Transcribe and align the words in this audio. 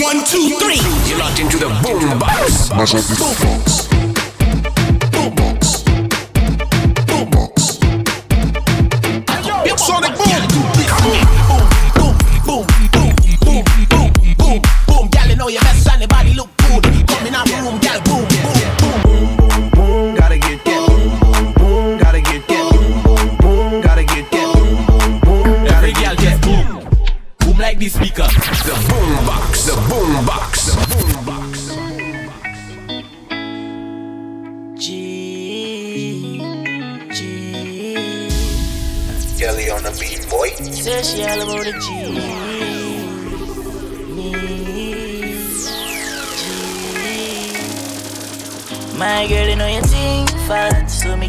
One, 0.00 0.24
two, 0.24 0.56
three. 0.60 0.78
You're 1.08 1.18
locked 1.18 1.40
into 1.40 1.56
the 1.58 1.68
boom 1.82 2.18
box. 2.20 2.68
Boom 2.68 2.78
box. 2.78 4.17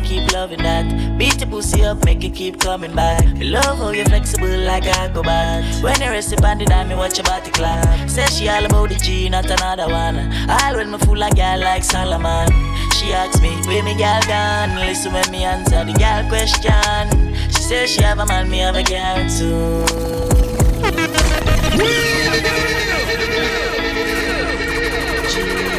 Keep 0.10 0.32
loving 0.34 0.64
that. 0.64 1.18
Beat 1.18 1.40
your 1.40 1.50
pussy 1.50 1.84
up, 1.86 2.04
make 2.04 2.24
it 2.24 2.34
keep 2.34 2.60
coming 2.60 2.96
back. 2.96 3.24
I 3.24 3.44
love 3.44 3.78
how 3.78 3.92
you're 3.92 4.06
flexible 4.06 4.48
like 4.48 4.86
a 4.86 5.12
go 5.14 5.22
back. 5.22 5.64
When 5.84 6.02
you 6.02 6.10
rest 6.10 6.34
upon 6.34 6.58
the 6.58 6.66
dime, 6.66 6.90
me 6.90 6.96
watch 6.96 7.18
your 7.18 7.26
body 7.26 7.52
clap. 7.52 8.10
Say 8.10 8.26
she 8.26 8.50
all 8.50 8.66
about 8.66 8.90
the 8.90 8.96
G, 8.96 9.30
not 9.30 9.46
another 9.46 9.88
one. 9.88 10.18
All 10.50 10.76
when 10.76 10.92
me 10.92 10.98
fool 11.00 11.18
like 11.18 11.36
girl 11.36 11.60
like 11.60 11.84
Solomon. 11.84 12.50
She 12.98 13.14
asks 13.14 13.42
me, 13.42 13.52
where 13.68 13.84
me 13.84 13.96
girl 13.96 14.22
gone? 14.28 14.76
Listen 14.76 15.14
when 15.14 15.30
me 15.32 15.44
answer 15.44 15.86
the 15.86 15.94
girl 15.94 16.28
question. 16.28 17.30
She 17.70 17.76
says 17.76 17.92
she 17.92 18.02
have 18.02 18.18
a 18.18 18.26
man, 18.26 18.50
me 18.50 18.58
have 18.58 18.76
a 18.76 18.82
girl 18.82 19.30
too. 19.30 19.86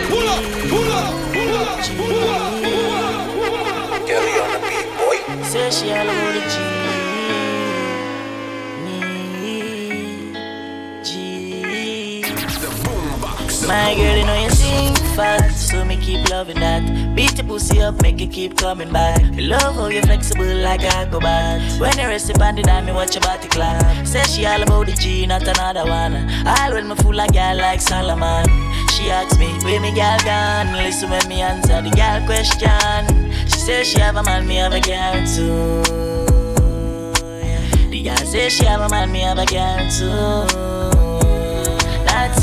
Pull 0.08 0.28
up, 0.28 0.44
pull 0.70 0.92
up, 0.92 1.14
pull 1.34 1.56
up, 1.58 1.80
pull 1.96 2.28
up. 2.28 2.54
Say 5.46 5.70
she 5.72 5.90
all 5.90 6.08
about 6.08 6.34
the 6.34 6.40
G. 6.48 6.79
My 13.70 13.94
girl, 13.94 14.16
you 14.16 14.24
know 14.24 14.34
you 14.34 14.50
sing 14.50 14.96
fast, 15.14 15.68
so 15.68 15.84
me 15.84 15.96
keep 15.96 16.28
loving 16.28 16.58
that. 16.58 17.14
Beat 17.14 17.38
your 17.38 17.46
pussy 17.46 17.80
up, 17.80 18.02
make 18.02 18.20
it 18.20 18.32
keep 18.32 18.56
coming 18.56 18.92
back. 18.92 19.22
Me 19.32 19.42
love 19.46 19.76
how 19.76 19.86
you 19.86 20.02
flexible 20.02 20.56
like 20.56 20.82
a 20.82 21.06
back. 21.20 21.80
When 21.80 21.96
you 21.96 22.08
rest 22.08 22.28
upon 22.30 22.56
the 22.56 22.62
dime, 22.62 22.86
me 22.86 22.92
watch 22.92 23.14
your 23.14 23.22
body 23.22 23.46
clap. 23.46 24.04
Say 24.04 24.24
she 24.24 24.44
all 24.44 24.60
about 24.60 24.86
the 24.86 24.94
G, 24.94 25.24
not 25.24 25.46
another 25.46 25.84
one. 25.84 26.16
All 26.48 26.72
when 26.72 26.88
me 26.88 26.96
fool 26.96 27.14
like 27.14 27.32
girl 27.32 27.58
like 27.58 27.80
Solomon. 27.80 28.44
She 28.90 29.08
asks 29.08 29.38
me, 29.38 29.46
where 29.62 29.80
me 29.80 29.94
girl 29.94 30.18
gone? 30.24 30.72
Listen 30.72 31.08
when 31.08 31.28
me 31.28 31.40
answer 31.40 31.80
the 31.80 31.90
girl 31.90 32.26
question. 32.26 33.48
Say 33.48 33.84
she 33.84 34.00
have 34.00 34.16
a 34.16 34.24
man, 34.24 34.48
me 34.48 34.56
have 34.56 34.72
a 34.72 34.80
girl 34.80 35.14
too. 35.32 35.82
The 37.88 38.02
girl 38.02 38.16
say 38.16 38.48
she 38.48 38.64
have 38.64 38.80
a 38.80 38.88
man, 38.88 39.12
me 39.12 39.20
have 39.20 39.38
a 39.38 39.46
girl 39.46 39.88
too. 39.88 40.69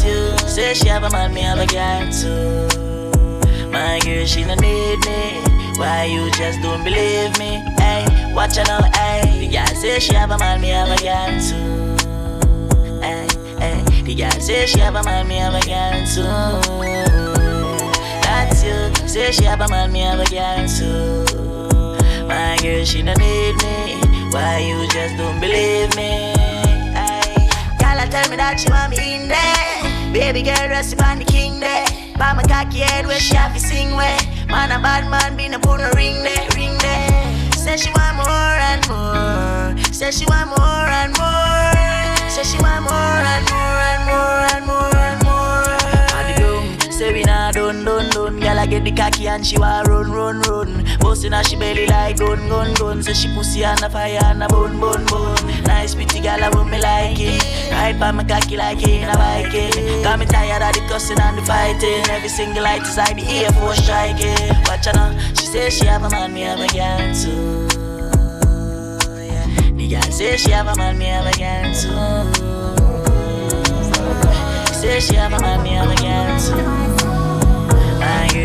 You. 0.07 0.37
Say 0.47 0.73
she 0.73 0.87
have 0.87 1.03
a 1.03 1.09
man, 1.09 1.33
me 1.33 1.41
have 1.41 1.59
a 1.59 1.67
girl 1.67 2.11
too. 2.11 3.69
My 3.71 3.99
girl, 4.03 4.25
she 4.25 4.43
don't 4.43 4.61
need 4.61 4.99
me. 5.05 5.41
Why 5.77 6.05
you 6.05 6.31
just 6.31 6.61
don't 6.61 6.83
believe 6.83 7.37
me? 7.37 7.61
Hey, 7.77 8.05
watch 8.33 8.57
out 8.57 8.67
now, 8.67 8.81
hey. 8.95 9.39
The 9.39 9.47
girl 9.55 9.67
say 9.75 9.99
she 9.99 10.13
have 10.13 10.31
a 10.31 10.37
man, 10.37 10.61
me 10.61 10.69
have 10.69 10.89
a 10.89 10.97
girl 10.97 11.39
too. 11.47 11.97
Hey, 13.01 13.27
hey. 13.59 13.83
The 14.03 14.15
girl 14.15 14.31
say 14.31 14.65
she 14.65 14.79
have 14.79 14.95
a 14.95 15.03
man, 15.03 15.27
me 15.27 15.35
have 15.35 15.53
a 15.53 15.61
girl 15.61 16.05
too 16.07 16.23
That's 18.23 18.63
you. 18.63 19.07
Say 19.07 19.31
she 19.31 19.43
have 19.43 19.61
a 19.61 19.67
man, 19.67 19.91
me 19.91 19.99
have 19.99 20.19
a 20.19 20.25
girl 20.25 20.67
too. 20.67 22.27
My 22.27 22.57
girl, 22.61 22.83
she 22.85 23.03
no 23.03 23.13
need 23.13 23.55
me. 23.61 23.99
Why 24.31 24.59
you 24.59 24.87
just 24.89 25.17
don't 25.17 25.39
believe 25.39 25.95
me? 25.95 26.33
Girl, 27.79 28.07
tell 28.09 28.29
me 28.29 28.37
that 28.37 28.59
she 28.59 28.69
want 28.69 28.95
me 28.95 29.15
in 29.15 29.27
there. 29.27 29.76
Baby 30.13 30.41
girl, 30.41 30.69
rest 30.69 30.93
upon 30.93 31.19
the 31.19 31.25
king 31.25 31.59
there. 31.59 31.85
By 32.17 32.33
my 32.33 32.43
cocky 32.43 32.79
head 32.79 33.05
where 33.05 33.19
she 33.19 33.35
have 33.35 33.53
to 33.53 33.59
sing 33.59 33.95
where. 33.95 34.19
Man, 34.47 34.71
a 34.71 34.81
bad 34.81 35.09
man, 35.09 35.37
be 35.37 35.47
no 35.49 35.59
put 35.59 35.79
no 35.79 35.89
ring 35.95 36.23
there, 36.23 36.47
ring 36.55 36.77
there. 36.79 37.51
Say 37.53 37.77
she 37.77 37.91
want 37.91 38.15
more 38.17 38.55
and 38.71 38.81
more. 38.87 39.93
Say 39.93 40.11
she 40.11 40.25
want 40.25 40.49
more 40.49 40.87
and 41.01 41.11
more. 41.17 42.29
Say 42.29 42.43
she 42.43 42.57
want 42.61 42.83
more 42.83 43.21
and 43.33 43.45
more 43.51 43.79
and 43.91 44.05
more 44.07 44.55
and 44.55 44.65
more. 44.65 44.96
Get 48.77 48.95
the 48.95 49.01
cocky 49.01 49.27
and 49.27 49.45
she 49.45 49.57
want 49.57 49.87
run, 49.87 50.11
run, 50.11 50.41
run. 50.41 50.85
Bustin' 50.99 51.31
her 51.31 51.43
she 51.43 51.55
belly 51.55 51.85
like 51.87 52.17
gun, 52.17 52.47
gun, 52.49 52.73
gun. 52.75 53.03
Say 53.03 53.13
she 53.13 53.33
pussy 53.33 53.65
on 53.65 53.77
the 53.77 53.89
fire 53.89 54.19
and 54.25 54.43
a 54.43 54.47
bun, 54.47 54.79
bun, 54.79 55.05
bun. 55.05 55.63
Nice 55.63 55.95
pretty 55.95 56.19
girl, 56.19 56.43
I 56.43 56.49
want 56.49 56.69
me 56.69 56.79
like 56.79 57.19
it. 57.19 57.71
Ride 57.71 57.99
by 57.99 58.11
my 58.11 58.23
cocky 58.23 58.57
like 58.57 58.85
in 58.87 59.09
a 59.09 59.13
Viking. 59.13 60.03
Got 60.03 60.19
me 60.19 60.25
tired 60.25 60.61
of 60.61 60.73
the 60.73 60.81
cussing 60.87 61.19
and 61.19 61.37
the 61.37 61.41
fighting. 61.43 62.09
Every 62.09 62.29
single 62.29 62.63
light 62.63 62.79
inside 62.81 63.17
the 63.17 63.23
ear 63.29 63.51
for 63.53 63.73
striking. 63.75 64.53
Watch 64.65 64.85
her 64.85 64.93
now, 64.93 65.17
she 65.33 65.45
say 65.45 65.69
she 65.69 65.85
have 65.85 66.03
a 66.03 66.09
man, 66.09 66.33
me 66.33 66.41
have 66.41 66.59
a 66.59 66.67
girl 66.67 67.13
too. 67.15 67.67
Yeah. 69.23 69.47
The 69.71 69.87
girl 69.89 70.11
say 70.11 70.37
she 70.37 70.51
have 70.51 70.67
a 70.67 70.75
man, 70.75 70.97
me 70.97 71.05
have 71.05 71.25
a 71.25 71.31
girl 71.37 71.73
too. 71.73 71.87
Say 74.73 74.99
she 74.99 75.15
have 75.15 75.33
a 75.33 75.39
man, 75.39 75.63
me 75.63 75.69
have 75.71 75.89
a 75.89 75.95
girl 75.95 76.39
too. 76.39 76.86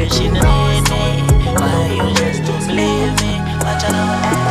My 0.02 0.08
girl, 0.08 0.18
she 0.18 0.28
no. 0.28 0.40
Why 1.54 1.92
you 1.94 2.14
just 2.16 2.42
don't 2.44 2.66
believe 2.66 3.14
me? 3.20 3.38
Watch 3.62 3.84
out 3.84 4.42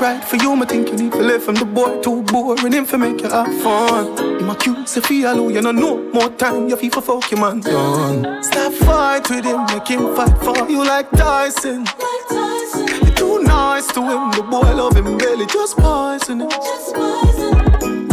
right 0.00 0.24
for 0.24 0.36
you, 0.36 0.54
I 0.54 0.64
think 0.64 0.88
you 0.88 0.96
need 0.96 1.12
to 1.12 1.18
live 1.18 1.44
from 1.44 1.56
the 1.56 1.66
boy 1.66 2.00
too 2.00 2.22
boring 2.22 2.72
him 2.72 2.86
for 2.86 2.96
make 2.96 3.20
you 3.20 3.28
have 3.28 3.54
fun. 3.62 4.16
Him 4.40 4.48
accuse 4.48 4.96
you 4.96 5.02
feel 5.02 5.32
alone, 5.32 5.52
you 5.52 5.60
know 5.60 5.72
no 5.72 5.98
more 6.12 6.30
time, 6.30 6.68
you 6.68 6.76
feel 6.76 6.90
for 6.90 7.02
fuck 7.02 7.30
your 7.30 7.38
man 7.38 7.60
done. 7.60 8.42
Stop 8.42 8.72
fight 8.72 9.28
with 9.28 9.44
him, 9.44 9.66
make 9.66 9.86
him 9.86 10.16
fight 10.16 10.36
for 10.38 10.68
you 10.70 10.82
like 10.84 11.10
Tyson. 11.10 11.84
Like 11.84 12.28
Tyson. 12.28 12.88
You're 13.04 13.14
too 13.14 13.42
nice 13.42 13.88
to 13.92 14.00
him, 14.00 14.30
the 14.30 14.42
boy 14.50 14.74
love 14.74 14.96
him 14.96 15.18
barely, 15.18 15.46
just 15.46 15.76
poison 15.76 16.40
him. 16.40 16.48
Just 16.48 16.94
poison. 16.94 18.08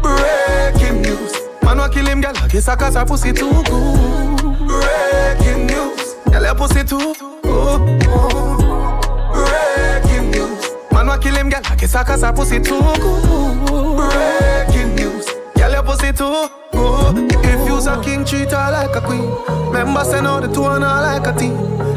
Breaking 0.00 1.02
news, 1.02 1.34
man 1.62 1.76
wa 1.76 1.88
kill 1.88 2.06
him, 2.06 2.22
girl, 2.22 2.32
I 2.36 2.48
guess 2.48 2.66
I 2.66 2.76
cause 2.76 2.94
her 2.94 3.04
pussy 3.04 3.32
too 3.34 3.62
good. 3.64 4.39
Breaking 4.70 5.66
news. 5.66 6.14
Girl, 6.30 6.42
your 6.42 6.54
pussy 6.54 6.84
too. 6.84 7.14
Oh, 7.44 7.98
oh. 8.06 9.32
Breaking 9.34 10.30
news. 10.30 10.70
Man, 10.92 11.06
wa 11.06 11.18
kill 11.18 11.34
him, 11.34 11.48
girl. 11.50 11.60
I 11.64 11.74
guess 11.76 11.94
I 11.94 12.04
cause 12.04 12.22
her 12.22 12.32
pussy 12.32 12.60
too 12.60 12.80
good. 12.80 13.96
Breaking 13.96 14.94
news. 14.94 15.26
Girl, 15.56 15.72
your 15.72 15.82
pussy 15.82 16.12
too 16.12 16.48
good. 16.72 17.32
If 17.44 17.68
you's 17.68 17.86
a 17.86 18.00
king, 18.02 18.24
treat 18.24 18.50
her 18.50 18.70
like 18.70 18.94
a 18.94 19.00
queen. 19.00 19.28
Remember, 19.72 20.04
say 20.04 20.20
no, 20.20 20.40
the 20.40 20.48
two 20.52 20.62
are 20.62 20.78
not 20.78 21.02
like 21.02 21.26
a 21.26 21.38
team. 21.38 21.56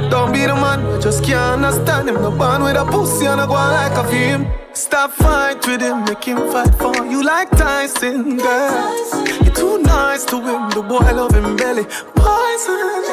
Don't 0.10 0.32
be 0.32 0.46
the 0.46 0.56
man, 0.56 1.02
just 1.02 1.24
can't 1.24 1.64
understand 1.64 2.10
him. 2.10 2.16
No 2.16 2.32
bond 2.32 2.64
with 2.64 2.76
a 2.76 2.86
pussy 2.86 3.26
and 3.26 3.42
a 3.42 3.48
go 3.48 3.54
like 3.54 3.98
a 3.98 4.04
film. 4.10 4.63
Stop 4.76 5.12
fight 5.12 5.66
with 5.68 5.82
him, 5.82 6.04
make 6.06 6.24
him 6.24 6.38
fight 6.52 6.74
for 6.76 7.06
you 7.06 7.24
like 7.24 7.50
Tyson, 7.52 8.38
girl. 8.38 9.16
You're 9.44 9.54
too 9.54 9.78
nice 9.84 10.26
to 10.26 10.38
him, 10.38 10.70
the 10.72 10.82
boy 10.82 10.98
love 10.98 11.32
him 11.36 11.56
belly. 11.56 11.86
Poison. 12.16 13.04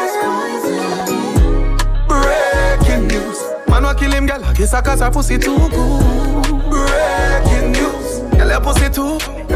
Breaking 2.08 3.08
news. 3.08 3.38
Man, 3.68 3.82
wa 3.82 3.92
kill 3.92 4.10
him, 4.10 4.26
girl. 4.26 4.42
I 4.42 4.54
guess 4.54 4.72
I 4.72 4.80
cause 4.80 5.00
her 5.00 5.10
pussy 5.10 5.36
too 5.36 5.58
good. 5.68 6.46
Breaking 6.70 7.72
news. 7.72 8.20
Girl, 8.38 8.48
your 8.48 8.60
pussy 8.62 8.88
too 8.88 9.18
good. 9.20 9.48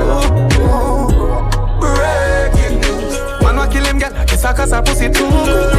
Breaking 1.81 2.81
news. 2.81 3.19
Man, 3.43 3.57
wa 3.57 3.67
kill 3.67 3.85
him, 3.85 3.99
girl. 3.99 4.15
I 4.15 4.27
guess 4.27 4.45
I 4.45 4.53
cause 4.53 4.73
her 4.73 4.83
pussy 4.83 5.09
too 5.09 5.31
good. 5.31 5.73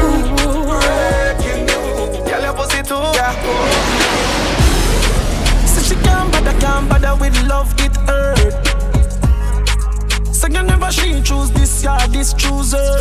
Breaking 0.68 1.66
news. 1.68 2.30
Girl, 2.30 2.42
your 2.42 2.54
pussy 2.56 2.81
too 2.81 2.95
good 2.95 3.94
can't 6.65 6.89
bother 6.89 7.15
with 7.21 7.38
love, 7.47 7.71
it 7.77 7.95
hurt. 8.07 8.53
So 10.33 10.47
you 10.47 10.63
never 10.63 10.91
she 10.91 11.21
choose 11.21 11.51
this, 11.51 11.83
yeah, 11.83 12.07
this 12.07 12.33
choose 12.33 12.71
her. 12.73 13.00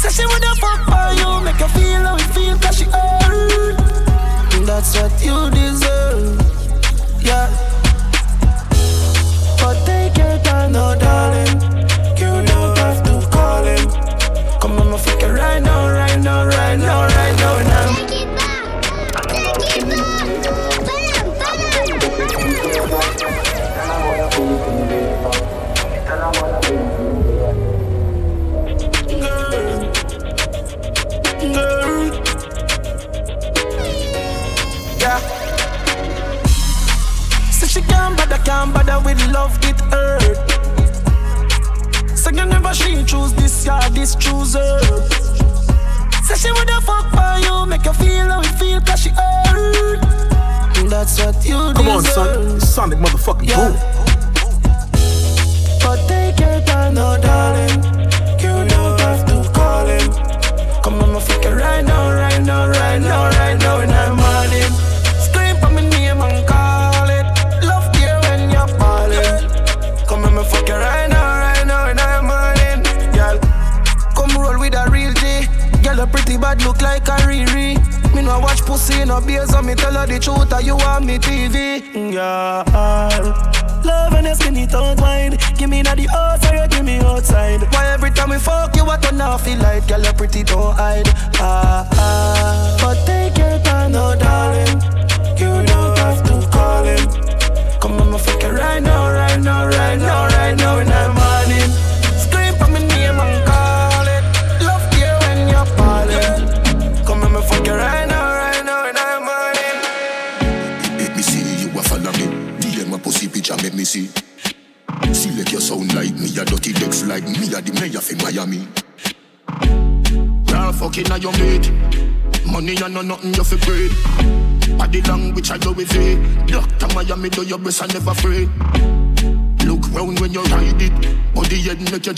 Say 0.00 0.10
she 0.16 0.24
woulda 0.30 0.52
fuck 0.62 0.80
for 0.90 1.08
you, 1.20 1.30
make 1.44 1.60
her 1.64 1.68
feel 1.76 2.02
how 2.08 2.16
it 2.16 2.30
feel, 2.34 2.58
cause 2.58 2.76
she 2.78 2.84
hurt. 2.84 3.76
That's 4.66 4.94
what 4.96 5.12
you 5.24 5.50
deserve, 5.50 6.36
yeah. 7.22 7.69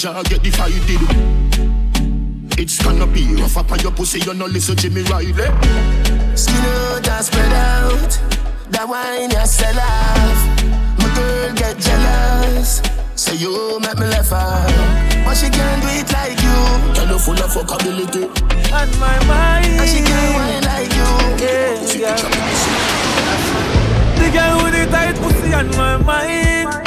Head 0.02 0.14
make 0.14 0.22
your 0.22 0.22
jaw 0.22 0.22
get 0.22 0.42
divided. 0.42 1.00
It's 2.58 2.82
gonna 2.82 3.06
be 3.06 3.34
rough 3.34 3.56
up 3.56 3.72
on 3.72 3.80
your 3.80 3.92
pussy, 3.92 4.20
you 4.20 4.34
no 4.34 4.46
listen 4.46 4.76
Jimmy 4.76 5.02
Riley. 5.02 5.32
Eh? 5.32 6.34
Skin 6.34 6.54
out 6.56 7.08
and 7.08 7.24
spread 7.24 7.52
out. 7.52 8.18
That 8.70 8.88
wine 8.88 9.30
you 9.30 9.46
sell 9.46 9.78
off. 9.78 10.38
My 10.98 11.14
girl 11.14 11.54
get 11.54 11.78
jealous. 11.78 12.82
Say 13.14 13.36
you 13.36 13.78
make 13.80 13.98
me 13.98 14.06
laugh 14.06 14.32
out. 14.32 14.66
But 15.24 15.34
she 15.36 15.50
can't 15.50 15.82
do 15.82 15.88
it 15.88 16.12
like 16.12 16.40
you. 16.40 16.94
Girl, 16.94 17.08
you 17.12 17.18
full 17.18 17.34
of 17.34 17.52
fuckability. 17.52 18.24
On 18.72 18.88
my 18.98 19.18
mind. 19.26 19.80
And 19.80 19.88
she 19.88 20.02
can't 20.02 20.34
wine 20.34 20.64
like 20.64 20.92
you. 20.94 21.10
Yeah, 21.44 21.78
Pussy 21.78 21.98
yeah. 22.00 22.14
picture, 22.14 22.30
make 22.30 22.46
me 22.46 22.54
see. 22.62 22.76
The 24.18 24.30
girl 24.32 24.62
with 24.62 24.74
the 24.74 24.86
tight 24.90 25.16
pussy 25.16 25.54
on 25.54 25.68
my 25.76 25.96
mind. 25.98 26.81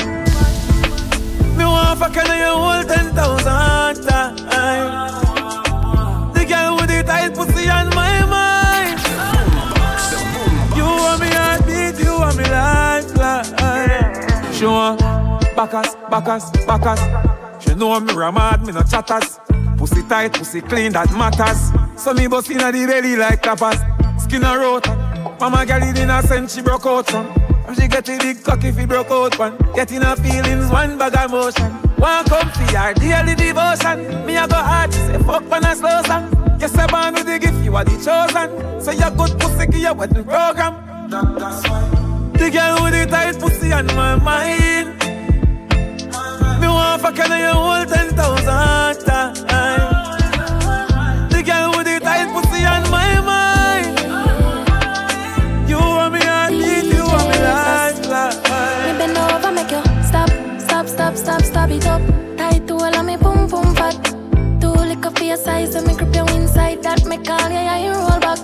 Fuck 2.06 2.28
her 2.28 2.36
you 2.38 2.54
hold 2.54 2.88
ten 2.88 3.08
thousand 3.16 4.06
times. 4.06 4.36
The 6.36 6.46
girl 6.46 6.76
with 6.76 6.88
the 6.88 7.04
tight 7.04 7.34
pussy 7.34 7.68
on 7.68 7.90
my 7.96 8.24
mind. 8.30 9.00
You 10.78 10.84
want 10.86 11.20
me 11.20 11.30
heartbeat, 11.30 11.98
you 12.06 12.14
want 12.14 12.38
me 12.38 12.44
lifeline. 12.44 13.34
She 14.54 14.66
want 14.68 15.00
backers, 15.56 15.96
backers, 16.12 16.52
backers. 16.68 17.00
She 17.64 17.74
know 17.74 18.00
me 18.00 18.14
ramad, 18.14 18.68
me 18.68 18.72
no 18.74 18.84
chatters. 18.84 19.40
Pussy 19.76 20.04
tight, 20.04 20.34
pussy 20.34 20.62
clean, 20.62 20.92
that 20.92 21.12
matters. 21.12 21.72
So 22.00 22.14
me 22.14 22.28
bust 22.28 22.52
inna 22.52 22.72
the 22.72 22.86
belly 22.86 23.16
like 23.16 23.42
tapas. 23.42 23.82
Skin 24.22 24.44
a 24.44 24.56
rot. 24.60 24.88
Mama 25.40 25.66
girl 25.66 25.82
it 25.82 25.98
in 25.98 26.12
a 26.12 26.22
sense 26.22 26.54
she 26.54 26.62
broke 26.62 26.86
out 26.86 27.08
from. 27.08 27.26
And 27.68 27.76
she 27.76 27.88
get 27.88 28.08
a 28.08 28.18
big 28.20 28.44
cock 28.44 28.64
if 28.64 28.78
he 28.78 28.86
broke 28.86 29.10
out 29.10 29.40
one. 29.40 29.58
Getting 29.74 30.04
her 30.04 30.16
feelings, 30.16 30.70
one 30.70 31.00
bag 31.00 31.16
of 31.16 31.32
motion. 31.32 31.85
One 32.06 32.24
come 32.26 32.50
for 32.52 32.78
her 32.78 32.94
daily 32.94 33.34
devotion. 33.34 34.26
Me 34.28 34.38
a 34.38 34.48
go 34.48 34.58
hard, 34.58 34.94
she 34.94 35.00
say 35.00 35.18
fuck 35.24 35.52
on 35.52 35.66
a 35.66 35.76
slow 35.76 36.04
song. 36.04 36.30
Yes, 36.60 36.78
I 36.78 36.86
born 36.86 37.16
with 37.16 37.26
the 37.26 37.40
gift, 37.40 37.64
you 37.64 37.76
are 37.76 37.84
the 37.84 37.98
chosen. 38.06 38.80
So 38.80 38.92
you 38.92 39.10
good 39.18 39.40
pussy, 39.40 39.66
give 39.66 39.82
your 39.82 39.96
wedding 39.96 40.24
program. 40.24 41.10
That's 41.10 41.68
why. 41.68 41.82
The 42.34 42.52
girl 42.52 42.84
with 42.84 42.94
the 42.94 43.08
tight 43.10 43.40
pussy 43.40 43.74
on 43.74 43.88
my 43.88 44.16
mind. 44.18 44.90
Me 46.62 46.68
want 46.68 47.02
fuck 47.02 47.18
her 47.18 47.38
you 47.40 47.54
hold 47.54 47.88
ten 47.88 48.10
thousand 48.16 49.04
times. 49.08 49.55
Stop, 61.40 61.70
stop, 61.70 61.70
it 61.70 61.86
up. 61.88 62.02
Tight 62.38 62.68
to 62.68 62.74
all 62.76 62.96
of 62.96 63.06
me, 63.06 63.18
boom, 63.18 63.48
boom, 63.48 63.76
fat. 63.76 63.96
Too 64.62 64.70
liquor 64.70 65.12
for 65.12 65.24
your 65.24 65.38
size, 65.38 65.76
and 65.76 65.88
me 65.88 65.94
grip 65.96 66.16
you 66.16 66.26
inside. 66.36 66.84
That 66.84 67.06
me 67.06 67.18
call 67.18 67.50
you, 67.50 67.56
yeah, 67.56 67.78
you 67.78 67.92
roll 67.92 68.20
back. 68.20 68.40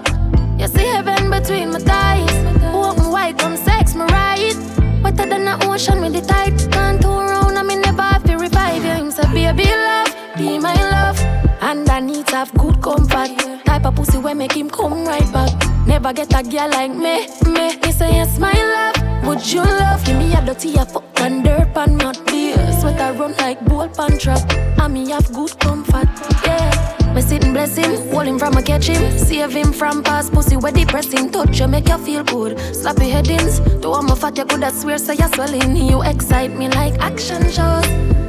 You 0.60 0.68
see 0.68 0.86
heaven 0.86 1.30
between 1.30 1.72
my 1.72 1.80
thighs. 1.80 2.32
Open 2.74 3.12
wide, 3.12 3.38
come 3.38 3.56
sex 3.56 3.96
me 3.96 4.04
right. 4.04 4.56
Wetter 5.04 5.26
than 5.26 5.46
the 5.46 5.58
ocean 5.68 6.02
with 6.02 6.14
the 6.14 6.22
tide. 6.22 6.58
Can't 6.72 7.02
turn 7.02 7.30
around, 7.30 7.58
and 7.58 7.68
me 7.68 7.78
never 7.78 8.02
have 8.02 8.24
to 8.26 8.38
revive 8.38 8.84
you. 8.84 8.92
Him 8.92 9.12
say, 9.12 9.28
baby, 9.34 9.70
love, 9.70 10.14
be 10.38 10.60
my 10.60 10.76
love. 10.92 11.20
And 11.62 11.90
I 11.90 12.00
need 12.00 12.28
to 12.28 12.36
have 12.36 12.54
good 12.56 12.82
comfort. 12.82 13.32
Type 13.66 13.86
of 13.86 13.96
pussy 13.96 14.18
where 14.18 14.36
make 14.36 14.54
him 14.54 14.70
come 14.70 15.06
right 15.06 15.32
back. 15.32 15.52
Never 15.88 16.12
get 16.14 16.34
a 16.34 16.44
girl 16.44 16.70
like 16.70 16.92
me, 16.92 17.28
me. 17.46 17.78
Me 17.78 17.92
say 17.92 18.12
yes, 18.12 18.38
my 18.38 18.54
love. 18.54 18.91
Would 19.24 19.52
you 19.52 19.62
love? 19.62 20.04
Give 20.06 20.18
me 20.18 20.34
a 20.34 20.42
dirty 20.44 20.76
a 20.76 20.86
fuck 20.86 21.04
and 21.22 21.44
dirt 21.44 21.76
and 21.76 21.98
not 21.98 22.26
beer. 22.26 22.58
Sweat 22.80 23.00
I 23.00 23.12
run 23.12 23.34
like 23.38 23.64
bull 23.66 23.88
pan 23.88 24.18
trap. 24.18 24.42
And 24.80 24.94
me 24.94 25.10
have 25.12 25.32
good 25.32 25.58
comfort, 25.60 26.10
yeah. 26.44 27.14
Me 27.14 27.22
sitting 27.22 27.54
bless 27.54 27.76
him, 27.76 27.92
hold 28.12 28.26
him 28.26 28.40
from 28.40 28.58
a 28.58 28.64
catch 28.64 28.88
him. 28.88 29.18
Save 29.18 29.52
him 29.52 29.72
from 29.74 30.02
past 30.02 30.34
pussy 30.34 30.58
where 30.58 30.72
depressing. 30.72 31.30
Touch 31.30 31.60
you 31.60 31.68
make 31.68 31.88
you 31.88 31.98
feel 32.00 32.24
good. 32.24 32.58
Slappy 32.58 33.12
headings. 33.12 33.60
Do 33.82 33.94
I'm 33.94 34.10
a 34.10 34.16
fat 34.16 34.38
you 34.38 34.46
could 34.46 34.62
that 34.62 34.74
swear 34.74 34.98
say 34.98 35.16
you're 35.16 35.28
swelling. 35.30 35.76
You 35.76 36.02
excite 36.02 36.56
me 36.58 36.70
like 36.70 37.00
action 37.00 37.44
shows. 37.52 37.86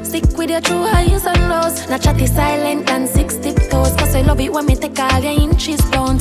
Stick 0.07 0.37
with 0.37 0.51
your 0.51 0.61
true 0.61 0.85
highs 0.85 1.25
and 1.25 1.49
lows. 1.49 1.89
Not 1.89 2.03
chatty 2.03 2.27
silent 2.27 2.91
and 2.91 3.09
six 3.09 3.37
tiptoes. 3.37 3.93
Cause 3.97 4.15
I 4.15 4.23
love 4.23 4.41
it 4.41 4.53
when 4.53 4.67
me 4.67 4.77
take 4.77 4.99
all 4.99 5.21
your 5.21 5.41
inches 5.41 5.81
down. 5.91 6.19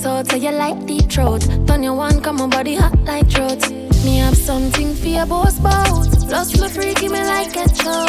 So 0.00 0.22
so 0.24 0.36
you 0.36 0.50
like 0.50 0.86
deep 0.86 1.10
throat. 1.12 1.46
Turn 1.66 1.82
your 1.82 1.92
one, 1.94 2.22
come 2.22 2.40
on 2.40 2.48
body 2.48 2.74
hot 2.74 2.98
like 3.04 3.28
throat. 3.30 3.70
Me 4.02 4.16
have 4.16 4.34
something 4.34 4.94
for 4.94 5.08
your 5.08 5.26
boss 5.26 5.58
bout. 5.58 6.08
Plus 6.26 6.58
me 6.58 6.68
freaky 6.68 7.08
me 7.08 7.22
like 7.22 7.54
a 7.54 7.68
show. 7.74 8.06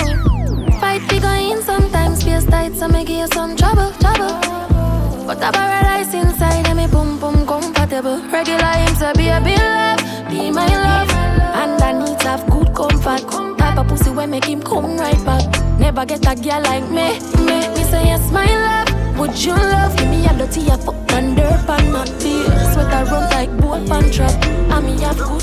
Fight 0.79 1.01
figure 1.09 1.35
in 1.35 1.61
sometimes 1.61 2.21
space 2.21 2.45
tight 2.45 2.75
so 2.75 2.87
me 2.87 3.03
give 3.03 3.19
you 3.19 3.27
some 3.33 3.57
trouble, 3.57 3.91
trouble. 3.99 4.39
But 5.27 5.43
a 5.43 5.51
paradise 5.51 6.13
inside 6.13 6.65
and 6.69 6.77
me 6.77 6.87
boom 6.87 7.19
boom 7.19 7.45
comfortable. 7.45 8.21
Regular 8.31 8.73
him 8.81 8.95
to 8.95 9.13
be 9.17 9.27
a 9.27 9.41
be 9.41 9.57
love, 9.57 9.99
be 10.29 10.49
my 10.49 10.67
love. 10.67 11.11
And 11.59 11.83
I 11.83 11.91
need 11.91 12.17
to 12.21 12.27
have 12.29 12.49
good 12.49 12.73
comfort. 12.73 13.29
Type 13.57 13.77
of 13.77 13.87
pussy 13.89 14.11
when 14.11 14.29
make 14.29 14.45
him 14.45 14.63
come 14.63 14.95
right 14.95 15.25
back. 15.25 15.43
Never 15.77 16.05
get 16.05 16.25
a 16.25 16.41
girl 16.41 16.61
like 16.61 16.87
me, 16.89 17.19
me. 17.43 17.67
Me 17.75 17.83
say 17.83 18.05
yes, 18.05 18.31
my 18.31 18.45
love. 18.45 18.90
Would 19.17 19.43
you 19.43 19.53
love? 19.53 19.95
Give 19.97 20.09
me 20.09 20.25
a 20.25 20.33
dirty 20.37 20.67
a 20.67 20.77
fuck 20.77 21.11
and 21.13 21.35
dirt 21.35 21.69
and 21.69 21.93
not 21.93 22.07
beer. 22.19 22.45
Sweat 22.73 22.93
I 22.93 23.03
run 23.03 23.29
like 23.31 23.51
boat 23.57 23.87
pan 23.87 24.11
trap. 24.11 24.31
And 24.45 24.85
me 24.85 25.01
have 25.03 25.17
good. 25.17 25.41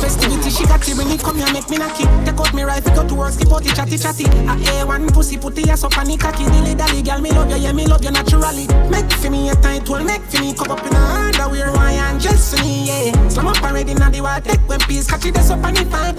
Festivity, 0.00 0.48
she 0.48 0.64
got 0.64 0.80
it 0.88 0.96
when 0.96 1.08
it 1.08 1.20
come 1.20 1.36
here, 1.36 1.52
make 1.52 1.68
me 1.68 1.76
knock 1.76 2.00
it. 2.00 2.08
Take 2.24 2.40
out 2.40 2.54
me 2.54 2.62
rifle, 2.62 2.94
go 2.94 3.06
to 3.06 3.14
work, 3.14 3.32
skip 3.32 3.52
out 3.52 3.62
the 3.62 3.68
chatty 3.68 3.98
chatty. 3.98 4.24
A 4.24 4.56
A1 4.80 5.12
pussy, 5.12 5.36
put 5.36 5.54
the 5.54 5.68
ass 5.68 5.84
up 5.84 5.96
on 5.98 6.06
the 6.06 6.16
cocky. 6.16 6.44
Dilly 6.44 6.74
dally, 6.74 7.02
girl, 7.02 7.20
me 7.20 7.30
love 7.30 7.50
you, 7.50 7.58
yeah, 7.58 7.72
me 7.72 7.86
love 7.86 8.02
you 8.02 8.10
naturally. 8.10 8.66
Make 8.88 9.12
for 9.12 9.28
me 9.28 9.50
a 9.50 9.54
tight 9.56 9.86
well, 9.88 10.02
make 10.02 10.22
for 10.22 10.40
me 10.40 10.54
cup 10.54 10.70
up 10.70 10.86
in 10.86 10.94
a 10.94 10.98
underwear, 10.98 11.70
why 11.72 11.92
and 11.92 12.18
just 12.18 12.56
for 12.56 12.64
me, 12.64 12.86
yeah. 12.86 13.28
Slam 13.28 13.48
up 13.48 13.62
already, 13.62 13.92
now 13.92 14.08
the 14.08 14.22
water, 14.22 14.40
take 14.40 14.66
when 14.66 14.80
peace, 14.80 15.06
catch 15.06 15.26
it, 15.26 15.34
that's 15.34 15.50
up 15.50 15.62
on 15.62 15.74
the 15.74 15.84
five 15.84 16.16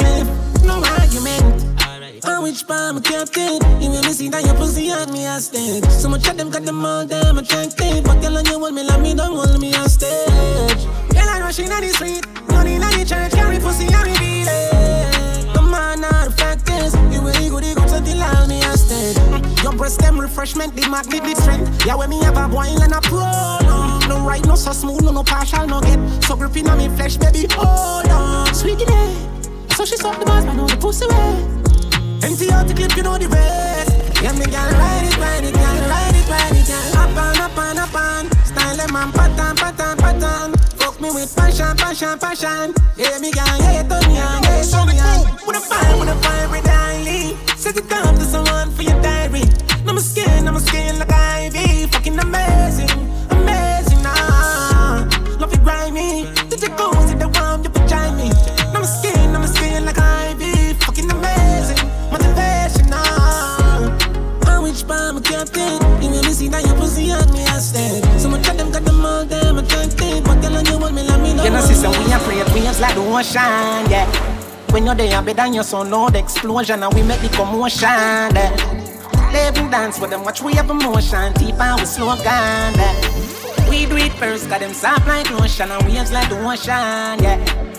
No 0.63 0.83
argument. 0.83 1.70
On 2.23 2.43
which 2.43 2.67
palm 2.67 2.97
a 2.97 3.01
captain? 3.01 3.59
You 3.81 3.89
will 3.89 4.03
me 4.03 4.13
see 4.13 4.29
that 4.29 4.45
your 4.45 4.55
pussy 4.55 4.91
on 4.91 5.11
me 5.11 5.25
hostage. 5.25 5.85
So 5.89 6.09
much 6.09 6.27
of 6.27 6.37
them 6.37 6.49
got 6.49 6.63
them 6.63 6.85
all 6.85 7.05
damn 7.05 7.37
attractive. 7.37 8.03
But 8.03 8.21
girl, 8.21 8.37
on 8.37 8.45
you 8.45 8.59
hold 8.59 8.73
me, 8.73 8.83
love 8.83 9.01
me, 9.01 9.13
don't 9.13 9.35
hold 9.35 9.59
me 9.59 9.71
hostage. 9.71 10.85
Girl, 11.13 11.29
I 11.29 11.39
rushing 11.41 11.71
on 11.71 11.81
the 11.81 11.89
street, 11.89 12.25
running 12.47 12.83
on 12.83 12.91
the 12.91 13.05
church, 13.05 13.31
carry 13.31 13.59
pussy 13.59 13.87
on 13.93 14.05
me 14.05 14.13
beat. 14.19 15.53
Come 15.53 15.73
on, 15.73 16.01
now 16.01 16.25
the 16.25 16.31
fact 16.31 16.69
is, 16.69 16.93
you 17.13 17.21
really 17.21 17.49
good, 17.49 17.65
you 17.65 17.75
good 17.75 17.91
until 17.91 18.23
I 18.23 18.41
breast 19.81 19.99
them 19.99 20.21
refreshment, 20.21 20.75
the 20.75 20.87
magnet 20.87 21.23
the 21.23 21.33
strength. 21.41 21.87
Yeah, 21.87 21.95
when 21.95 22.11
me 22.11 22.19
have 22.23 22.37
a 22.37 22.47
boil 22.47 22.79
and 22.83 22.93
a 22.93 23.01
pro. 23.01 23.25
No, 24.07 24.23
right, 24.23 24.45
no 24.45 24.53
so 24.53 24.73
smooth, 24.73 25.01
no 25.01 25.11
no 25.11 25.23
partial, 25.23 25.65
no 25.65 25.81
get. 25.81 25.97
So 26.23 26.35
gripping 26.35 26.69
on 26.69 26.77
me 26.77 26.87
flesh, 26.89 27.17
baby, 27.17 27.47
hold 27.49 28.05
on. 28.11 28.53
Sweet 28.53 28.77
it. 28.79 29.71
So 29.73 29.83
she 29.85 29.97
suck 29.97 30.19
the 30.19 30.25
bars, 30.25 30.45
but 30.45 30.53
know 30.53 30.67
the 30.67 30.77
pussy 30.77 31.07
way. 31.07 31.60
Empty 32.23 32.51
out 32.51 32.67
the 32.67 32.73
clip, 32.73 32.95
you 32.95 33.03
know 33.03 33.17
the 33.17 33.27
rest. 33.27 34.21
Yeah, 34.21 34.33
me 34.33 34.45
gal 34.45 34.69
ride 34.71 35.05
it, 35.05 35.17
ride 35.17 35.43
it, 35.43 35.53
gal 35.53 35.89
ride 35.89 36.15
it, 36.15 36.29
ride 36.29 36.55
it, 36.55 36.67
gal. 36.67 36.97
Up 37.01 37.17
and 37.17 37.39
up 37.39 37.57
and 37.57 37.79
up 37.79 37.95
and 37.95 38.27
style 38.45 38.77
them 38.77 38.95
and 38.95 39.13
pattern, 39.13 39.55
pattern, 39.55 39.97
pattern. 39.97 40.53
Fuck 40.77 41.01
me 41.01 41.09
with 41.09 41.35
passion, 41.35 41.75
passion, 41.77 42.19
passion. 42.19 42.73
Yeah, 42.97 43.17
me 43.19 43.31
gal, 43.31 43.57
yeah, 43.59 43.83
turn 43.89 44.05
me 44.09 44.19
on, 44.19 44.43
yeah, 44.43 44.63
turn 44.63 44.87
me 44.87 44.99
on. 44.99 45.25
Wanna 45.45 45.59
find, 45.59 45.97
wanna 45.97 46.15
find 46.21 46.41
daily. 46.63 47.35
Set 47.55 47.77
it 47.77 47.91
up 47.91 48.15
to 48.15 48.25
someone 48.25 48.71
for 48.71 48.83
your 48.83 49.01
diary. 49.01 49.43
Now 49.85 49.93
my 49.93 50.01
skin, 50.01 50.45
now 50.45 50.51
my 50.51 50.59
skin 50.59 50.99
like 50.99 51.11
ivy. 51.11 51.50
Sister, 71.81 71.99
we 71.99 72.13
are 72.13 72.17
afraid, 72.17 72.67
are 72.67 72.79
like 72.79 72.95
the 72.95 73.01
ocean, 73.01 73.91
yeah. 73.91 74.05
When 74.71 74.85
you're 74.85 74.95
there, 74.95 75.21
better 75.21 75.33
than 75.33 75.53
your 75.53 75.63
son, 75.63 75.89
Lord, 75.89 76.15
explosion, 76.15 76.83
and 76.83 76.93
we 76.93 77.03
make 77.03 77.21
the 77.21 77.29
commotion, 77.29 77.89
yeah. 77.89 79.31
Live 79.33 79.57
and 79.57 79.71
dance 79.71 79.99
with 79.99 80.09
them, 80.09 80.23
watch 80.23 80.41
we 80.41 80.53
have 80.53 80.69
emotion, 80.69 81.33
deep 81.33 81.59
and 81.59 81.79
we 81.79 81.85
slow 81.85 82.15
down, 82.17 82.73
yeah. 82.75 83.20
We 83.69 83.85
do 83.85 83.97
it 83.97 84.11
first, 84.13 84.49
got 84.49 84.59
them 84.59 84.73
soft 84.73 85.07
like 85.07 85.29
lotion, 85.31 85.71
and 85.71 85.83
waves 85.85 86.11
like 86.11 86.29
the 86.29 86.37
ocean, 86.39 87.23
yeah. 87.23 87.37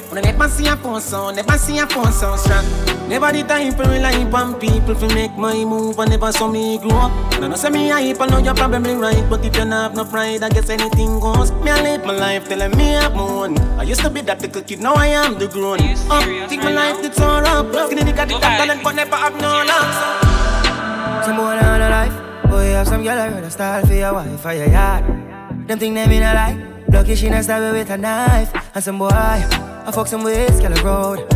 When 0.08 0.18
I 0.18 0.30
never 0.30 0.48
see 0.48 0.66
a 0.66 0.76
phone 0.76 1.00
sound, 1.00 1.36
never 1.36 1.56
see 1.56 1.78
a 1.78 1.86
phone 1.86 2.12
sound 2.12 2.40
strong. 2.40 2.64
Never 3.08 3.32
the 3.32 3.42
time 3.44 3.72
for 3.72 3.84
rely 3.84 4.24
on 4.24 4.60
people 4.60 4.94
to 4.94 5.14
make 5.14 5.32
my 5.36 5.64
move, 5.64 5.98
and 5.98 6.10
never 6.10 6.32
saw 6.32 6.48
me 6.48 6.78
grow 6.78 6.90
up. 6.90 7.34
And 7.34 7.44
I 7.44 7.48
know 7.48 7.56
say 7.56 7.70
me 7.70 7.88
hype, 7.88 8.20
I 8.20 8.26
know 8.26 8.38
you're 8.38 8.54
probably 8.54 8.94
right, 8.94 9.24
but 9.30 9.40
if 9.40 9.46
you 9.46 9.50
don't 9.64 9.72
have 9.72 9.94
no 9.94 10.04
pride, 10.04 10.42
I 10.42 10.50
guess 10.50 10.68
anything 10.68 11.18
goes. 11.20 11.50
Me 11.64 11.70
I 11.70 11.82
live 11.82 12.04
my 12.04 12.16
life 12.16 12.48
telling 12.48 12.76
me 12.76 12.94
I'm 12.96 13.18
own. 13.18 13.58
I 13.78 13.84
used 13.84 14.02
to 14.02 14.10
be 14.10 14.20
that 14.22 14.42
little 14.42 14.62
kid, 14.62 14.80
now 14.80 14.94
I 14.94 15.06
am 15.08 15.38
the 15.38 15.48
grown. 15.48 15.80
Up, 16.10 16.24
think 16.48 16.62
my 16.62 16.72
life 16.72 17.04
it's 17.04 17.20
all 17.20 17.44
up. 17.46 17.72
Skinny 17.86 18.02
nigga, 18.02 18.28
the 18.28 18.38
talent, 18.38 18.82
but 18.84 18.94
never 18.94 19.16
have 19.16 19.34
no 19.40 19.64
luck. 19.64 21.24
Some 21.24 21.36
boy 21.36 21.56
on 21.56 21.80
a 21.80 21.88
life, 21.88 22.50
boy 22.50 22.64
have 22.76 22.86
some 22.86 23.02
girl 23.02 23.18
I 23.18 23.28
rather 23.28 23.48
style 23.48 23.86
for 23.86 23.94
your 23.94 24.12
wife 24.12 24.44
or 24.44 24.52
your 24.52 24.68
yard. 24.68 25.31
Them 25.66 25.78
think 25.78 25.94
they 25.94 26.06
mean 26.06 26.22
a 26.22 26.34
lie. 26.34 26.58
Lucky 26.88 27.14
she 27.14 27.30
not 27.30 27.44
stab 27.44 27.72
with 27.72 27.90
a 27.90 27.96
knife, 27.96 28.52
and 28.74 28.84
some 28.84 28.98
boy. 28.98 29.08
I 29.10 29.90
fuck 29.92 30.06
some 30.06 30.24
ways, 30.24 30.60
girl, 30.60 30.74
road. 30.84 31.32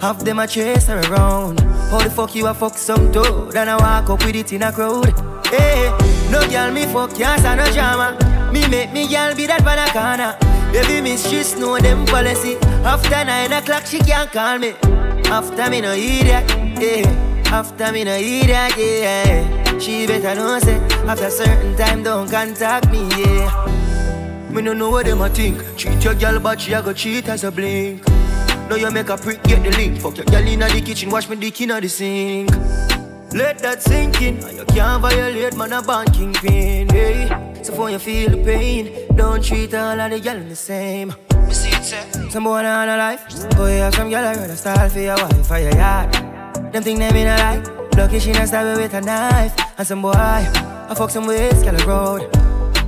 Half 0.00 0.24
them 0.24 0.38
I 0.38 0.46
chase 0.46 0.86
her 0.86 1.00
around. 1.10 1.60
How 1.90 1.98
the 1.98 2.10
fuck 2.10 2.34
you 2.34 2.46
a 2.46 2.54
fuck 2.54 2.76
some 2.76 3.12
toad? 3.12 3.56
And 3.56 3.70
I 3.70 3.76
walk 3.76 4.10
up 4.10 4.24
with 4.24 4.36
it 4.36 4.52
in 4.52 4.62
a 4.62 4.72
crowd. 4.72 5.12
Hey, 5.46 5.90
no 6.30 6.46
girl 6.48 6.72
me 6.72 6.86
fuck, 6.86 7.14
can't 7.14 7.40
stand 7.40 7.60
no 7.60 7.72
drama. 7.72 8.16
Me 8.52 8.66
make 8.68 8.92
me 8.92 9.08
girl 9.08 9.34
be 9.34 9.46
that 9.46 9.62
corner. 9.92 10.36
Baby 10.72 11.00
miss, 11.00 11.28
she 11.28 11.60
know 11.60 11.78
them 11.78 12.04
policy. 12.06 12.56
After 12.84 13.24
nine 13.24 13.52
o'clock, 13.52 13.86
she 13.86 13.98
can't 13.98 14.30
call 14.30 14.58
me. 14.58 14.74
After 15.30 15.70
me 15.70 15.80
no 15.80 15.92
idiot, 15.92 16.48
yeah. 16.80 17.50
After 17.52 17.92
me 17.92 18.04
no 18.04 18.14
idiot, 18.14 18.76
yeah. 18.76 19.67
She 19.80 20.06
better 20.06 20.34
know 20.34 20.58
say 20.58 20.76
after 21.06 21.30
certain 21.30 21.76
time 21.76 22.02
don't 22.02 22.28
contact 22.28 22.90
me, 22.90 23.08
yeah. 23.10 24.50
Me 24.50 24.60
no 24.60 24.72
know 24.72 24.90
what 24.90 25.06
them 25.06 25.20
a 25.20 25.28
think. 25.28 25.62
Cheat 25.76 26.02
your 26.02 26.14
girl, 26.14 26.40
but 26.40 26.60
she 26.60 26.72
a 26.72 26.82
go 26.82 26.92
cheat 26.92 27.28
as 27.28 27.44
a 27.44 27.50
blink. 27.52 28.06
Now 28.68 28.74
you 28.74 28.90
make 28.90 29.08
a 29.08 29.16
prick, 29.16 29.42
get 29.44 29.62
the 29.62 29.70
link. 29.76 30.00
Fuck 30.00 30.16
your 30.16 30.26
girl 30.26 30.46
inna 30.46 30.68
the 30.68 30.80
kitchen, 30.80 31.10
wash 31.10 31.28
me 31.28 31.36
dick 31.36 31.60
inna 31.60 31.80
the 31.80 31.88
sink. 31.88 32.50
Let 33.32 33.58
that 33.60 33.82
sink 33.82 34.20
in. 34.20 34.42
and 34.42 34.58
You 34.58 34.64
can't 34.64 35.00
violate 35.00 35.56
man 35.56 35.72
a 35.72 35.80
banking 35.82 36.34
pin. 36.34 36.88
Hey, 36.88 37.62
so 37.62 37.72
for 37.72 37.88
you 37.90 37.98
feel 37.98 38.30
the 38.30 38.42
pain, 38.42 39.06
don't 39.16 39.44
treat 39.44 39.74
all 39.74 40.00
of 40.00 40.10
the 40.10 40.18
girl 40.18 40.40
the 40.42 40.56
same. 40.56 41.14
Some 42.30 42.44
boy 42.44 42.64
on 42.64 42.88
a 42.88 42.96
life, 42.96 43.24
oh, 43.30 43.56
boy 43.56 43.70
have 43.78 43.94
some 43.94 44.10
girl 44.10 44.24
I 44.24 44.34
rather 44.34 44.56
style 44.56 44.88
for 44.88 44.98
your 44.98 45.16
wife 45.16 45.50
or 45.50 45.58
your 45.58 45.74
yard. 45.74 46.12
Them 46.72 46.82
think 46.82 46.98
they 46.98 47.12
mean 47.12 47.26
a 47.26 47.36
lie. 47.36 47.87
Lucky 47.98 48.20
she 48.20 48.30
not 48.30 48.46
stab 48.46 48.76
with 48.76 48.94
a 48.94 49.00
knife. 49.00 49.52
And 49.76 49.84
some 49.84 50.02
boy, 50.02 50.12
I 50.14 50.94
fuck 50.96 51.10
some 51.10 51.26
ways, 51.26 51.64
girl 51.64 51.74
road. 51.84 52.30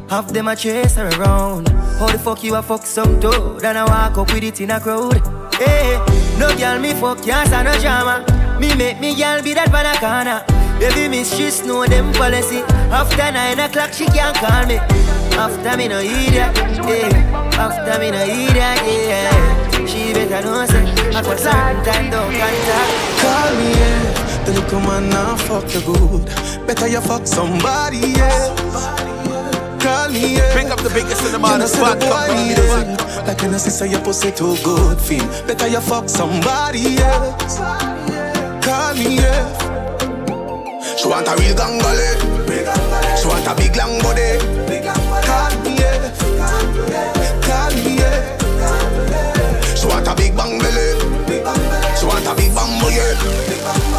Half 0.09 0.29
them 0.29 0.47
a 0.47 0.55
chase 0.55 0.95
her 0.95 1.09
around. 1.19 1.69
How 1.99 2.07
the 2.07 2.17
fuck 2.17 2.45
you 2.45 2.55
a 2.55 2.62
fuck 2.62 2.87
some 2.87 3.19
toad? 3.19 3.64
And 3.64 3.76
I 3.76 3.85
walk 3.87 4.19
up 4.19 4.33
with 4.33 4.45
it 4.45 4.61
in 4.61 4.71
a 4.71 4.79
crowd. 4.79 5.21
Hey, 5.55 5.99
no 6.38 6.57
girl 6.57 6.79
me 6.79 6.95
fuck, 6.95 7.25
can't 7.25 7.50
no 7.50 7.76
drama. 7.81 8.25
Me 8.61 8.73
make 8.76 9.00
me 9.00 9.17
girl 9.17 9.43
be 9.43 9.52
that 9.52 9.99
corner. 9.99 10.45
Baby 10.79 11.09
miss, 11.09 11.35
she 11.37 11.67
know 11.67 11.85
them 11.87 12.12
policy. 12.12 12.59
After 12.95 13.33
nine 13.33 13.59
o'clock, 13.59 13.93
she 13.93 14.07
can't 14.07 14.37
call 14.37 14.64
me. 14.64 14.76
After 15.35 15.76
me 15.76 15.88
no 15.88 15.99
idiot, 15.99 16.55
yeah. 16.87 17.59
After 17.59 17.99
me 17.99 18.12
no 18.12 18.23
idiot, 18.23 18.55
yeah. 18.55 19.87
She 19.87 20.14
better 20.14 20.47
know 20.47 20.64
say, 20.67 20.87
after 21.12 21.37
certain 21.37 21.83
time 21.83 22.11
don't 22.11 22.31
contact. 22.31 23.21
Call 23.21 23.57
me, 23.57 23.71
yeah. 23.73 24.39
Then 24.50 24.62
you 24.64 24.69
come 24.69 24.87
on 24.87 25.09
now, 25.11 25.37
fuck 25.37 25.62
you 25.73 25.80
good. 25.80 26.26
Better 26.66 26.88
you 26.88 27.00
fuck 27.00 27.25
somebody, 27.25 27.99
yeah 28.19 29.00
call 29.78 30.11
me, 30.11 30.37
yeah. 30.37 30.52
Bring 30.52 30.71
up 30.71 30.80
the 30.80 30.90
biggest 30.90 31.25
in 31.25 31.30
the 31.30 31.38
man, 31.38 31.66
spot, 31.69 32.00
come 32.00 32.35
me, 32.35 32.50
yeah. 32.50 33.25
Like 33.26 33.42
an 33.45 33.57
sister, 33.59 33.87
your 33.87 34.00
pussy 34.00 34.33
too 34.33 34.57
good, 34.64 34.99
feel 34.99 35.25
Better 35.47 35.69
you 35.69 35.80
fuck 35.80 36.09
somebody 36.09 36.99
else 36.99 37.59
Call 38.66 38.95
me, 38.95 39.23
yeah 39.23 39.47
She 40.99 41.07
want 41.07 41.28
a 41.28 41.35
real 41.38 41.54
gangale 41.54 42.11
She 43.14 43.28
want 43.28 43.47
a 43.47 43.54
big 43.54 43.76
long 43.76 44.02
body 44.02 44.35
Call 45.30 45.54
me, 45.62 45.78
yeah 45.78 46.11
Call 47.47 47.71
me, 47.78 48.02
yeah 48.02 48.35
She 49.78 49.87
want 49.87 50.09
a 50.09 50.14
big 50.16 50.35
bang 50.35 50.59
belly 50.59 50.99
She 51.95 52.04
want 52.04 52.26
a 52.26 52.35
big 52.35 52.52
bang 52.52 52.75
yeah 52.90 53.89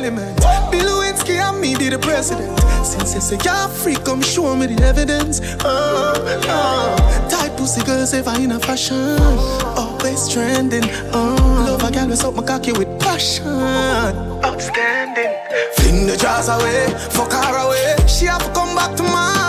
element. 0.00 0.36
Bill 0.70 0.86
Lewinsky 0.86 1.36
and 1.36 1.60
me 1.60 1.76
be 1.76 1.88
the 1.88 1.98
president. 1.98 2.58
Since 2.84 3.14
you 3.14 3.20
say 3.20 3.38
you're 3.44 3.68
free, 3.68 3.96
come 3.96 4.22
show 4.22 4.56
me 4.56 4.66
the 4.66 4.82
evidence. 4.84 5.40
Oh, 5.64 6.14
oh. 6.48 7.28
Tight 7.30 7.56
pussy 7.56 7.82
girls 7.84 8.14
ever 8.14 8.34
in 8.40 8.52
a 8.52 8.58
fashion. 8.58 9.18
Always 9.76 10.28
trending. 10.28 10.84
Oh, 11.12 11.36
love 11.66 11.82
a 11.84 11.92
girl 11.92 12.08
with 12.08 12.36
my 12.36 12.42
cocky 12.42 12.72
with 12.72 12.90
passion. 13.00 13.46
Outstanding. 14.44 15.32
Fling 15.76 16.06
the 16.06 16.16
jars 16.16 16.48
away, 16.48 16.86
fuck 17.10 17.32
her 17.32 17.56
away. 17.66 17.96
She 18.06 18.24
have 18.26 18.42
to 18.44 18.52
come 18.52 18.74
back 18.74 18.96
tomorrow. 18.96 19.39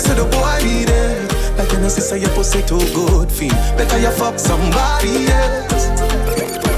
Say 0.00 0.14
the 0.14 0.24
boy 0.24 0.58
be 0.62 0.84
there? 0.84 1.28
Like 1.56 1.70
you 1.72 1.78
know, 1.78 1.88
sister, 1.88 2.16
your 2.16 2.30
pussy 2.30 2.62
too 2.62 2.78
good, 2.94 3.30
feel. 3.30 3.50
Better 3.76 3.98
you 3.98 4.10
fuck 4.10 4.38
somebody 4.38 5.26
else. 5.26 6.69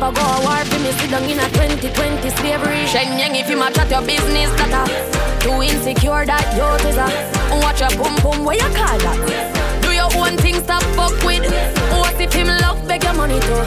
Never 0.00 0.12
go 0.16 0.22
a 0.22 0.40
war 0.40 0.64
for 0.64 0.78
me. 0.80 0.92
Sit 0.92 1.10
down 1.10 1.24
in 1.24 1.38
a 1.38 1.48
2020 1.50 2.30
slavery. 2.40 2.86
Shen 2.86 3.18
Yang, 3.18 3.36
if 3.36 3.50
you 3.50 3.56
match 3.56 3.78
at 3.78 3.90
your 3.90 4.00
business, 4.00 4.50
that 4.56 4.72
a 4.72 4.84
too 5.44 5.60
insecure 5.62 6.24
that 6.24 6.46
you 6.56 6.64
is 6.88 6.96
a 6.96 7.08
watch 7.60 7.80
your 7.80 7.92
boom 8.00 8.16
boom. 8.22 8.44
Where 8.44 8.56
you 8.56 8.70
call 8.72 8.98
that? 9.04 9.20
Do 9.82 9.92
your 9.92 10.08
own 10.16 10.36
thing, 10.38 10.56
stop 10.64 10.82
fuck 10.96 11.12
with. 11.24 11.44
What 11.92 12.20
if 12.20 12.32
him 12.32 12.48
love 12.48 12.80
beg 12.88 13.04
your 13.04 13.14
money 13.14 13.40
too? 13.40 13.60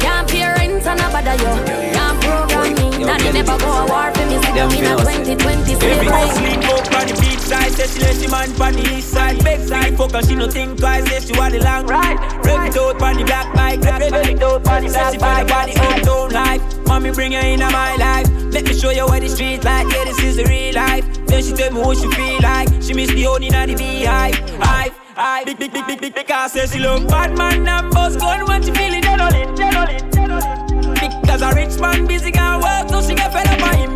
Can't 0.00 0.28
pay 0.28 0.48
rent 0.48 0.86
and 0.86 1.00
a 1.00 1.06
bother 1.12 1.36
you. 1.36 1.52
Can't 1.92 2.16
program 2.24 2.72
me. 2.74 3.04
Daddy 3.04 3.32
never 3.32 3.58
go 3.58 3.68
a 3.68 3.84
war 3.86 4.08
for 4.14 4.26
me. 4.26 4.36
Sit 4.40 4.54
down 4.56 4.72
in 4.72 4.84
a 4.84 4.96
2020 4.96 5.74
slavery. 5.76 6.85
On 6.96 7.06
the 7.06 7.12
beach 7.20 7.40
side, 7.40 7.72
say 7.72 7.86
she 7.86 8.00
let 8.00 8.16
she 8.16 8.26
man 8.26 8.48
on 8.60 8.72
the 8.72 8.96
east 8.96 9.10
side. 9.10 9.44
Big 9.44 9.60
side, 9.68 9.96
fuck 9.98 10.12
her, 10.12 10.22
she 10.22 10.34
no 10.34 10.48
think 10.48 10.78
twice, 10.78 11.04
say 11.08 11.20
she 11.20 11.38
want 11.38 11.52
the 11.52 11.60
long 11.60 11.86
ride. 11.86 12.16
Rev 12.42 12.64
it 12.64 12.76
out 12.76 13.02
on 13.02 13.16
the 13.16 13.24
black 13.24 13.54
bike, 13.54 13.80
rev 13.82 14.00
it 14.00 14.42
out 14.42 14.66
on 14.66 14.82
the 14.82 14.88
black 14.88 15.18
bike. 15.20 15.46
Body 15.46 15.72
uptown 15.76 16.30
life, 16.30 16.62
mommy 16.86 17.10
bring 17.12 17.32
her 17.32 17.40
into 17.40 17.68
my 17.70 17.96
life. 17.96 18.26
Let 18.50 18.64
me 18.64 18.72
show 18.72 18.88
you 18.88 19.04
what 19.04 19.20
the 19.20 19.28
street 19.28 19.62
like, 19.62 19.92
yeah 19.92 20.04
this 20.04 20.22
is 20.22 20.36
the 20.36 20.44
real 20.46 20.74
life. 20.74 21.04
Then 21.26 21.42
she 21.42 21.52
tell 21.52 21.70
me 21.70 21.80
what 21.80 21.98
she 21.98 22.10
feel 22.12 22.40
like, 22.40 22.68
she 22.80 22.94
miss 22.94 23.10
the 23.10 23.24
honey 23.24 23.48
in 23.48 23.68
the 23.68 23.74
beehive. 23.76 24.34
Hive, 24.58 24.96
hive, 25.14 25.44
big, 25.44 25.58
big, 25.58 25.72
big, 25.74 25.86
big, 25.86 26.00
big, 26.00 26.14
big, 26.14 26.26
because 26.26 26.52
say 26.52 26.66
she 26.66 26.78
love 26.78 27.06
bad 27.08 27.36
man 27.36 27.68
and 27.68 27.92
boss 27.92 28.16
gun 28.16 28.46
when 28.46 28.62
she 28.62 28.70
dead 28.70 29.20
on 29.20 29.34
it, 29.34 29.54
dead 29.54 29.74
on 29.76 29.90
it, 29.90 30.12
dead 30.12 30.30
on 30.30 30.40
it. 30.40 31.20
Because 31.20 31.42
a 31.42 31.52
rich 31.54 31.78
man 31.78 32.06
busy 32.06 32.32
can 32.32 32.58
work, 32.62 32.88
so 32.88 33.02
she 33.06 33.14
get 33.14 33.30
fed 33.34 33.46
up 33.48 33.68
on 33.68 33.76
him. 33.76 33.90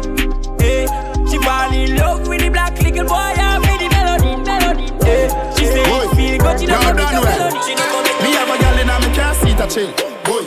Hey, 0.61 0.85
she 1.31 1.39
fall 1.39 1.73
in 1.73 1.97
love 1.97 2.29
with 2.29 2.43
the 2.43 2.51
black 2.51 2.70
little 2.91 3.09
boy 3.09 3.35
and 3.39 3.63
with 3.63 3.79
the 3.79 3.89
melody, 3.89 4.37
melody. 4.43 4.87
Hey, 5.05 5.29
she 5.57 5.65
say 5.67 5.83
it 5.83 6.11
feel 6.17 6.39
good, 6.39 6.61
she 6.61 6.67
don't 6.67 6.83
come 6.83 6.97
with 6.97 7.07
the 7.07 7.21
melody. 7.21 7.61
She 7.67 7.75
don't 7.75 7.91
come 7.91 8.03
with 8.03 8.23
Me 8.23 8.31
have 8.35 8.51
a 8.51 8.57
girl 8.59 8.79
in 8.79 9.11
me 9.11 9.17
car 9.17 9.35
seat 9.35 9.61
a 9.61 9.67
chill. 9.69 9.93
Boy, 10.25 10.45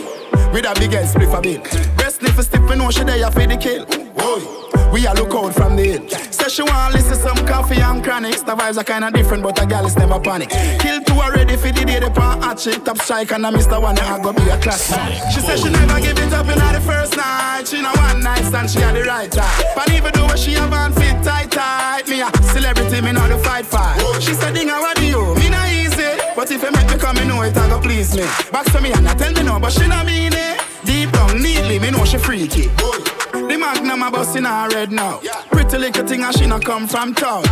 with 0.51 0.65
a 0.65 0.73
big 0.79 0.93
ass 0.93 1.13
spliff 1.13 1.37
a 1.37 1.41
bill. 1.41 1.61
Breast 1.95 2.19
sniff 2.19 2.37
a 2.37 2.43
stiff, 2.43 2.61
we 2.69 2.75
know 2.75 2.91
she 2.91 3.03
there 3.03 3.31
for 3.31 3.47
the 3.47 3.57
kill. 3.57 3.85
Boy, 3.85 4.72
we 4.93 5.07
a 5.07 5.13
look 5.13 5.33
out 5.33 5.53
from 5.55 5.75
the 5.75 5.83
hill. 5.83 6.07
Say 6.07 6.49
she 6.49 6.61
want 6.61 6.93
listen 6.93 7.15
some 7.15 7.45
coffee 7.47 7.81
and 7.81 8.03
chronics. 8.03 8.43
The 8.43 8.55
vibes 8.55 8.77
are 8.77 8.83
kinda 8.83 9.09
different, 9.11 9.41
but 9.41 9.61
a 9.61 9.65
girl 9.65 9.85
is 9.87 9.97
never 9.97 10.19
panic. 10.19 10.49
Kill 10.79 11.01
two 11.01 11.13
already 11.13 11.57
for 11.57 11.71
the 11.71 11.83
day 11.83 11.99
they 11.99 12.09
pan 12.09 12.41
hatch 12.41 12.67
it. 12.67 12.85
Top 12.85 12.99
strike 12.99 13.31
and 13.31 13.45
I 13.45 13.49
miss 13.49 13.65
the 13.65 13.79
one 13.79 13.95
that 13.95 14.05
I 14.05 14.21
go 14.21 14.31
be 14.31 14.43
a 14.49 14.57
classic. 14.59 15.01
She 15.33 15.41
said 15.41 15.57
she 15.57 15.69
never 15.69 15.99
give 15.99 16.19
it 16.19 16.31
up 16.31 16.47
in 16.47 16.59
the 16.59 16.81
first 16.85 17.17
night. 17.17 17.67
She 17.67 17.81
know 17.81 17.91
one 18.07 18.21
night 18.21 18.45
stand, 18.45 18.69
she 18.69 18.79
had 18.79 18.95
the 18.95 19.03
right 19.03 19.31
time. 19.31 19.65
But 19.75 19.91
even 19.91 20.11
though 20.13 20.35
she 20.35 20.51
have 20.53 20.71
on 20.71 20.93
fit 20.93 21.17
tight 21.23 21.49
tight, 21.49 22.07
me 22.07 22.21
a 22.21 22.29
celebrity, 22.53 23.01
me 23.01 23.11
know 23.11 23.27
the 23.27 23.39
fight 23.39 23.65
fight. 23.65 23.97
She 24.21 24.33
said, 24.33 24.53
Dinga, 24.53 24.79
what 24.79 25.01
you? 25.01 25.33
Me 25.41 25.49
not 25.49 25.67
easy. 25.69 26.11
But 26.35 26.51
if 26.51 26.61
you 26.61 26.71
make 26.71 26.89
me 26.89 26.97
come, 26.97 27.15
me 27.15 27.25
know 27.25 27.41
it, 27.41 27.57
I 27.57 27.67
go 27.67 27.79
please 27.79 28.15
me. 28.15 28.23
Back 28.51 28.65
to 28.71 28.79
me 28.79 28.91
and 28.91 29.07
I 29.09 29.15
tell 29.15 29.31
me 29.31 29.41
no, 29.41 29.59
but 29.59 29.71
she 29.71 29.87
not 29.87 30.05
mean 30.05 30.33
it. 30.33 30.62
Deep 31.03 31.11
down, 31.11 31.41
neatly, 31.41 31.79
me 31.79 31.91
know 31.91 32.05
she 32.05 32.17
freaky. 32.17 32.69
Boy. 32.77 32.97
The 33.33 33.57
magnum 33.59 34.03
a 34.03 34.09
bust 34.09 34.37
in 34.37 34.45
her 34.45 34.69
head 34.71 34.93
now. 34.93 35.19
Pretty 35.51 35.77
little 35.77 36.07
thing 36.07 36.23
and 36.23 36.33
she 36.33 36.45
not 36.45 36.63
come 36.63 36.87
from 36.87 37.13
town. 37.13 37.43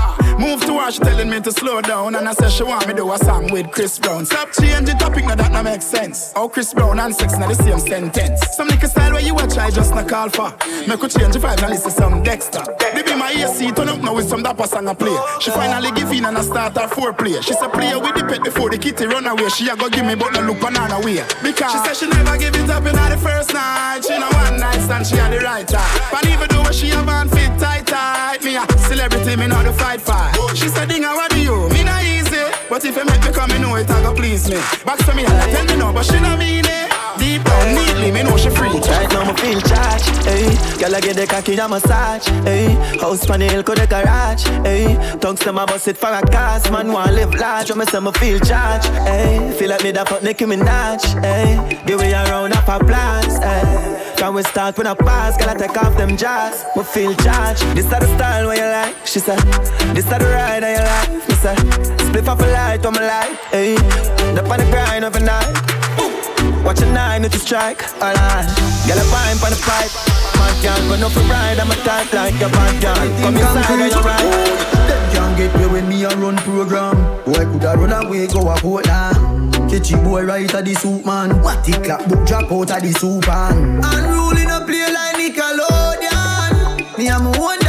Move 0.42 0.66
to 0.66 0.80
her, 0.80 0.90
she 0.92 1.00
telling 1.00 1.30
me 1.30 1.40
to 1.40 1.52
slow 1.52 1.82
down. 1.82 2.16
And 2.16 2.28
I 2.28 2.34
say 2.34 2.50
she 2.50 2.64
want 2.64 2.88
me 2.88 2.96
do 2.96 3.12
a 3.14 3.18
song 3.20 3.52
with 3.52 3.70
Chris 3.70 4.00
Brown. 4.00 4.26
Stop 4.26 4.52
change 4.52 4.90
the 4.90 4.94
topic, 4.94 5.26
now 5.26 5.36
that 5.36 5.52
no 5.52 5.62
make 5.62 5.84
sense. 5.84 6.34
How 6.34 6.48
Chris 6.48 6.74
Brown 6.74 7.00
and 7.00 7.14
sex 7.14 7.38
na 7.38 7.48
the 7.48 7.54
same 7.54 7.78
sentence. 7.78 8.42
Some 8.56 8.68
little 8.68 8.90
style 8.90 9.14
where 9.14 9.22
you 9.22 9.36
watch, 9.36 9.56
I 9.58 9.70
just 9.70 9.94
not 9.94 10.08
call 10.10 10.30
for. 10.30 10.50
Make 10.88 11.00
her 11.00 11.10
change 11.10 11.34
the 11.34 11.40
vibe 11.40 11.62
and 11.62 11.70
listen 11.70 11.92
some 11.92 12.24
Dexter. 12.24 12.64
They 12.80 13.04
be 13.04 13.16
my 13.16 13.30
AC, 13.30 13.72
turn 13.72 13.90
up 13.90 14.02
now 14.02 14.16
with 14.16 14.28
some 14.28 14.42
dapper 14.42 14.66
song 14.66 14.88
I 14.88 14.96
play. 14.96 15.16
She 15.40 15.52
finally 15.52 15.92
give 15.92 16.12
in 16.12 16.26
and 16.26 16.36
I 16.36 16.42
start 16.42 16.76
her 16.76 16.88
foreplay. 16.88 17.38
She 17.44 17.54
say 17.54 17.68
play 17.70 17.96
with 17.96 18.16
the 18.16 18.26
pet 18.26 18.44
before 18.44 18.72
the 18.72 18.80
kitty 18.80 19.06
run 19.06 19.28
away. 19.28 19.50
She 19.50 19.70
a 19.70 19.76
go 19.76 19.90
give 19.90 20.08
me 20.08 20.16
but 20.16 20.34
no 20.34 20.42
look 20.42 20.60
banana 20.60 21.00
way. 21.02 21.22
Because 21.44 21.72
she 21.72 21.78
say 21.86 21.94
she 21.94 22.08
never 22.10 22.36
give 22.38 22.56
it 22.56 22.68
up 22.68 22.86
in 22.86 22.96
the 22.96 23.20
first 23.22 23.54
night. 23.54 24.02
She 24.02 24.18
know 24.18 24.30
one 24.42 24.60
night 24.60 24.82
stand, 24.82 25.06
she 25.06 25.18
had 25.18 25.32
the 25.32 25.40
right 25.40 25.68
time. 25.68 26.02
But 26.12 26.26
even 26.26 26.50
though 26.50 26.72
she 26.72 26.90
have 26.90 27.08
on 27.08 27.30
fit 27.30 27.54
tight 27.60 27.86
tight, 27.86 28.44
me 28.44 28.58
a 28.58 28.66
celebrity, 28.90 29.36
me 29.36 29.46
know 29.46 29.62
the 29.62 29.74
fight 29.74 30.02
fight. 30.02 30.31
She 30.56 30.68
said, 30.68 30.90
Dinga, 30.90 31.16
what 31.16 31.32
do 31.32 31.40
you? 31.42 31.70
Me 31.70 31.84
not 31.84 32.04
easy. 32.04 32.44
But 32.70 32.84
if 32.86 32.96
you 32.96 33.06
make 33.06 33.24
me 33.24 33.32
come, 33.32 33.50
me 33.52 33.60
know 33.60 33.76
it, 33.76 33.90
I 33.90 34.02
go 34.04 34.14
please 34.14 34.50
me. 34.50 34.58
Back 34.86 35.00
to 35.06 35.16
me 35.16 35.24
I 35.26 35.52
tell 35.52 35.66
me 35.66 35.76
no, 35.78 35.92
but 35.94 36.06
she 36.06 36.20
not 36.20 36.38
mean 36.40 36.66
it. 36.66 36.71
Deep 37.22 37.44
down, 37.44 37.76
neatly, 37.76 38.12
me 38.12 38.24
know 38.24 38.36
she 38.36 38.50
free. 38.50 38.70
Right 38.70 39.08
now 39.12 39.24
me 39.30 39.34
feel 39.40 39.62
charged, 39.62 40.10
hey. 40.26 40.50
Girl 40.80 40.96
I 40.96 41.00
get 41.02 41.16
the 41.16 41.28
cocky 41.28 41.56
a 41.56 41.68
massage, 41.70 42.26
hey. 42.44 42.74
House 42.98 43.24
pan 43.28 43.42
the 43.42 43.46
hill 43.46 43.62
the 43.62 43.86
garage, 43.86 44.44
hey. 44.66 44.98
Tongues 45.20 45.40
to 45.42 45.54
my 45.54 45.68
bust 45.68 45.88
it 45.88 45.98
for 45.98 46.10
a 46.10 46.22
cast 46.34 46.72
Man 46.72 46.92
wanna 46.92 47.12
live 47.12 47.36
large, 47.36 47.70
when 47.70 47.78
me 47.78 47.86
say 47.86 48.00
me 48.00 48.12
feel 48.14 48.40
charged, 48.40 48.88
hey. 49.06 49.56
Feel 49.60 49.70
like 49.70 49.84
me 49.84 49.92
da 49.92 50.04
fuck 50.04 50.24
Nicki 50.24 50.46
Minaj, 50.46 51.22
hey. 51.22 51.84
Give 51.86 52.00
me 52.00 52.12
a 52.12 52.24
round 52.24 52.54
of 52.54 52.68
applause, 52.68 53.38
hey. 53.38 54.14
Can 54.18 54.34
we 54.34 54.42
start 54.42 54.76
with 54.76 54.88
a 54.88 54.96
pass, 54.96 55.38
girl 55.38 55.50
I 55.50 55.54
take 55.54 55.78
off 55.78 55.96
them 55.98 56.18
jazz. 56.18 56.66
Me 56.76 56.82
feel 56.84 57.14
charged, 57.18 57.62
this 57.76 57.86
is 57.86 57.92
the 57.92 58.18
style 58.18 58.48
where 58.48 58.58
you 58.58 58.66
like 58.66 59.06
She 59.06 59.20
said, 59.20 59.38
this 59.94 60.06
is 60.06 60.10
the 60.10 60.18
ride 60.26 60.64
your 60.64 60.84
life 60.84 61.30
Me 61.30 61.36
say, 61.36 61.56
split 62.04 62.28
off 62.28 62.42
a 62.42 62.48
light 62.48 62.84
on 62.84 62.94
my 62.94 63.06
life, 63.06 63.38
hey. 63.52 63.76
Up 64.40 64.50
on 64.50 64.58
the 64.58 64.66
grind 64.72 65.06
of 65.06 65.16
a 65.16 65.20
night 65.20 66.31
Watch 66.64 66.82
a 66.82 66.86
nine 66.86 67.24
to 67.24 67.40
strike, 67.40 67.84
alright. 68.02 68.46
Get 68.86 68.98
a 68.98 69.06
pint 69.10 69.44
on 69.44 69.52
the 69.52 69.60
pipe. 69.66 69.92
Man 70.38 70.54
can't 70.62 70.84
go 70.90 70.96
no 70.96 71.10
for 71.10 71.22
ride, 71.22 71.60
I'm 71.60 71.72
a 71.72 71.76
type 71.84 72.14
like 72.14 72.36
a 72.36 72.50
bad 72.50 72.82
girl. 72.82 72.96
Come 73.22 73.38
inside 73.38 73.80
and 73.82 73.92
you're 73.92 74.04
right. 74.04 74.68
Them 74.88 75.12
can't 75.14 75.38
get 75.38 75.56
me 75.60 75.66
when 75.68 75.90
me 75.90 76.04
a 76.04 76.10
run 76.10 76.38
program. 76.38 76.98
Boy 77.26 77.46
coulda 77.46 77.76
run 77.78 78.06
away, 78.06 78.28
go 78.28 78.50
a 78.50 78.56
Portland. 78.58 79.54
Catchy 79.72 79.96
boy 79.96 80.24
right 80.24 80.54
at 80.54 80.66
the 80.66 80.74
soup 80.76 81.06
man. 81.06 81.42
What 81.42 81.64
the 81.66 81.74
clap 81.84 82.08
book 82.08 82.28
drop 82.28 82.52
out 82.52 82.72
of 82.72 82.82
the 82.82 82.92
soup 82.92 83.26
man. 83.28 83.82
Unruly 83.84 84.46
no 84.46 84.66
play 84.66 84.86
like 84.92 85.16
Nickelodeon. 85.18 86.98
Me 86.98 87.08
a 87.08 87.20
my 87.20 87.38
one 87.40 87.61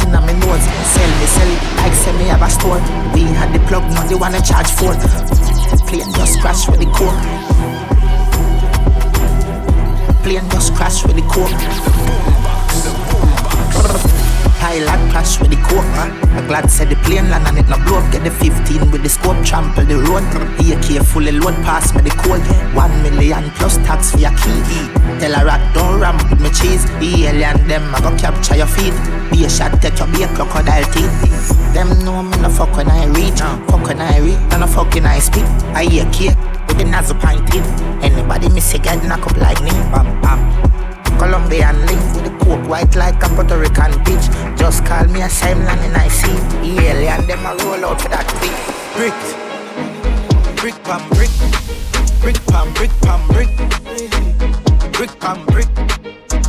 It 0.00 0.06
in 0.06 0.12
my 0.12 0.32
nose, 0.32 0.64
sell 0.92 1.10
me, 1.20 1.26
sell 1.26 1.50
it 1.50 1.60
like 1.76 1.94
sell 1.94 2.16
me 2.16 2.24
have 2.24 2.42
a 2.42 2.50
store. 2.50 2.80
We 3.12 3.22
had 3.22 3.52
the 3.52 3.60
plug, 3.68 3.82
now 3.92 4.06
they 4.06 4.14
wanna 4.14 4.40
charge 4.40 4.70
for. 4.70 4.94
Plane 5.86 6.12
just 6.14 6.40
crash 6.40 6.68
with 6.68 6.80
the 6.80 6.86
coke. 6.86 7.20
Plane 10.22 10.48
just 10.50 10.74
crash 10.74 11.04
with 11.04 11.16
the 11.16 11.22
coke. 11.22 11.50
Pilot 14.60 15.00
crash 15.10 15.40
with 15.40 15.48
the 15.48 15.56
coke. 15.64 15.88
I 16.36 16.44
glad 16.46 16.70
said 16.70 16.90
the 16.90 16.96
plane 16.96 17.30
land 17.30 17.48
and 17.48 17.56
it 17.56 17.68
no 17.72 17.80
blow 17.80 17.96
up. 17.96 18.12
Get 18.12 18.24
the 18.24 18.30
15 18.30 18.90
with 18.90 19.02
the 19.02 19.08
scope, 19.08 19.40
trample 19.42 19.84
the 19.88 19.96
road. 19.96 20.20
AK 20.60 21.00
fully 21.06 21.32
load 21.32 21.56
pass 21.64 21.94
me 21.94 22.02
the 22.02 22.10
code. 22.20 22.44
One 22.76 22.92
million 23.02 23.48
plus 23.56 23.78
tax 23.88 24.12
for 24.12 24.18
your 24.18 24.36
key. 24.36 24.60
Tell 25.16 25.32
a 25.32 25.44
rat 25.48 25.64
don't 25.72 25.98
ram 25.98 26.20
with 26.28 26.44
me 26.44 26.50
cheese. 26.52 26.84
The 27.00 27.32
alien 27.32 27.66
them 27.68 27.88
I 27.94 28.04
go 28.04 28.12
capture 28.20 28.56
your 28.56 28.68
feet. 28.68 28.92
Be 29.32 29.44
a 29.44 29.48
shot 29.48 29.80
take 29.80 29.98
your 29.98 30.08
be 30.12 30.24
a 30.24 30.28
crocodile 30.28 30.84
teeth. 30.92 31.16
Them 31.72 31.88
know 32.04 32.22
me 32.22 32.36
no 32.36 32.50
fuck 32.50 32.76
when 32.76 32.90
I 32.90 33.08
reach. 33.16 33.40
Fuck 33.40 33.88
when 33.88 34.00
I 34.00 34.18
reach, 34.20 34.44
no 34.60 34.66
fuck 34.66 34.92
when 34.92 35.06
I 35.06 35.20
speak. 35.20 35.48
I 35.72 35.88
cake 36.12 36.36
with 36.68 36.76
the 36.76 36.84
nozzle 36.84 37.16
pointed. 37.16 37.64
Anybody 38.04 38.50
miss 38.50 38.74
a 38.74 38.78
get 38.78 39.02
knock 39.08 39.24
up 39.24 39.36
like 39.38 39.62
me. 39.62 39.72
Bam 39.88 40.20
bam. 40.20 40.89
Colombian 41.20 41.76
link 41.84 42.00
with 42.14 42.24
the 42.24 42.44
coke 42.44 42.66
white 42.66 42.96
like 42.96 43.22
a 43.22 43.28
Puerto 43.28 43.58
Rican 43.58 43.92
bitch. 44.04 44.24
Just 44.56 44.86
call 44.86 45.04
me 45.04 45.20
a 45.20 45.28
land 45.28 45.80
and 45.84 45.94
I 45.94 46.08
see 46.08 46.32
the 46.62 46.80
alien 46.80 47.26
them 47.26 47.44
a 47.44 47.54
roll 47.62 47.84
out 47.84 48.00
for 48.00 48.08
that 48.08 48.24
beat. 48.40 48.56
brick. 48.96 49.12
Brick 50.56 50.82
pam 50.82 51.06
brick. 51.10 51.28
Brick 52.22 52.40
pam 52.46 52.72
brick 52.72 52.90
pam 53.02 53.20
brick. 53.28 53.50
Brick 54.96 55.12
pam 55.20 55.44
brick. 55.44 55.68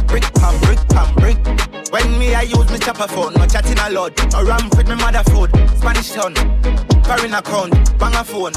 Brick 0.07 0.33
pam 0.35 0.57
brick 0.61 0.79
pam 0.87 1.15
brick. 1.15 1.50
When 1.91 2.17
me 2.17 2.33
I 2.33 2.43
use 2.43 2.71
me 2.71 2.79
chopper 2.79 3.07
phone, 3.09 3.33
no 3.33 3.45
chatting 3.45 3.77
a 3.77 3.89
lot. 3.89 4.17
A 4.33 4.45
ram 4.45 4.69
with 4.77 4.87
me 4.87 4.95
mother 4.95 5.23
food. 5.29 5.51
Spanish 5.77 6.11
town. 6.11 6.33
Foreign 7.03 7.33
account, 7.33 7.99
bang 7.99 8.15
a 8.15 8.23
phone. 8.23 8.53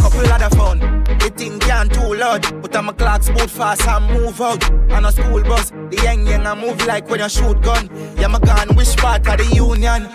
Couple 0.00 0.26
other 0.32 0.48
phone. 0.56 0.78
The 1.18 1.30
thing 1.36 1.58
can't 1.58 1.92
too 1.92 2.14
loud. 2.14 2.42
Put 2.62 2.74
on 2.76 2.86
my 2.86 2.92
clocks 2.94 3.28
boot 3.28 3.50
fast 3.50 3.86
and 3.86 4.06
move 4.14 4.40
out. 4.40 4.64
On 4.92 5.04
a 5.04 5.12
school 5.12 5.42
bus, 5.42 5.70
the 5.70 6.00
young 6.02 6.26
young 6.26 6.46
I 6.46 6.54
move 6.54 6.86
like 6.86 7.10
when 7.10 7.20
you 7.20 7.28
shoot 7.28 7.60
gun. 7.60 7.90
Yeah, 8.16 8.28
my 8.28 8.38
gun, 8.38 8.74
which 8.74 8.96
part 8.96 9.28
of 9.28 9.36
the 9.36 9.54
union? 9.54 10.08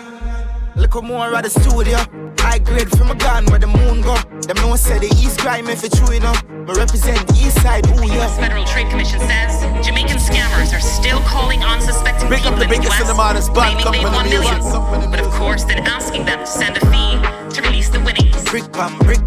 Look 0.76 1.02
more 1.02 1.34
at 1.34 1.44
the 1.44 1.50
studio. 1.50 1.96
High 2.38 2.58
grade 2.58 2.90
from 2.96 3.10
a 3.10 3.14
gun 3.14 3.46
where 3.46 3.58
the 3.58 3.66
moon 3.66 4.02
go. 4.02 4.14
Them 4.44 4.56
no 4.60 4.76
say 4.76 4.98
the 4.98 5.08
East 5.16 5.40
crime 5.40 5.68
if 5.68 5.82
it's 5.82 5.96
true 5.98 6.14
enough. 6.14 6.44
But 6.66 6.76
represent 6.76 7.26
the 7.28 7.34
East 7.34 7.62
side, 7.62 7.88
ooh 7.88 8.04
yeah. 8.04 8.20
U.S. 8.20 8.38
Federal 8.38 8.64
Trade 8.66 8.90
Commission 8.90 9.20
says 9.20 9.64
Jamaican 9.84 10.18
scammers 10.18 10.76
are 10.76 10.80
still 10.80 11.20
calling 11.20 11.64
on 11.64 11.80
suspecting 11.80 12.28
Big 12.28 12.42
people 12.42 12.58
the 12.58 12.64
in 12.64 12.82
the 12.82 12.88
U.S. 12.92 13.48
claiming 13.48 13.88
they 13.90 14.04
won 14.04 14.28
millions, 14.28 14.68
but 15.08 15.18
of 15.18 15.32
course 15.32 15.64
then 15.64 15.78
asking 15.86 16.26
them 16.26 16.40
to 16.40 16.46
send 16.46 16.76
a 16.76 16.80
fee 16.92 17.16
to 17.56 17.62
release 17.62 17.88
the 17.88 18.00
winnings. 18.00 18.36
Brick 18.44 18.70
pam 18.72 18.98
brick, 19.00 19.24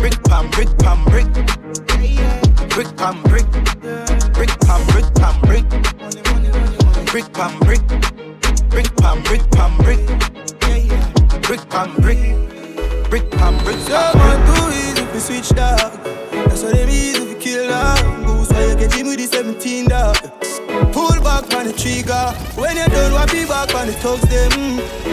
brick 0.00 0.16
pam 0.24 0.48
brick 0.48 0.72
pam 0.80 1.04
brick, 1.12 1.28
brick 2.72 2.88
pam 2.96 3.20
brick, 3.28 3.46
brick 4.32 4.52
pam 4.64 4.80
brick 4.88 5.08
pam 5.20 5.36
brick, 5.44 5.68
brick 7.12 7.28
pam 7.36 7.52
brick, 7.60 7.84
brick 8.72 8.88
pam 8.96 9.22
brick 9.22 9.44
pam 9.52 9.76
brick, 9.84 10.00
brick 11.46 11.68
pam 11.68 11.94
brick, 11.96 12.18
brick 13.10 13.30
pam 13.32 13.56
brick. 13.64 13.76
So 13.80 13.92
man, 13.92 14.38
too 14.48 14.68
easy 14.72 15.02
if 15.02 15.14
we 15.14 15.20
switch 15.20 15.48
dog. 15.50 15.92
That's 16.32 16.62
what 16.62 16.74
they 16.74 16.86
mean 16.86 17.16
if 17.16 17.28
we 17.28 17.34
kill 17.42 17.68
dog. 17.68 18.26
Goose 18.26 18.50
why 18.50 18.66
you 18.66 18.76
get 18.76 18.94
him 18.94 19.06
with 19.06 19.18
the 19.18 19.26
17 19.26 19.88
dog. 19.88 20.16
Pull 20.92 21.20
back 21.22 21.52
on 21.54 21.66
the 21.66 21.74
trigger. 21.76 22.32
When 22.60 22.76
you 22.76 22.86
done, 22.88 23.12
what 23.12 23.30
be 23.30 23.44
back 23.44 23.74
on 23.74 23.86
the 23.86 23.92
thugs 23.92 24.22
them. 24.28 24.52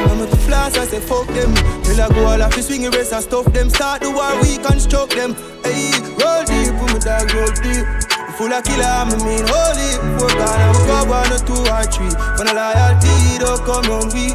I'm 0.10 0.22
at 0.22 0.32
the 0.32 0.38
flash, 0.38 0.78
I 0.78 0.86
say 0.86 1.00
fuck 1.00 1.28
them. 1.28 1.54
Till 1.84 2.00
I 2.02 2.08
go 2.10 2.26
all 2.26 2.41
off 2.41 2.56
the 2.56 2.63
swing 2.63 2.89
race 2.89 3.12
and 3.12 3.24
stuff 3.24 3.46
them. 3.52 3.70
Start 3.70 4.02
the 4.02 4.12
war, 4.12 4.32
we 4.41 4.58
construct 4.58 5.15
them. 5.15 5.36
Hey, 5.63 5.91
roll 6.15 6.44
deep, 6.48 6.72
put 6.80 6.94
my 6.94 7.00
dog 7.00 7.34
roll 7.34 7.52
deep. 7.60 7.86
Full 8.38 8.54
of 8.54 8.63
killer, 8.63 8.88
I'm 8.88 9.12
a 9.12 9.17
mean 9.22 9.46
holy. 9.46 9.91
Four 10.17 10.32
gun, 10.34 10.50
I 10.50 10.72
will 10.72 10.86
go 10.88 10.98
one 11.12 11.30
or 11.30 11.41
two 11.44 11.62
or 11.62 11.84
three. 11.91 12.13
When 12.39 12.48
I 12.48 12.56
loyalty, 12.58 13.38
don't 13.38 13.62
come 13.67 13.86
on 13.91 14.08
me. 14.15 14.34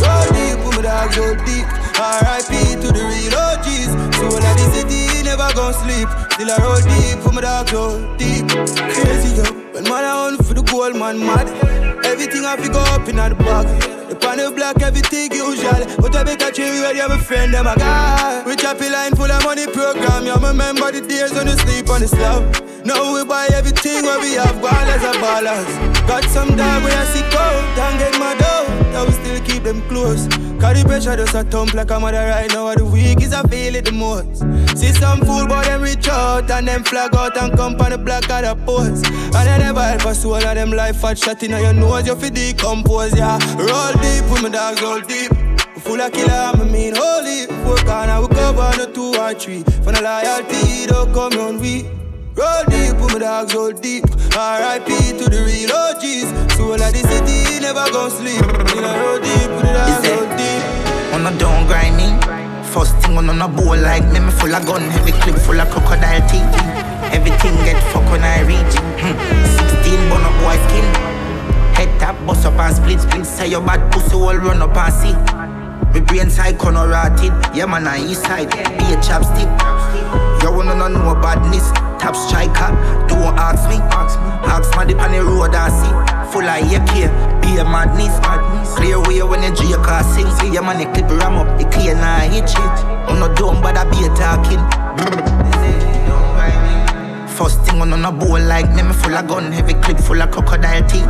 Roll 0.00 0.28
deep, 0.32 0.51
dog 0.82 1.16
roll 1.16 1.34
deep. 1.46 1.66
R.I.P. 1.96 2.82
to 2.82 2.88
the 2.90 3.02
real 3.06 3.34
OGs. 3.38 3.90
So 4.18 4.26
when 4.28 4.42
I 4.42 4.52
the 4.58 4.66
city, 4.74 5.22
never 5.22 5.48
gon' 5.54 5.72
sleep. 5.72 6.08
Still 6.34 6.50
I 6.50 6.56
roll 6.58 6.82
deep, 6.82 7.22
put 7.22 7.34
my 7.34 7.40
dog 7.40 7.72
roll 7.72 7.98
deep. 8.18 8.48
Crazy 8.50 9.38
yo, 9.38 9.46
when 9.72 9.84
man 9.84 10.04
I 10.04 10.12
on 10.26 10.36
for 10.38 10.54
the 10.54 10.62
gold, 10.62 10.96
man 10.96 11.18
mad. 11.18 11.48
Everything 12.04 12.44
I 12.44 12.56
pick 12.56 12.74
up 12.74 13.08
in 13.08 13.16
the 13.16 13.34
bag. 13.38 13.66
The 14.10 14.16
panel 14.16 14.52
black, 14.52 14.82
everything 14.82 15.32
usual. 15.32 15.86
But 16.02 16.16
I 16.16 16.24
make 16.24 16.42
a 16.42 16.50
chill 16.50 16.68
where 16.82 16.94
you 16.94 17.00
have 17.00 17.12
a 17.12 17.18
friend, 17.18 17.54
them 17.54 17.66
a 17.66 17.74
guy. 17.76 18.42
Chop 18.62 18.80
a 18.80 18.88
line 18.88 19.16
full 19.16 19.28
of 19.28 19.42
money 19.42 19.66
program. 19.66 20.24
You 20.24 20.34
remember 20.34 20.92
the 20.92 21.00
days 21.00 21.32
when 21.32 21.48
you 21.48 21.56
sleep 21.66 21.90
on 21.90 22.00
the 22.00 22.06
slab. 22.06 22.42
Now 22.86 23.12
we 23.12 23.24
buy 23.24 23.48
everything 23.52 24.04
where 24.04 24.20
we 24.20 24.34
have 24.34 24.54
ballers 24.62 25.02
and 25.02 25.18
ballers. 25.18 25.66
Got 26.06 26.22
some 26.30 26.54
dog 26.54 26.84
where 26.84 26.96
I 26.96 27.04
see 27.06 27.22
cold 27.34 27.78
and 27.78 27.98
get 27.98 28.18
my 28.20 28.34
dough. 28.38 28.61
That 28.92 29.06
will 29.06 29.12
still 29.12 29.40
keep 29.40 29.62
them 29.62 29.80
close. 29.88 30.28
Cause 30.60 30.82
the 30.82 30.84
pressure 30.86 31.16
just 31.16 31.34
a 31.34 31.44
thump 31.44 31.72
like 31.72 31.90
a 31.90 31.98
mother 31.98 32.26
right 32.26 32.50
now. 32.52 32.68
Of 32.68 32.76
the 32.76 32.84
week 32.84 33.22
is 33.22 33.32
I 33.32 33.42
feel 33.44 33.74
it 33.74 33.86
the 33.86 33.92
most. 33.92 34.40
See 34.78 34.92
some 34.92 35.20
fool 35.20 35.46
but 35.46 35.64
them 35.64 35.80
reach 35.82 36.08
out 36.08 36.50
and 36.50 36.68
them 36.68 36.84
flag 36.84 37.14
out 37.14 37.36
and 37.36 37.56
come 37.56 37.80
on 37.80 37.90
the 37.90 37.98
block 37.98 38.28
of 38.30 38.42
the 38.44 38.54
post. 38.66 39.06
And 39.06 39.48
I 39.48 39.58
never 39.58 39.82
help 39.82 40.04
a 40.04 40.14
soul 40.14 40.34
of 40.34 40.42
them 40.42 40.70
life 40.72 41.00
fat 41.00 41.18
shot 41.18 41.42
in 41.42 41.50
your 41.52 41.72
nose. 41.72 42.06
You 42.06 42.16
feel 42.16 42.30
decompose, 42.30 43.16
yeah. 43.16 43.38
Roll 43.56 43.92
deep 44.04 44.30
with 44.30 44.42
my 44.42 44.50
dogs, 44.50 44.82
roll 44.82 45.00
deep. 45.00 45.32
Full 45.82 46.00
of 46.00 46.12
killer, 46.12 46.52
I 46.54 46.64
mean 46.64 46.94
holy. 46.94 47.46
Work 47.66 47.88
on, 47.88 48.10
I 48.10 48.18
will 48.18 48.28
cover 48.28 48.76
no 48.76 48.92
two 48.92 49.18
or 49.18 49.34
three. 49.34 49.62
For 49.82 49.92
the 49.92 50.02
loyalty, 50.02 50.86
don't 50.86 51.12
come 51.12 51.40
on 51.40 51.58
we. 51.58 51.88
Roll 52.42 52.64
deep, 52.66 52.98
put 52.98 53.12
my 53.12 53.18
dogs 53.20 53.54
roll 53.54 53.70
deep. 53.70 54.02
R.I.P. 54.34 54.90
to 55.14 55.30
the 55.30 55.46
real 55.46 55.70
OGs. 55.70 56.26
Soul 56.58 56.74
of 56.74 56.90
the 56.90 56.98
city, 57.06 57.62
never 57.62 57.86
gon' 57.94 58.10
sleep. 58.10 58.42
In 58.74 58.82
a 58.82 58.90
roll 58.98 59.22
deep, 59.22 59.46
put 59.54 59.62
the 59.62 59.70
dogs 59.70 60.02
roll 60.10 60.26
deep. 60.34 60.62
On 61.14 61.22
a 61.22 61.30
down 61.38 61.70
grinding. 61.70 62.18
First 62.74 62.98
thing 62.98 63.14
on 63.14 63.30
a 63.30 63.46
bowl 63.46 63.78
like 63.78 64.02
me, 64.10 64.18
me 64.18 64.32
full 64.34 64.50
of 64.50 64.66
gun, 64.66 64.82
heavy 64.90 65.12
clip 65.22 65.38
full 65.38 65.60
of 65.60 65.70
crocodile 65.70 66.18
teeth. 66.26 66.50
Everything 67.14 67.54
get 67.62 67.78
fuck 67.94 68.02
when 68.10 68.26
I 68.26 68.42
reach. 68.42 68.74
Hmm. 68.98 69.14
16 69.78 70.10
bun 70.10 70.26
up 70.26 70.34
boy 70.42 70.58
skin. 70.66 70.86
Head 71.78 71.94
tap, 72.00 72.18
bust 72.26 72.44
up 72.44 72.58
and 72.58 72.74
split, 72.74 72.98
split. 72.98 73.24
Say 73.24 73.54
your 73.54 73.62
bad 73.62 73.86
pussy 73.92 74.16
all 74.16 74.34
run 74.34 74.62
up 74.62 74.74
and 74.74 74.90
see. 74.90 75.14
Me 75.94 76.00
brain 76.04 76.28
side 76.28 76.58
corner 76.58 76.88
rotted. 76.88 77.30
Yeah 77.54 77.66
man, 77.66 77.86
on 77.86 78.00
east 78.02 78.26
side. 78.26 78.50
Be 78.50 78.90
a 78.90 78.98
chapstick. 78.98 79.46
You 80.42 80.50
wanna 80.50 80.74
know 80.74 80.88
no 80.88 81.14
badness. 81.22 81.70
Top 82.02 82.16
striker. 82.16 82.74
Don't 83.06 83.38
ask 83.38 83.68
me. 83.70 83.78
Ask 83.94 84.18
me 84.76 84.92
the 84.92 84.98
on 84.98 85.12
the 85.12 85.22
road 85.22 85.54
I 85.54 85.70
see. 85.70 85.94
Full 86.34 86.42
of 86.42 86.58
AK. 86.66 86.92
Be 87.40 87.58
a 87.58 87.64
madness. 87.64 88.18
Clear 88.74 88.98
way 89.06 89.22
when 89.22 89.40
the 89.40 89.54
J 89.54 89.70
car 89.86 90.02
sing. 90.02 90.26
See 90.42 90.52
your 90.52 90.66
the 90.66 90.90
clip 90.90 91.08
ram 91.22 91.38
up. 91.38 91.46
The 91.60 91.64
clear 91.70 91.94
now 91.94 92.18
hit 92.26 92.50
shit. 92.50 92.58
I'm 93.06 93.20
not 93.20 93.36
dumb, 93.36 93.62
but 93.62 93.78
I 93.78 93.84
be 93.86 94.02
a 94.02 94.10
talking. 94.18 94.58
First 97.38 97.62
thing 97.62 97.80
on 97.80 97.92
on 97.92 98.04
a 98.04 98.10
bowl 98.10 98.40
like 98.40 98.74
me, 98.74 98.82
me 98.82 98.92
full 98.92 99.14
of 99.14 99.28
gun, 99.28 99.52
heavy 99.52 99.74
clip 99.74 99.98
full 99.98 100.20
of 100.20 100.32
crocodile 100.32 100.82
teeth. 100.88 101.06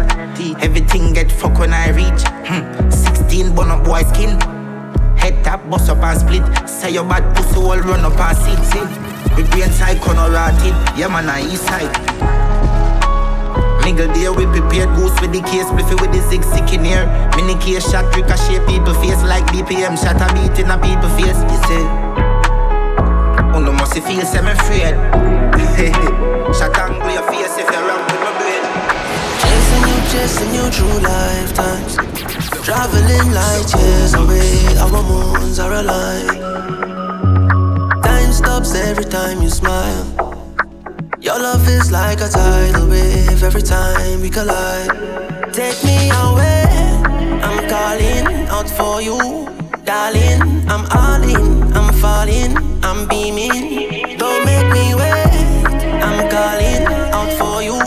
Everything 0.60 1.14
get 1.14 1.32
fuck 1.32 1.58
when 1.58 1.72
I 1.72 1.88
reach. 1.88 2.22
Hmm. 2.46 2.90
16 2.90 3.54
bun 3.54 3.70
up 3.70 3.82
boy 3.84 4.02
skin. 4.12 4.38
Head 5.16 5.42
tap, 5.42 5.70
bust 5.70 5.88
up 5.88 6.02
and 6.04 6.20
split. 6.20 6.68
Say 6.68 6.90
your 6.90 7.04
bad 7.04 7.34
pussy 7.34 7.56
all 7.56 7.78
run 7.80 8.04
up 8.04 8.20
and 8.20 8.36
sit, 8.36 8.58
sit. 8.72 9.11
We 9.36 9.42
brain 9.44 9.70
side 9.70 10.00
corner 10.00 10.30
rotted. 10.30 10.74
Yeah 10.98 11.08
man, 11.08 11.28
on 11.28 11.40
east 11.40 11.64
side. 11.64 11.92
Nigga 13.82 14.06
there 14.14 14.32
we 14.32 14.46
prepared 14.46 14.94
goose 14.94 15.18
with 15.20 15.32
the 15.32 15.42
case 15.42 15.66
Bliffy 15.74 16.00
with 16.00 16.12
the 16.12 16.22
zig 16.30 16.44
sick 16.44 16.72
in 16.72 16.84
here. 16.84 17.06
Mini 17.36 17.58
case 17.60 17.90
shot 17.90 18.06
ricochet 18.14 18.64
people 18.66 18.94
face 18.94 19.22
Like 19.24 19.44
BPM 19.50 19.98
shot 19.98 20.22
a 20.22 20.28
beat 20.34 20.58
in 20.62 20.70
a 20.70 20.78
people 20.78 21.10
face. 21.18 21.40
You 21.50 21.58
Oh 23.54 23.60
no 23.60 23.72
must 23.72 23.94
feel 23.94 24.24
semi 24.24 24.52
afraid. 24.52 24.94
Shot 26.52 26.78
angle 26.78 27.10
your 27.10 27.22
face 27.30 27.56
if 27.56 27.70
you're 27.70 27.86
wrong 27.86 28.04
with 28.04 28.20
my 28.20 28.32
brain. 28.38 28.64
Chasing 29.40 29.84
you, 29.88 29.98
chasing 30.12 30.54
you 30.54 30.70
through 30.70 31.00
lifetimes. 31.00 31.96
Traveling 32.62 33.32
light 33.32 33.74
years 33.76 34.14
away 34.14 34.76
Our 34.78 35.02
moons 35.02 35.58
are 35.58 35.72
aligned 35.72 36.91
Time 38.32 38.44
stops 38.44 38.74
every 38.74 39.04
time 39.04 39.42
you 39.42 39.50
smile 39.50 40.06
your 41.20 41.38
love 41.38 41.68
is 41.68 41.92
like 41.92 42.18
a 42.22 42.28
tidal 42.28 42.88
wave 42.88 43.42
every 43.42 43.60
time 43.60 44.22
we 44.22 44.30
collide. 44.30 44.88
Take 45.52 45.84
me 45.84 46.08
away, 46.08 46.64
I'm 47.44 47.68
calling 47.68 48.48
out 48.48 48.70
for 48.70 49.02
you, 49.02 49.18
darling. 49.84 50.40
I'm 50.66 50.86
all 50.96 51.22
in, 51.22 51.72
I'm 51.74 51.92
falling, 52.00 52.56
I'm 52.82 53.06
beaming. 53.06 54.16
Don't 54.16 54.46
make 54.46 54.66
me 54.72 54.94
wait, 54.94 55.66
I'm 56.02 56.30
calling 56.30 56.86
out 57.12 57.32
for 57.38 57.62
you, 57.62 57.78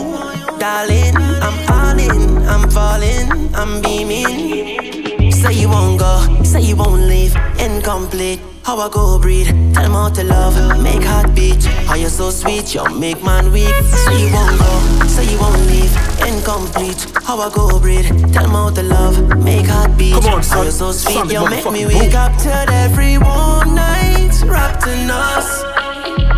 darling. 0.60 1.16
I'm 1.46 1.58
all 1.72 1.98
in, 1.98 2.46
I'm 2.46 2.70
falling, 2.70 3.54
I'm 3.54 3.82
beaming. 3.82 4.95
Say 5.42 5.52
you 5.60 5.68
won't 5.68 5.98
go, 6.00 6.42
say 6.42 6.60
you 6.60 6.76
won't 6.76 7.02
leave, 7.02 7.34
incomplete. 7.58 8.40
How 8.64 8.78
I 8.78 8.88
go 8.88 9.18
breathe, 9.18 9.46
tell 9.74 9.84
them 9.84 9.92
how 9.92 10.08
to 10.08 10.24
love, 10.24 10.54
make 10.82 11.04
heart 11.04 11.34
beat. 11.34 11.62
How 11.86 11.94
you 11.94 12.08
so 12.08 12.30
sweet, 12.30 12.74
you 12.74 12.82
make 12.98 13.22
man 13.22 13.52
weak. 13.52 13.72
Say 14.04 14.26
you 14.26 14.32
won't 14.32 14.58
go, 14.58 15.06
say 15.06 15.24
you 15.30 15.38
won't 15.38 15.60
leave, 15.66 15.94
incomplete. 16.26 17.06
How 17.22 17.38
I 17.40 17.50
go 17.54 17.78
breathe, 17.78 18.08
tell 18.32 18.42
them 18.44 18.52
how 18.52 18.70
to 18.70 18.82
love, 18.82 19.16
make 19.44 19.66
heart 19.66 19.96
beat. 19.96 20.14
Come 20.14 20.24
on, 20.26 20.42
How 20.42 20.62
you 20.62 20.70
son. 20.70 20.92
so 20.92 20.92
sweet, 20.92 21.14
Son, 21.14 21.30
you 21.30 21.48
make 21.48 21.70
me 21.70 21.86
wake 21.86 22.10
boom. 22.12 22.20
up 22.20 22.36
till 22.38 22.52
every 22.84 23.18
one 23.18 23.74
night 23.74 24.34
wrapped 24.46 24.86
in 24.88 25.10
us. 25.10 25.62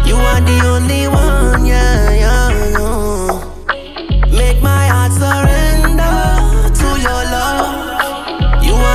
You 0.07 0.17
are 0.17 0.41
the 0.41 0.61
only 0.67 1.09
one, 1.09 1.65
yeah, 1.67 2.11
yeah. 2.11 2.51
yeah. 2.77 4.37
Make 4.37 4.61
my 4.63 4.87
heart 4.89 5.13
surrender 5.13 5.68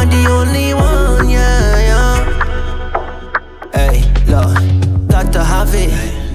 the 0.10 0.28
only 0.30 0.74
one, 0.74 1.30
yeah, 1.30 1.78
yeah. 1.90 2.16
Hey, 3.74 4.02
look, 4.28 5.08
got 5.08 5.32
to 5.34 5.44
have 5.44 5.74
it. 5.74 5.92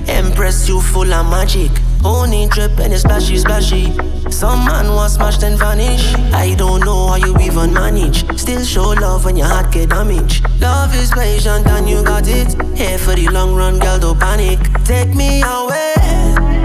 Impress 0.08 0.68
you 0.68 0.80
full 0.80 1.12
of 1.12 1.28
magic. 1.30 1.70
Only 2.04 2.46
drip 2.48 2.78
and 2.78 2.92
it's 2.92 3.02
splashy, 3.02 3.38
splashy. 3.38 3.92
Some 4.30 4.64
man 4.64 4.88
was 4.94 5.14
smashed 5.14 5.42
and 5.42 5.58
vanish. 5.58 6.14
I 6.32 6.54
don't 6.54 6.84
know 6.84 7.08
how 7.08 7.16
you 7.16 7.36
even 7.38 7.72
manage. 7.72 8.24
Still 8.38 8.64
show 8.64 8.90
love 8.90 9.24
when 9.24 9.36
your 9.36 9.46
heart 9.46 9.72
get 9.72 9.90
damaged. 9.90 10.46
Love 10.60 10.94
is 10.94 11.10
patient 11.10 11.66
and 11.66 11.88
you 11.88 12.02
got 12.04 12.28
it. 12.28 12.54
Here 12.76 12.98
for 12.98 13.14
the 13.14 13.28
long 13.28 13.54
run, 13.54 13.78
girl, 13.78 13.98
don't 13.98 14.18
panic. 14.18 14.60
Take 14.84 15.14
me 15.14 15.42
away. 15.42 15.94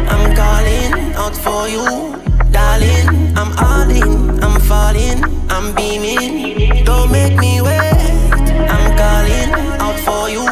I'm 0.07 0.35
calling 0.35 1.13
out 1.15 1.35
for 1.35 1.67
you, 1.67 1.85
darling. 2.51 3.35
I'm 3.35 3.51
all 3.57 3.89
in, 3.89 4.43
I'm 4.43 4.59
falling, 4.61 5.23
I'm 5.49 5.73
beaming. 5.75 6.52
Make 7.23 7.39
me 7.39 7.61
wait. 7.61 7.79
I'm 8.67 8.97
calling 8.99 9.49
out 9.79 9.97
for 10.05 10.29
you, 10.29 10.43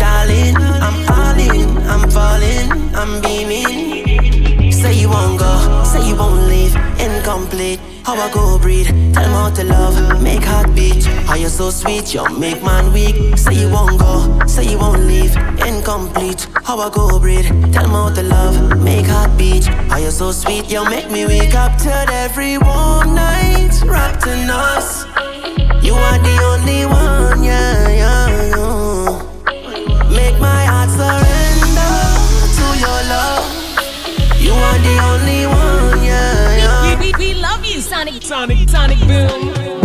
darling. 0.00 0.56
I'm 0.56 0.98
all 1.08 1.38
in, 1.38 1.78
I'm 1.86 2.10
falling, 2.10 2.66
I'm 2.96 3.22
beaming. 3.22 4.72
Say 4.72 4.94
you 4.94 5.08
won't 5.08 5.38
go, 5.38 5.84
say 5.84 6.04
you 6.08 6.16
won't 6.16 6.48
leave, 6.48 6.74
incomplete. 6.98 7.78
how 8.02 8.16
I 8.16 8.28
go 8.32 8.58
breathe. 8.58 8.88
Tell 9.14 9.28
me 9.28 9.34
how 9.34 9.50
to 9.50 9.62
love, 9.62 10.20
make 10.20 10.42
heart 10.42 10.74
beat. 10.74 11.04
How 11.28 11.36
you 11.36 11.48
so 11.48 11.70
sweet, 11.70 12.12
you 12.12 12.24
make 12.40 12.60
man 12.64 12.92
weak. 12.92 13.38
Say 13.38 13.54
you 13.54 13.70
won't 13.70 14.00
go, 14.00 14.44
say 14.46 14.64
you 14.64 14.78
won't 14.78 15.04
leave. 15.06 15.36
Incomplete, 15.64 16.48
how 16.64 16.80
I 16.80 16.90
go 16.90 17.20
breathe. 17.20 17.46
Tell 17.72 17.86
me 17.86 17.94
how 17.94 18.12
to 18.12 18.22
love, 18.24 18.82
make 18.82 19.06
heart 19.06 19.38
beat. 19.38 19.66
How 19.88 19.98
you 19.98 20.10
so 20.10 20.32
sweet, 20.32 20.72
you 20.72 20.84
make 20.90 21.08
me 21.08 21.24
wake 21.26 21.54
up 21.54 21.78
to 21.82 21.92
every 22.24 22.58
warm 22.58 23.14
night 23.14 23.80
wrapped 23.86 24.26
in 24.26 24.50
us. 24.50 25.19
You 25.82 25.94
are 25.94 26.18
the 26.18 26.36
only 26.50 26.86
one, 26.86 27.42
yeah, 27.42 27.88
yeah, 27.88 28.28
yeah. 28.54 30.10
Make 30.10 30.38
my 30.38 30.64
heart 30.64 30.90
surrender 30.90 31.92
to 32.56 32.66
your 32.84 33.00
love. 33.14 33.46
You 34.40 34.52
are 34.52 34.78
the 34.78 34.96
only 35.10 35.46
one, 35.46 36.04
yeah, 36.04 36.56
yeah. 36.56 36.98
We, 37.00 37.12
we, 37.12 37.34
we 37.34 37.40
love 37.40 37.64
you, 37.64 37.80
Sonic, 37.80 38.22
Sonic, 38.22 38.68
Sonic 38.68 38.98
Boom. 39.08 39.79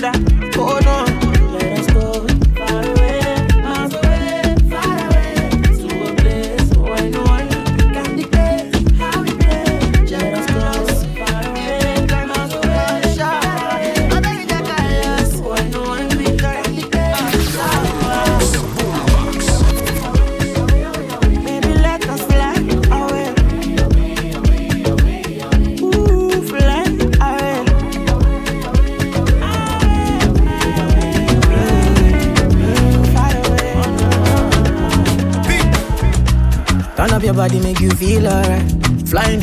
murder 0.00 0.29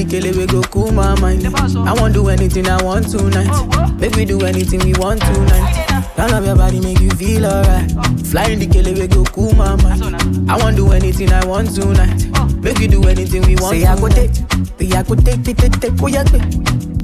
Kele 0.10 0.32
we 0.36 0.48
go 0.48 0.62
cool 0.64 0.92
my 0.92 1.20
mind. 1.20 1.46
I 1.46 1.94
won't 1.94 2.14
do 2.16 2.28
anything 2.30 2.68
I 2.68 2.82
want 2.84 3.08
tonight. 3.10 3.52
Make 4.00 4.16
we 4.16 4.26
do 4.26 4.42
anything 4.46 4.80
we 4.80 4.94
want 4.98 5.22
tonight. 5.22 5.86
None 6.18 6.34
of 6.34 6.44
your 6.46 6.56
body 6.56 6.80
make 6.80 7.00
you 7.00 7.12
feel 7.12 7.46
alright. 7.46 7.92
Flying 8.26 8.58
the 8.60 8.68
Kele 8.68 8.94
we 8.94 9.08
go 9.08 9.24
cool 9.26 9.54
my 9.54 9.76
mind. 9.84 10.50
I 10.50 10.58
won't 10.58 10.76
do 10.76 10.92
anything 10.92 11.32
I 11.32 11.46
want 11.46 11.76
tonight. 11.76 12.26
Make 12.64 12.80
we 12.80 12.88
do 12.88 13.04
anything 13.08 13.44
we 13.46 13.56
want. 13.58 13.78
Say 13.78 13.86
I 13.86 13.96
go 13.96 14.10
take, 14.10 14.32
be 14.78 14.92
I 14.94 15.04
go 15.04 15.14
take, 15.16 15.44
take, 15.44 15.58
take, 15.58 15.80
take, 15.80 15.94
oh 16.02 16.08
yeah, 16.08 16.24
take. 16.24 16.42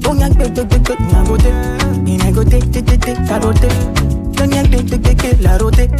Oh 0.06 0.14
yeah, 0.14 0.28
take, 0.30 0.54
take, 0.54 0.68
take, 0.68 0.84
take, 0.84 1.00
I 1.00 1.24
go 1.26 1.36
take. 1.36 1.54
And 1.54 2.22
I 2.22 2.32
go 2.32 2.42
take, 2.42 2.72
take, 2.72 2.86
take, 2.86 3.00
take, 3.00 3.18
I 3.30 3.38
go 3.38 3.52
take. 3.52 4.34
Don't 4.34 4.50
yeah, 4.52 4.62
take, 4.64 4.88
take, 4.90 5.02
take, 5.04 5.18
take, 5.18 5.46
I 5.46 5.58
go 5.58 5.70
take. 5.70 5.90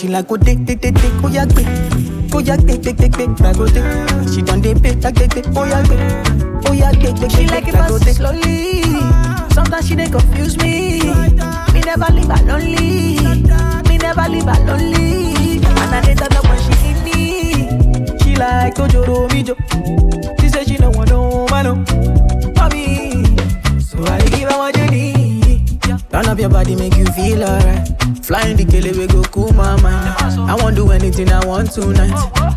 She 0.00 0.08
like 0.08 0.26
go 0.26 0.36
take, 0.36 0.66
take, 0.66 0.80
take, 0.82 0.94
take, 0.96 1.12
oh 1.22 1.28
yeah, 1.28 1.44
take. 1.44 2.13
Oh 2.36 2.40
yeah, 2.40 2.56
take, 2.56 2.82
take, 2.82 2.96
take, 2.96 3.12
take, 3.12 3.36
I. 3.36 4.32
She 4.34 4.42
done 4.42 4.60
dey 4.60 4.74
pay, 4.74 4.94
take, 4.98 5.14
take, 5.14 5.30
take, 5.30 5.46
oh 5.56 5.64
yeah, 5.64 5.82
take. 5.82 6.68
Oh 6.68 6.72
yeah, 6.72 6.90
take, 6.90 7.14
take, 7.16 7.30
She 7.30 7.46
like 7.46 7.68
it 7.68 7.72
fast 7.72 8.14
slowly. 8.16 8.82
Sometimes 9.52 9.86
she 9.86 9.94
they 9.94 10.08
confuse 10.08 10.56
me. 10.58 11.00
Me 11.72 11.80
never 11.80 12.12
leave 12.12 12.26
her 12.26 12.44
lonely. 12.44 13.18
Me 13.88 13.98
never 13.98 14.28
leave 14.28 14.44
her 14.44 14.64
lonely. 14.66 15.58
And 15.62 15.94
I 15.94 16.00
to 16.16 16.28
know 16.34 16.42
when 16.42 16.58
she 16.58 16.74
need 16.82 16.98
me. 17.04 18.18
She 18.18 18.36
like 18.36 18.74
Ojoro 18.74 19.28
Mijo. 19.30 19.54
She 20.40 20.48
say 20.48 20.64
she 20.64 20.76
don't 20.76 20.96
want 20.96 21.10
no 21.10 21.46
man, 21.50 21.64
no. 21.64 21.84
Oh. 21.88 22.52
For 22.56 22.68
me, 22.74 23.24
so 23.80 24.02
I 24.12 24.18
give 24.30 24.50
her 24.50 24.58
what 24.58 24.76
you 24.76 24.86
need. 24.90 25.80
Turn 26.10 26.26
up 26.26 26.38
your 26.40 26.48
body, 26.48 26.74
make 26.74 26.96
you 26.96 27.06
feel 27.06 27.44
alright. 27.44 27.93
Flying 28.22 28.56
the 28.56 28.64
killer, 28.64 28.92
we 28.98 29.06
go 29.06 29.22
cool 29.32 29.52
my 29.52 29.80
mind. 29.80 30.08
I 30.50 30.54
won't 30.60 30.76
do 30.76 30.90
anything 30.90 31.30
I 31.32 31.44
want 31.46 31.72
tonight. 31.72 32.12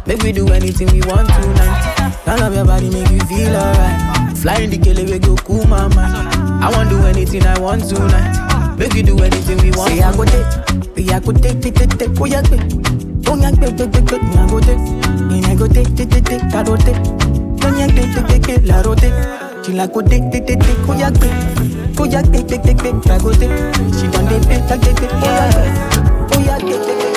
Make 0.05 0.21
we 0.23 0.31
do 0.31 0.47
anything 0.49 0.87
we 0.91 1.01
want 1.07 1.27
tonight. 1.29 2.19
Turn 2.25 2.39
up 2.41 2.53
your 2.53 2.65
body, 2.65 2.89
make 2.89 3.09
you 3.11 3.19
feel 3.27 3.55
alright. 3.55 4.37
Flying 4.37 4.69
the 4.69 4.77
killer, 4.77 5.03
we 5.03 5.19
go 5.19 5.35
cool 5.37 5.65
my 5.67 5.87
mind. 5.93 6.63
I 6.63 6.69
won't 6.71 6.89
do 6.89 6.99
anything 7.07 7.43
I 7.45 7.59
want 7.59 7.87
tonight. 7.87 8.75
Make 8.77 8.93
you 8.93 9.03
do 9.03 9.17
anything 9.19 9.57
we 9.63 9.71
want. 9.71 9.89
Say 9.91 10.01
I 10.03 10.11
go 10.15 10.25
take, 10.25 10.95
be 10.95 11.11
I 11.11 11.19
go 11.19 11.31
take, 11.31 11.61
take, 11.61 11.75
take, 11.75 11.97
take, 11.97 12.19
oh 12.19 12.25
yeah, 12.25 12.41
take. 12.41 12.61
Oh 13.27 13.35
yeah, 13.35 13.51
take, 13.51 13.75
take, 13.75 13.91
take, 13.91 14.05
take, 14.05 14.23
me 14.23 14.35
I 14.35 14.47
go 14.49 14.59
take. 14.59 14.77
And 14.79 15.45
I 15.45 15.55
go 15.55 15.67
take, 15.67 15.95
take, 15.95 16.09
take, 16.09 16.25
take, 16.25 16.43
I 16.43 16.63
go 16.63 16.75
take. 16.77 16.99
Don't 17.59 17.77
yeah, 17.79 17.87
take, 17.87 18.13
take, 18.13 18.27
take, 18.27 18.43
take, 18.43 18.63
la 18.67 18.83
go 18.83 18.95
take. 18.95 19.15
She 19.65 19.73
like 19.73 19.93
go 19.93 20.01
take, 20.01 20.31
take, 20.31 20.45
take, 20.47 20.59
take, 20.59 20.77
oh 20.87 20.95
yeah, 20.97 21.09
take. 21.09 21.66
Oh 21.99 22.05
yeah, 22.05 22.21
take, 22.21 22.47
take, 22.47 22.61
take, 22.63 22.77
take, 22.77 23.01
take. 23.01 23.11
She 23.97 24.07
done 24.07 24.25
dey 24.29 24.39
pay, 24.45 24.61
take, 24.67 24.81
take, 24.81 24.95
take, 24.97 25.11
oh 25.11 25.19
yeah, 25.23 25.51
take. 25.51 25.73
Oh 26.31 26.39
yeah, 26.45 26.57
take, 26.59 26.83
take, 26.85 26.99
take, 27.01 27.15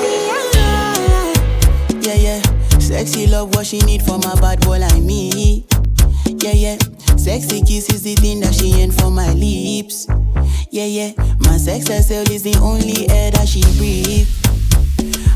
take. 1.92 2.04
Yeah, 2.06 2.14
yeah. 2.14 2.40
Sexy 2.78 3.26
love, 3.26 3.54
what 3.54 3.66
she 3.66 3.78
need 3.80 4.02
from 4.02 4.22
a 4.22 4.34
bad 4.40 4.60
boy 4.62 4.78
like 4.78 5.02
me. 5.02 5.66
Yeah, 6.26 6.52
yeah. 6.52 6.78
Sexy 7.16 7.60
kiss 7.62 7.90
is 7.92 8.02
the 8.02 8.14
thing 8.16 8.40
that 8.40 8.54
she 8.54 8.72
ain't 8.80 8.94
for 8.94 9.10
my 9.10 9.32
lips. 9.34 10.06
Yeah, 10.70 10.86
yeah. 10.86 11.12
My 11.40 11.56
sex 11.58 11.88
herself 11.88 12.30
is 12.30 12.42
the 12.42 12.56
only 12.62 13.08
air 13.10 13.30
that 13.32 13.48
she 13.48 13.60
breathes. 13.76 14.40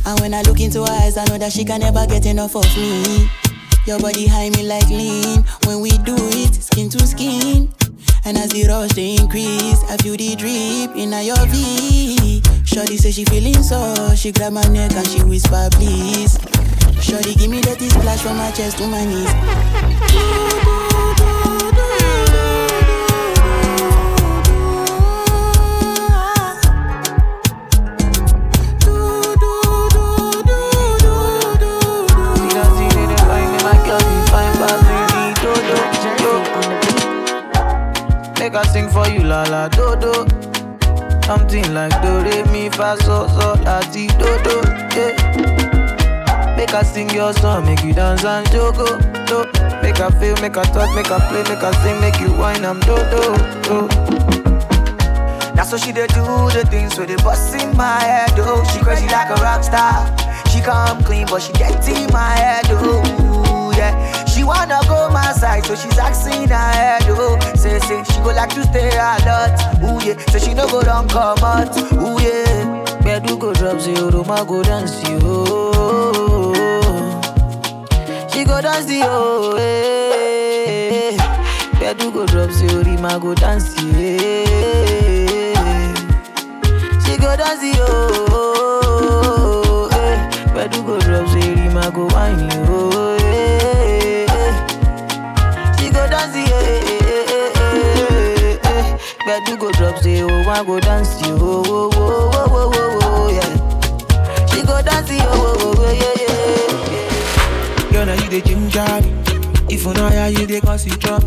And 0.07 0.20
when 0.20 0.33
I 0.35 0.42
look 0.42 0.61
into 0.61 0.80
her 0.85 0.90
eyes, 1.02 1.16
I 1.18 1.24
know 1.26 1.38
that 1.38 1.52
she 1.52 1.64
can 1.64 1.80
never 1.80 2.07
get 2.07 2.24
enough 2.26 2.54
of 2.57 2.64
me. 2.76 3.28
Your 3.87 3.98
body 3.98 4.26
high 4.26 4.48
me 4.50 4.62
like 4.66 4.88
lean. 4.88 5.44
When 5.66 5.80
we 5.80 5.90
do 5.98 6.14
it, 6.16 6.54
skin 6.54 6.88
to 6.90 7.07
skin. 7.07 7.74
And 8.27 8.39
as 8.39 8.51
the 8.51 8.65
rush 8.67 8.93
they 8.93 9.17
increase, 9.17 9.83
I 9.85 9.99
feel 9.99 10.17
the 10.17 10.35
drip 10.35 10.97
in 10.97 11.13
your 11.13 11.47
V. 11.49 12.43
Shorty 12.65 12.97
say 12.97 13.11
she 13.11 13.25
feeling 13.27 13.63
so, 13.63 14.15
she 14.15 14.33
grab 14.33 14.55
my 14.55 14.67
neck 14.69 14.93
and 14.93 15.07
she 15.07 15.23
whisper 15.23 15.69
please. 15.73 16.39
Shorty 17.03 17.35
give 17.35 17.51
me 17.51 17.61
that 17.61 17.81
splash 17.81 18.23
from 18.23 18.39
my 18.39 18.51
chest 18.53 18.79
to 18.79 18.87
my 18.87 19.05
knees. 19.05 20.84
For 38.94 39.09
you, 39.09 39.24
la 39.24 39.42
la 39.50 39.68
do. 39.68 40.24
Something 41.26 41.74
like 41.74 41.96
do 42.02 42.22
re 42.22 42.44
mi 42.52 42.70
fa 42.70 42.96
so 43.00 43.26
so 43.28 43.54
la 43.64 43.80
ti 43.92 44.07
do 44.20 44.30
do. 44.46 44.57
Yeah. 44.94 46.54
Make 46.57 46.72
I 46.72 46.83
sing 46.83 47.11
your 47.11 47.33
song, 47.33 47.66
make 47.66 47.83
you 47.83 47.92
dance 47.92 48.24
and 48.24 48.46
jogo. 48.46 48.87
Do. 49.26 49.38
Make 49.83 50.00
I 50.00 50.11
feel, 50.20 50.37
make 50.40 50.57
I 50.57 50.64
touch, 50.64 50.94
make 50.94 51.11
I 51.11 51.18
play, 51.28 51.42
make 51.42 51.64
I 51.64 51.72
sing, 51.83 52.00
make 52.00 52.20
you 52.20 52.30
whine, 52.38 52.64
I'm 52.64 52.78
do 52.80 52.96
do 53.12 53.22
do. 53.66 53.88
That's 55.57 55.72
what 55.72 55.80
she 55.80 55.92
did 55.92 56.11
do 56.11 56.24
the 56.54 56.64
things 56.70 56.96
with 56.98 57.09
the 57.09 57.16
bust 57.24 57.54
in 57.54 57.76
my 57.76 57.98
head, 58.00 58.33
oh. 58.38 58.62
She 58.72 58.78
crazy 58.80 59.07
like 59.07 59.30
a 59.30 59.42
rock 59.42 59.64
star. 59.64 60.07
She 60.50 60.61
come 60.61 61.02
clean, 61.02 61.26
but 61.26 61.42
she 61.42 61.52
get 61.54 61.88
in 61.88 62.12
my 62.12 62.30
head, 62.37 62.66
oh. 62.70 63.72
Yeah, 63.76 64.24
wanna 64.44 64.80
go 64.87 65.09
my 65.11 65.33
side, 65.33 65.64
so 65.66 65.74
she's 65.74 65.98
asking 65.98 66.48
her 66.48 66.54
head, 66.54 67.02
oh. 67.09 67.38
Say, 67.54 67.78
say, 67.80 68.02
she 68.04 68.18
go 68.20 68.30
like 68.33 68.50
to 68.54 68.62
stay 68.64 68.90
a 68.96 69.16
lot, 69.26 69.50
ooh 69.83 69.98
yeah. 70.07 70.16
So 70.30 70.38
she 70.38 70.54
no 70.54 70.66
go 70.68 70.83
down 70.83 71.09
come 71.09 71.38
out, 71.38 71.76
ooh 71.92 72.18
yeah. 72.22 72.85
Bedu 73.04 73.38
go 73.38 73.52
drop 73.52 73.80
zero, 73.80 74.11
Roma 74.11 74.44
go 74.46 74.62
dance, 74.62 75.02
yo. 75.09 76.52
She 78.33 78.44
go 78.44 78.61
dance, 78.61 78.90
yo, 78.90 79.57
eh. 79.59 81.16
Bedu 81.78 82.11
go 82.12 82.26
drop 82.26 82.50
zero, 82.50 82.83
Rima 82.83 83.18
go 83.20 83.35
dance, 83.35 83.74
yeah. 83.80 84.44
She 87.04 87.16
go 87.18 87.37
dance, 87.37 87.62
yo, 87.76 87.87
eh. 89.92 90.30
Bedu 90.54 90.83
go 90.87 90.98
drop 91.00 91.28
zero, 91.28 91.54
Rima 91.57 91.90
go 91.90 92.07
wine, 92.07 92.50
yo, 92.50 93.16
eh. 93.18 93.24
She 96.14 96.20
go 96.20 96.50
dance, 99.40 99.57
go 99.59 99.72
drop 99.72 99.98
zero, 100.03 100.29
one 100.44 100.59
oh, 100.59 100.64
go 100.64 100.81
dance, 100.81 101.20
yo, 101.27 101.37
oh 101.40 101.62
oh, 101.66 101.90
oh, 101.92 102.31
oh, 102.35 102.46
oh, 102.46 102.72
oh, 102.72 102.72
oh, 102.74 102.98
oh, 103.03 103.29
yeah. 103.33 104.46
She 104.46 104.62
go 104.62 104.81
dance, 104.83 105.11
yo, 105.11 105.18
oh, 105.24 105.57
oh, 105.59 105.74
oh, 105.77 105.92
yeah, 105.92 106.14
yeah. 107.87 107.90
Girl, 107.92 108.07
now 108.07 108.14
you 108.22 108.29
the 108.31 108.40
ginger 108.42 109.00
me. 109.03 109.74
If 109.74 109.85
you 109.85 109.92
know 109.94 110.09
how 110.09 110.27
you 110.27 110.46
the 110.46 110.61
cause 110.61 110.87
you 110.87 110.96
drop. 110.96 111.22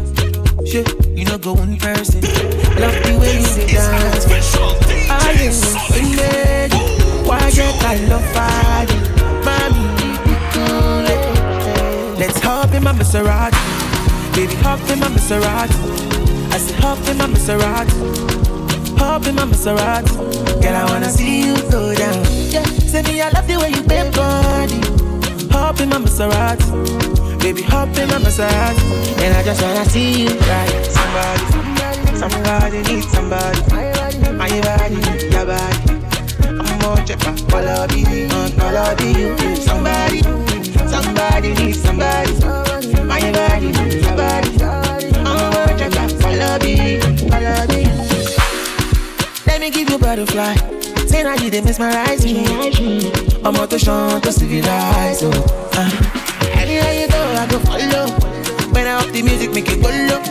Shit, 0.65 0.87
you 1.17 1.25
know 1.25 1.37
go 1.37 1.53
one 1.53 1.77
person. 1.77 2.21
Love 2.21 2.95
the 3.03 3.17
way 3.19 3.33
you 3.39 3.43
say 3.45 3.67
dance. 3.67 4.25
I 5.09 5.31
am 5.31 5.51
offended. 5.51 6.73
Why 7.27 7.51
get 7.51 7.83
I 7.83 7.95
love 8.07 8.25
Friday? 8.31 8.99
Mommy. 9.43 9.87
Let's 12.19 12.39
hop 12.39 12.73
in 12.73 12.83
my 12.83 12.93
Maserati. 12.93 13.76
Baby, 14.37 14.53
hop 14.61 14.79
in 14.91 14.99
my 14.99 15.07
Maserati. 15.07 15.73
I 16.53 16.59
said 16.59 16.79
hop 16.79 16.99
in 17.09 17.17
my 17.17 17.25
Maserati. 17.25 18.99
Hop 18.99 19.25
in 19.25 19.33
my 19.33 19.45
Maserati. 19.45 20.13
Girl, 20.61 20.75
I 20.75 20.85
wanna 20.85 21.09
see 21.09 21.47
you 21.47 21.55
go 21.71 21.95
down. 21.95 22.23
Yeah, 22.53 22.63
say 22.85 23.01
me 23.01 23.19
I 23.19 23.29
love 23.29 23.47
the 23.47 23.57
way 23.57 23.69
you 23.69 23.81
bend 23.81 24.13
body. 24.13 24.77
Hop 25.49 25.79
in 25.79 25.89
my 25.89 25.97
Maserati. 25.97 27.39
Baby, 27.39 27.63
hop 27.63 27.89
in 27.97 28.09
my 28.09 28.19
Maserati. 28.19 28.83
And 29.23 29.33
I 29.33 29.41
just 29.41 29.59
wanna 29.63 29.85
see 29.89 30.25
you 30.25 30.29
right. 30.29 30.85
Somebody, 30.85 31.43
somebody 32.21 32.77
needs 32.83 33.09
somebody. 33.09 33.59
My 34.37 34.53
body, 34.61 35.01
your 35.33 35.45
body. 35.47 35.81
I'm 36.45 36.77
more 36.81 37.03
check 37.07 37.17
my 37.25 37.33
quality, 37.49 38.27
my 38.27 38.51
quality. 38.51 39.19
You 39.19 39.55
somebody, 39.55 40.21
somebody 40.93 41.53
needs 41.55 41.81
somebody. 41.81 42.66
My 43.07 43.19
body, 43.31 43.67
your 44.03 44.15
body. 44.15 44.51
I'm 45.23 45.51
more 45.53 45.77
check 45.77 45.91
my 45.95 46.07
quality, 46.19 46.99
quality. 47.29 47.83
Let 49.45 49.61
me 49.61 49.69
give 49.71 49.89
you 49.89 49.97
butterfly. 49.97 50.55
Say 51.07 51.23
now 51.23 51.35
you 51.35 51.49
mesmerize 51.63 52.25
me. 52.25 52.45
I'm 53.43 53.55
out 53.55 53.69
to 53.69 53.79
show 53.79 54.19
to 54.19 54.31
civilize. 54.31 55.23
Oh, 55.23 55.31
uh. 55.73 55.89
Anywhere 56.51 56.93
you 56.99 57.07
go, 57.07 57.21
I 57.41 57.47
go 57.49 57.59
follow. 57.59 58.07
When 58.73 58.87
I 58.87 58.99
up 59.01 59.09
the 59.11 59.21
music, 59.21 59.53
make 59.53 59.69
it 59.69 59.81
go 59.81 59.89
low. 59.89 60.21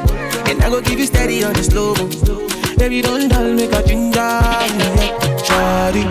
And 0.51 0.63
I 0.63 0.69
go 0.69 0.81
give 0.83 0.99
you 0.99 1.07
steady 1.07 1.43
on 1.45 1.55
the 1.55 1.65
slow. 1.65 1.95
Baby, 2.77 3.01
don't 3.01 3.29
dull, 3.29 3.53
make 3.55 3.73
a 3.73 3.83
ginger. 3.87 5.26
Shawty, 5.47 6.05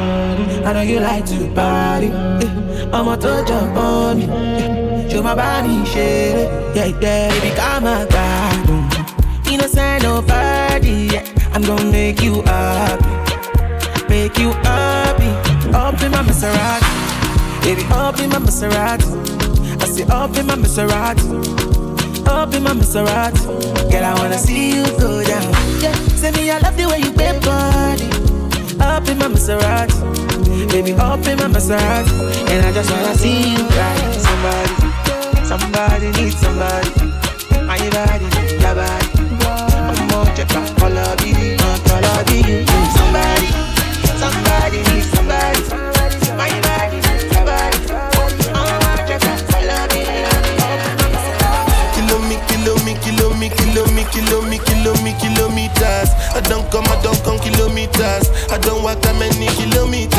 I 0.65 0.74
know 0.74 0.82
you 0.82 1.00
like 1.00 1.26
to 1.28 1.48
party. 1.54 2.08
Eh, 2.08 2.89
I'ma 2.93 3.15
jump 3.17 3.78
on 3.78 4.17
me. 4.17 4.26
Eh, 4.26 5.10
Show 5.10 5.21
my 5.24 5.36
body, 5.36 5.86
shake 5.86 6.36
it. 6.36 6.76
Yeah, 6.76 6.86
yeah, 6.86 7.30
baby, 7.30 7.56
come 7.56 7.86
on, 7.86 8.08
God. 8.08 9.48
Innocent, 9.52 10.04
nobody. 10.04 11.10
Yeah. 11.13 11.24
I'm 11.54 11.62
gonna 11.62 11.89
make 11.91 12.21
you 12.21 12.41
happy 12.43 13.06
make 14.10 14.38
you 14.38 14.52
happy. 14.63 15.28
Up 15.74 16.00
in 16.02 16.12
my 16.12 16.21
Maserati, 16.21 17.62
baby, 17.63 17.84
up 17.91 18.19
in 18.19 18.30
my 18.30 18.38
Maserati. 18.38 19.08
I 19.82 19.86
say 19.88 20.04
up 20.10 20.36
in 20.38 20.45
my 20.48 20.56
Maserati, 20.56 22.28
up 22.28 22.54
in 22.54 22.63
my 22.63 22.71
Maserati. 22.74 23.41
Girl, 23.91 24.04
I 24.06 24.13
wanna 24.19 24.38
see 24.38 24.76
you 24.76 24.84
go 25.00 25.24
down. 25.24 25.52
Yeah, 25.82 25.93
say 26.19 26.32
me 26.32 26.50
I 26.52 26.60
love 26.60 26.78
the 26.78 26.88
way 26.88 27.00
you 27.00 27.12
bend 27.12 27.41
body. 27.43 28.08
Up 28.79 29.07
in 29.07 29.17
my 29.17 29.27
Maserati, 29.27 30.69
baby, 30.69 30.93
up 30.93 31.25
in 31.27 31.38
my 31.38 31.45
Maserati, 31.45 32.49
and 32.49 32.65
I 32.65 32.71
just 32.73 32.91
wanna 32.91 33.15
see 33.15 33.53
you 33.53 33.63
right. 33.67 34.13
Somebody, 34.27 35.45
somebody 35.45 36.11
needs 36.21 36.38
somebody. 36.38 36.89
My 37.65 37.77
body, 37.89 38.25
your 38.59 38.75
body. 38.75 39.07
I'm 39.47 40.07
more 40.07 40.25
check 40.35 40.51
out 40.55 40.83
all 40.83 40.97
of 40.97 41.25
you, 41.25 41.57
all 41.91 42.05
of 42.05 42.31
you. 42.31 42.94
I 56.34 56.41
don't 56.41 56.70
come, 56.72 56.86
I 56.86 57.02
don't 57.02 57.22
come 57.24 57.39
kilometers. 57.39 58.30
I 58.52 58.58
don't 58.60 58.84
walk 58.84 59.02
that 59.02 59.15
many 59.20 59.48
kilometers. 59.56 60.14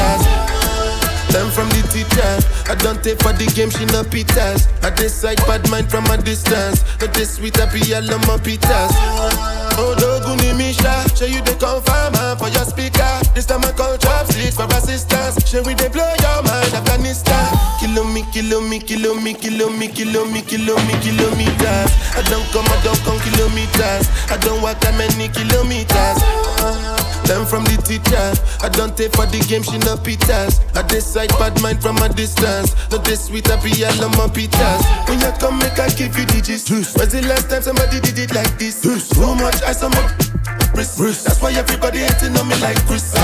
Learn 1.37 1.51
from 1.53 1.69
the 1.69 1.85
teacher. 1.93 2.33
I 2.65 2.75
don't 2.81 2.97
take 3.05 3.21
for 3.21 3.29
the 3.37 3.45
game, 3.53 3.69
she 3.69 3.85
no 3.93 4.01
pitas. 4.09 4.73
I 4.81 4.89
decide 4.89 5.37
bad 5.45 5.69
mind 5.69 5.93
from 5.93 6.09
a 6.09 6.17
distance. 6.17 6.81
Not 6.97 7.13
this 7.13 7.37
sweet, 7.37 7.61
I 7.61 7.69
be 7.69 7.93
all 7.93 8.09
on 8.09 8.25
my 8.25 8.41
pitas. 8.41 8.89
Oh, 9.77 9.93
Doguni 10.01 10.57
Misha, 10.57 11.05
show 11.13 11.29
you 11.29 11.45
the 11.45 11.53
confirm 11.61 12.17
uh, 12.17 12.41
for 12.41 12.49
your 12.49 12.65
speaker. 12.65 13.05
This 13.37 13.45
time 13.45 13.61
I 13.69 13.73
call 13.77 14.01
chopsticks 14.01 14.57
for 14.57 14.65
assistance. 14.81 15.37
Show 15.45 15.61
we 15.69 15.77
they 15.77 15.93
blow 15.93 16.09
your 16.25 16.41
mind, 16.41 16.73
Afghanistan. 16.73 17.53
Kilo 17.85 18.09
me, 18.09 18.25
kilo 18.33 18.65
me, 18.65 18.81
kilo 18.81 19.13
me, 19.21 19.37
kilo 19.37 19.69
me, 19.69 19.93
kilo 19.93 20.25
me, 20.25 20.41
kilo 20.41 20.73
me, 20.89 20.95
kilometers. 21.05 21.93
I 22.17 22.25
don't 22.33 22.49
come, 22.49 22.65
I 22.65 22.81
don't 22.81 23.01
come 23.05 23.21
kilometers. 23.21 24.09
I 24.33 24.41
don't 24.41 24.65
walk 24.65 24.81
that 24.81 24.97
many 24.97 25.29
kilometers. 25.29 26.17
Uh-huh. 26.65 26.96
Learn 27.29 27.45
from 27.47 27.65
the 27.65 27.77
teacher. 27.83 28.27
I 28.63 28.69
don't 28.69 28.97
take 28.97 29.13
for 29.13 29.27
the 29.27 29.41
game, 29.49 29.63
she 29.63 29.79
no 29.79 29.97
pitas. 29.97 30.63
I 30.77 30.87
decide 30.87 31.31
bad 31.39 31.61
mind 31.63 31.83
from 31.83 31.97
a 31.99 32.09
distance. 32.09 32.75
Not 32.91 33.05
this 33.05 33.27
sweet, 33.27 33.51
I 33.51 33.57
be 33.63 33.85
all 33.85 34.05
on 34.05 34.13
my 34.13 34.27
pitas. 34.31 34.81
When 35.09 35.21
you 35.21 35.33
come, 35.39 35.59
make 35.59 35.79
I 35.79 35.89
give 35.91 36.17
you 36.17 36.27
digits. 36.27 36.71
When's 36.71 37.13
the 37.13 37.23
last 37.27 37.51
time 37.51 37.63
somebody 37.63 38.01
did 38.01 38.19
it 38.19 38.35
like 38.35 38.59
this? 38.59 38.81
Too 38.81 39.35
much 39.35 39.63
ice 39.63 39.83
on 39.83 39.91
my 39.91 40.36
wrist. 40.75 41.25
That's 41.25 41.41
why 41.43 41.53
everybody 41.53 41.99
hating 42.01 42.37
on 42.37 42.49
me 42.49 42.57
like 42.61 42.79
Chris. 42.87 43.15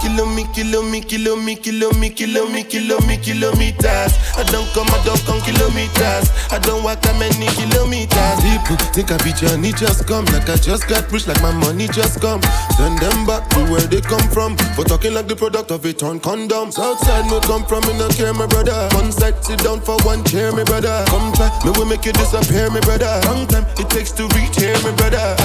Kilo 0.00 0.26
me, 0.26 0.44
kilo 0.52 0.82
me, 0.82 1.00
kilo 1.00 1.36
me, 1.36 1.54
kilo 1.54 1.92
me, 1.92 2.10
kilo 2.10 2.48
me, 2.48 2.64
kilo 2.64 2.98
me, 3.06 3.16
kilometers. 3.18 4.12
I 4.36 4.42
don't 4.50 4.66
come, 4.74 4.88
I 4.90 4.98
don't 5.04 5.20
come 5.26 5.40
kilometers. 5.42 6.30
I 6.50 6.58
don't 6.62 6.82
walk 6.82 7.00
that 7.02 7.16
many 7.18 7.46
kilometers. 7.54 8.38
People 8.42 8.76
think 8.94 9.12
I 9.12 9.18
be 9.22 9.32
Johnny, 9.32 9.72
just 9.72 10.06
come. 10.06 10.24
Like 10.26 10.48
I 10.48 10.56
just 10.56 10.88
got 10.88 11.10
rich, 11.12 11.26
like 11.26 11.40
my 11.42 11.52
money 11.52 11.88
just 11.88 12.20
come. 12.20 12.42
Send 12.76 12.98
them 12.98 13.26
back 13.26 13.48
to 13.50 13.60
where 13.70 13.86
they 13.86 14.00
come 14.00 14.26
from. 14.30 14.56
For 14.74 14.84
talking 14.84 15.14
like 15.14 15.28
the 15.28 15.36
product 15.36 15.70
of 15.70 15.84
a 15.84 15.92
torn 15.92 16.20
condom. 16.20 16.72
Southside, 16.72 17.26
no 17.26 17.40
come 17.40 17.64
from, 17.64 17.82
me 17.86 17.98
no 17.98 18.08
care, 18.08 18.32
my 18.32 18.46
brother. 18.46 18.88
One 18.94 19.12
side, 19.12 19.38
sit 19.44 19.62
down 19.62 19.80
for 19.80 19.96
one 20.02 20.24
chair, 20.24 20.52
my 20.52 20.64
brother. 20.64 21.04
Come 21.08 21.32
try, 21.34 21.50
me 21.64 21.70
will 21.76 21.86
make 21.86 22.04
you 22.06 22.12
disappear, 22.12 22.70
my 22.70 22.80
brother. 22.80 23.20
Long 23.26 23.46
time 23.46 23.66
it 23.78 23.88
takes 23.90 24.12
to 24.12 24.26
reach 24.34 24.56
here, 24.56 24.78
my 24.82 24.92
brother. 24.96 25.36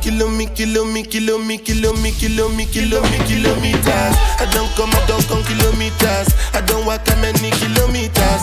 Kilo 0.00 0.28
me, 0.28 0.46
kilo 0.46 0.84
me, 0.84 1.01
kilo 1.04 1.38
me, 1.38 1.58
kilo 1.58 1.92
me, 1.94 2.12
kilo 2.12 2.48
me, 2.48 2.66
kilo 2.66 3.00
me, 3.02 3.18
kilometers. 3.26 4.14
I 4.38 4.48
don't 4.52 4.68
come, 4.76 4.90
I 4.90 5.04
don't 5.06 5.24
come 5.28 5.42
kilometers. 5.44 6.28
I 6.54 6.60
don't 6.66 6.84
walk 6.86 7.04
that 7.04 7.18
many 7.20 7.50
kilometers. 7.60 8.42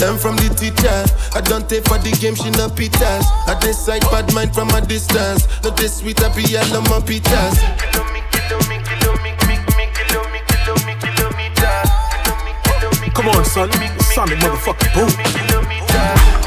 Learn 0.00 0.18
from 0.18 0.36
the 0.36 0.48
teacher. 0.54 1.04
I 1.34 1.40
don't 1.40 1.68
take 1.68 1.84
for 1.84 1.98
the 1.98 2.10
game, 2.20 2.34
she 2.34 2.50
no 2.50 2.68
pitas. 2.68 3.24
I 3.46 3.58
decide 3.60 4.02
bad 4.10 4.32
mind 4.34 4.54
from 4.54 4.70
a 4.70 4.80
distance. 4.80 5.46
Not 5.62 5.76
this 5.76 5.98
sweet, 5.98 6.22
I 6.22 6.34
be 6.34 6.56
all 6.56 6.76
on 6.76 6.84
my 6.84 7.00
pitas. 7.04 7.58
Come 13.14 13.28
on, 13.28 13.44
son. 13.44 13.70
Sonic 14.14 14.38
motherfucking 14.38 14.94
boom. 14.94 16.37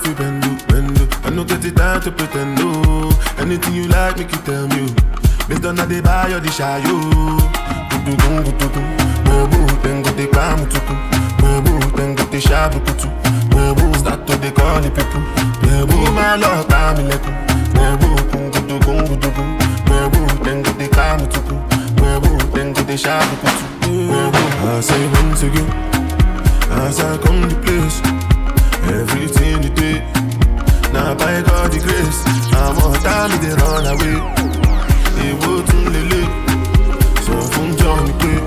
if 0.00 0.08
you 0.08 0.14
bend 0.14 0.42
do, 0.42 0.66
bend 0.66 0.96
do. 0.96 1.08
I 1.24 1.30
no 1.30 1.44
get 1.44 1.64
it 1.64 1.76
time 1.76 2.00
to 2.02 2.10
pretend 2.10 2.58
no. 2.58 3.10
Anything 3.38 3.74
you 3.74 3.88
like, 3.88 4.16
make 4.16 4.32
you 4.32 4.38
tell 4.38 4.66
me. 4.68 4.88
Oh. 4.88 5.48
Based 5.48 5.64
on 5.64 5.74
the 5.76 5.84
they 5.86 6.00
buy 6.00 6.32
or 6.32 6.40
they 6.40 6.50
shy 6.50 6.78
you. 6.78 6.98
Kutudun 7.90 8.44
kutudun, 8.44 8.86
bobo 9.24 9.58
tengo 9.82 10.10
te 10.16 10.26
kamutuku, 10.26 10.94
bobo 11.40 11.72
tengo 11.96 12.24
te 12.30 12.40
shabukutu, 12.40 13.08
bobo 13.50 13.92
start 13.98 14.26
to 14.26 14.36
the 14.36 14.50
call 14.52 14.80
the 14.80 14.90
people, 14.90 15.20
bobo 15.60 16.12
my 16.12 16.36
love 16.36 16.66
tamileku, 16.68 17.30
bobo 17.74 18.08
kungudukun 18.30 19.06
kudukun, 19.08 19.48
bobo 19.84 20.20
tengo 20.44 20.72
te 20.78 20.88
kamutuku, 20.88 21.54
bobo 21.96 22.30
tengo 22.54 22.82
te 22.84 22.96
shabukutu. 22.96 23.64
I 24.62 24.80
say 24.80 25.06
once 25.12 25.42
again, 25.42 25.68
as 26.70 27.00
I 27.00 27.18
come 27.18 27.48
to 27.48 27.56
place. 27.56 28.19
Everything 28.92 29.62
you 29.62 29.70
did, 29.70 30.02
now 30.92 31.14
by 31.14 31.42
God's 31.42 31.78
grace. 31.84 32.20
I'm 32.52 32.76
on 32.78 32.94
time, 33.06 33.30
they 33.40 33.54
run 33.54 33.86
away. 33.86 34.16
It 35.26 35.34
will 35.40 35.62
too 35.62 35.86
late. 35.94 36.34
So, 37.24 37.40
from 37.52 37.76
Johnny, 37.76 38.39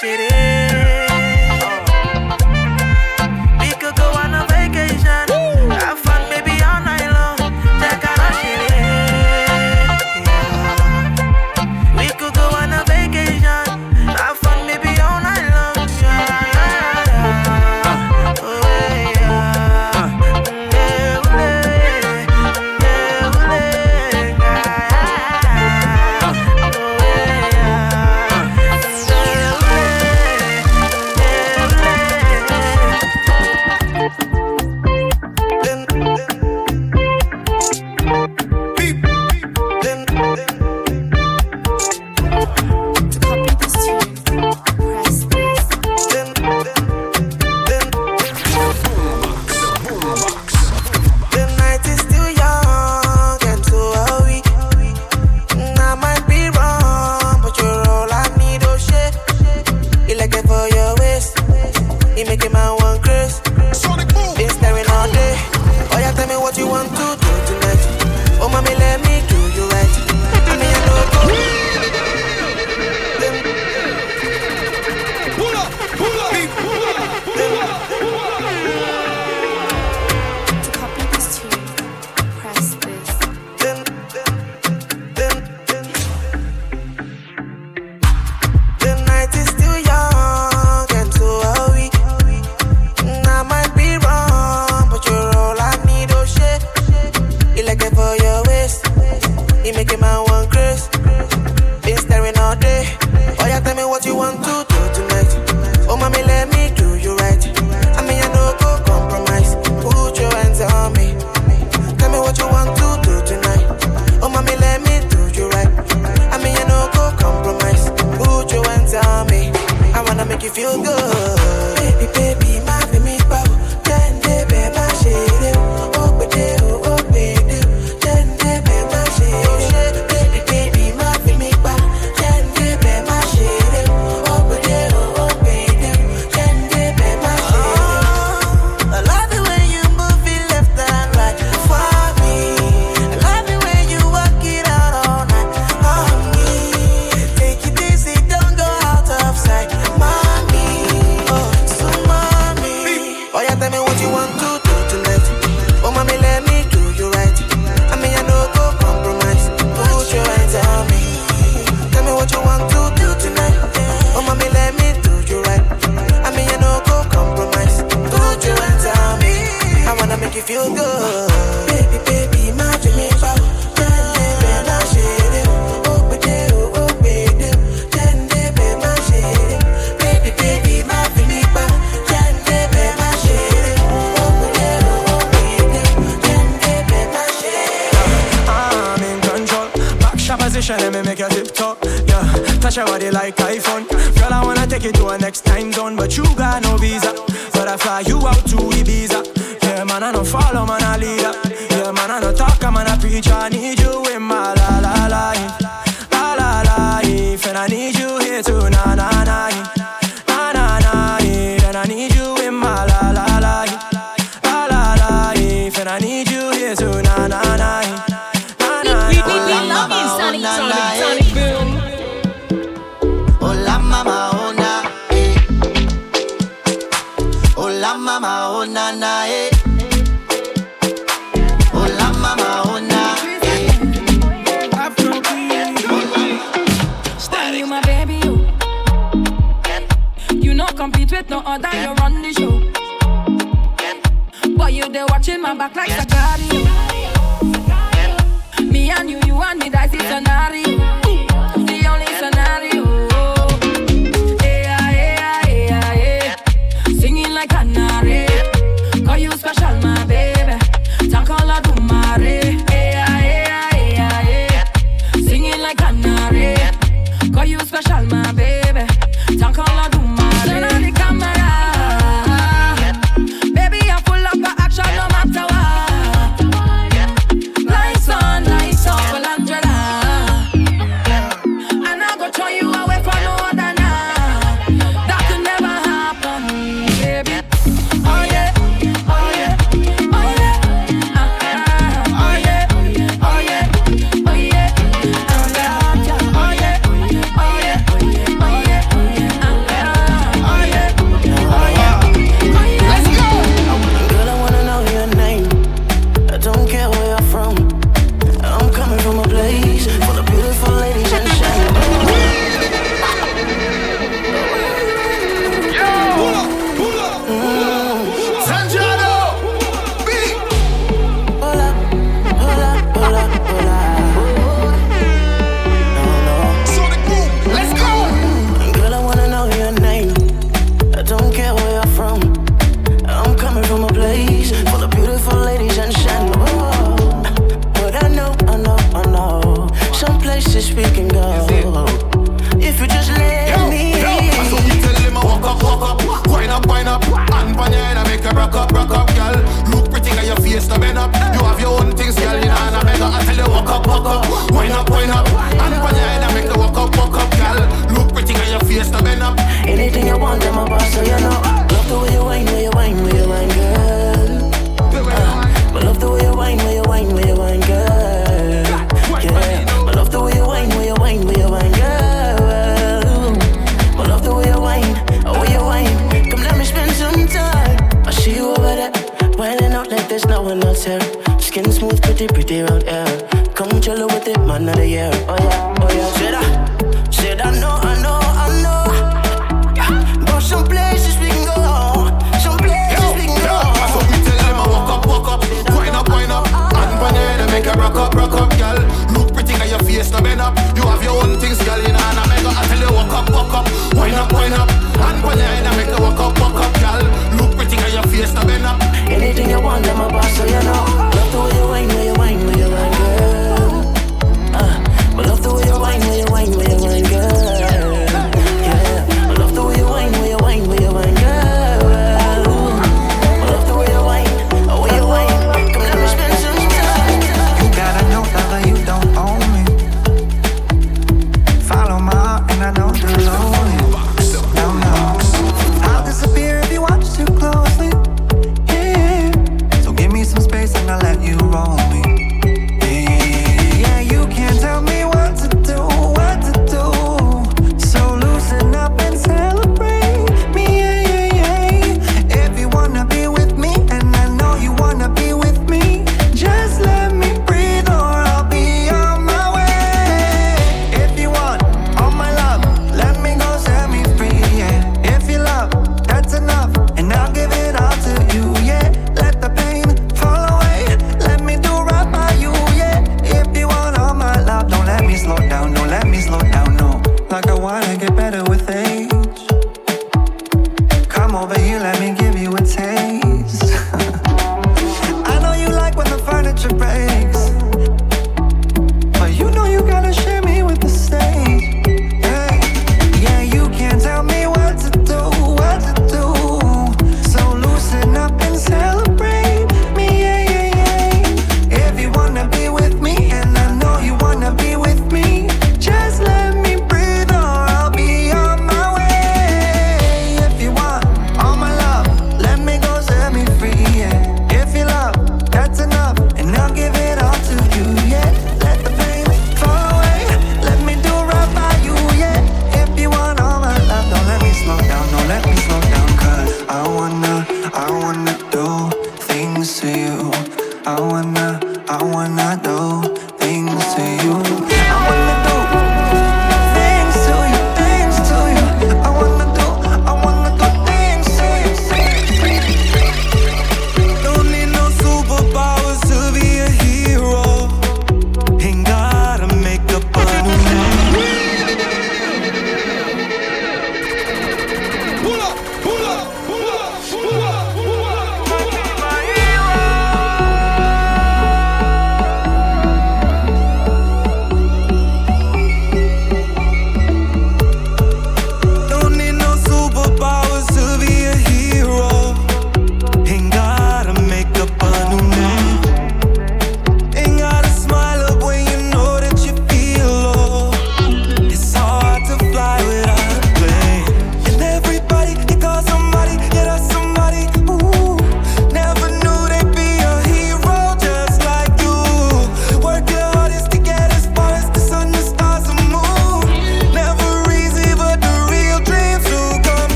shit 0.00 0.18
is. 0.18 0.49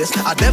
A 0.00 0.34
disgrace. 0.34 0.49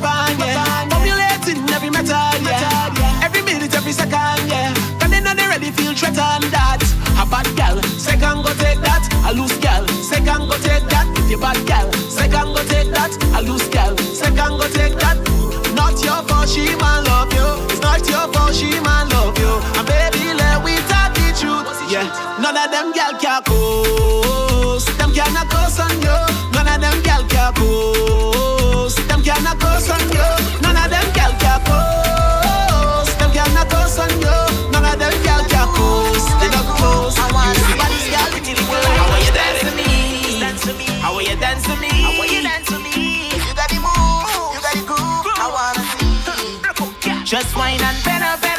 Farming 0.00 0.40
every 0.40 0.48
yeah. 0.48 0.88
Formulating 0.88 1.68
every 1.70 1.90
metal, 1.90 2.16
yeah. 2.40 3.24
Every 3.24 3.42
minute, 3.42 3.74
every 3.74 3.92
second, 3.92 4.48
yeah. 4.48 4.72
Cause 4.98 5.10
they 5.10 5.20
know 5.20 5.34
they 5.34 5.46
ready 5.46 5.70
feel 5.70 5.92
threatened 5.92 6.48
that. 6.48 6.80
A 7.20 7.26
bad 7.28 7.44
gal, 7.56 7.76
second 8.00 8.42
go 8.42 8.52
take 8.56 8.80
that. 8.80 9.04
A 9.28 9.34
loose 9.36 9.56
gal, 9.58 9.86
second 10.00 10.48
go 10.48 10.56
take 10.64 10.88
that. 10.88 11.06
If 11.18 11.30
you 11.30 11.38
bad 11.38 11.60
gal, 11.66 11.92
second 12.08 12.56
go 12.56 12.64
take 12.64 12.88
that. 12.96 13.12
A 13.36 13.42
loose 13.42 13.68
gal, 13.68 13.96
second 13.98 14.56
go 14.56 14.66
take 14.72 14.96
that. 14.96 15.20
Not 15.76 16.00
your 16.02 16.22
fault, 16.24 16.48
she 16.48 16.72
man 16.80 17.04
love 17.04 17.32
you. 17.36 17.48
It's 17.68 17.80
not 17.82 18.00
your 18.08 18.32
fault, 18.32 18.54
she 18.54 18.72
man 18.80 19.08
love 19.12 19.36
you. 19.38 19.52
And 19.76 19.86
baby, 19.86 20.32
let 20.32 20.64
we 20.64 20.72
talk 20.88 21.12
the 21.12 21.36
truth. 21.36 21.68
Yeah, 21.92 22.08
none 22.40 22.56
of 22.56 22.70
them 22.72 22.92
gal 22.92 23.12
can 23.20 23.42
coast. 23.44 24.01
Just 47.42 47.56
wine 47.56 47.80
and 47.82 48.04
bend 48.04 48.51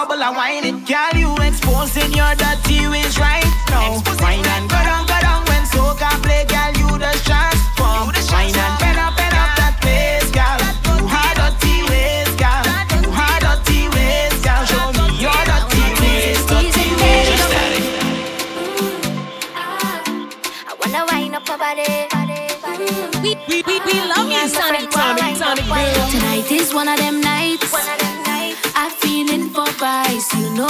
bubble 0.00 0.22
and 0.22 0.36
whine 0.36 0.64
it. 0.64 0.76
Girl, 0.88 1.14
you 1.20 1.30
exposing 1.44 2.12
your 2.12 2.32
dirty 2.34 2.88
ways 2.88 3.18
right 3.18 3.44
now. 3.68 4.00
Wine 4.20 4.46
and 4.56 4.64
go 4.70 4.80
down, 4.88 5.04
go 5.04 5.18
down 5.20 5.44
when 5.48 5.62
soca 5.68 6.10
play, 6.24 6.44
girl, 6.48 6.72
you 6.80 6.88
just 6.98 7.26
transform. 7.28 8.08
Wine 8.32 8.56
and 8.64 8.74
bend 8.80 8.98
up, 8.98 9.12
bend 9.18 9.36
up 9.36 9.50
that 9.60 9.76
place, 9.82 10.28
girl. 10.32 10.56
You 10.88 11.04
had 11.04 11.34
dirty 11.36 11.84
ways, 11.90 12.32
girl. 12.40 12.64
You 13.04 13.10
had 13.12 13.40
dirty 13.44 13.80
ways, 13.92 14.36
girl. 14.40 14.64
Show 14.72 14.88
me 14.96 15.06
your 15.20 15.40
dirty 15.50 15.84
ways, 16.00 16.40
dirty 16.48 16.88
ways. 17.00 17.40
I 20.64 20.72
wanna 20.80 21.02
wind 21.12 21.34
up 21.36 21.44
my 21.48 21.56
body. 21.60 22.08
We, 23.20 23.36
we, 23.48 23.62
we, 23.68 23.76
we 23.84 23.96
love 24.08 24.30
you, 24.32 24.48
Sonic, 24.48 24.90
Sonic, 24.92 25.36
Sonic 25.36 25.64
Tonight 26.08 26.50
is 26.50 26.72
one 26.72 26.88
of 26.88 26.96
them 26.96 27.20
nights. 27.20 27.99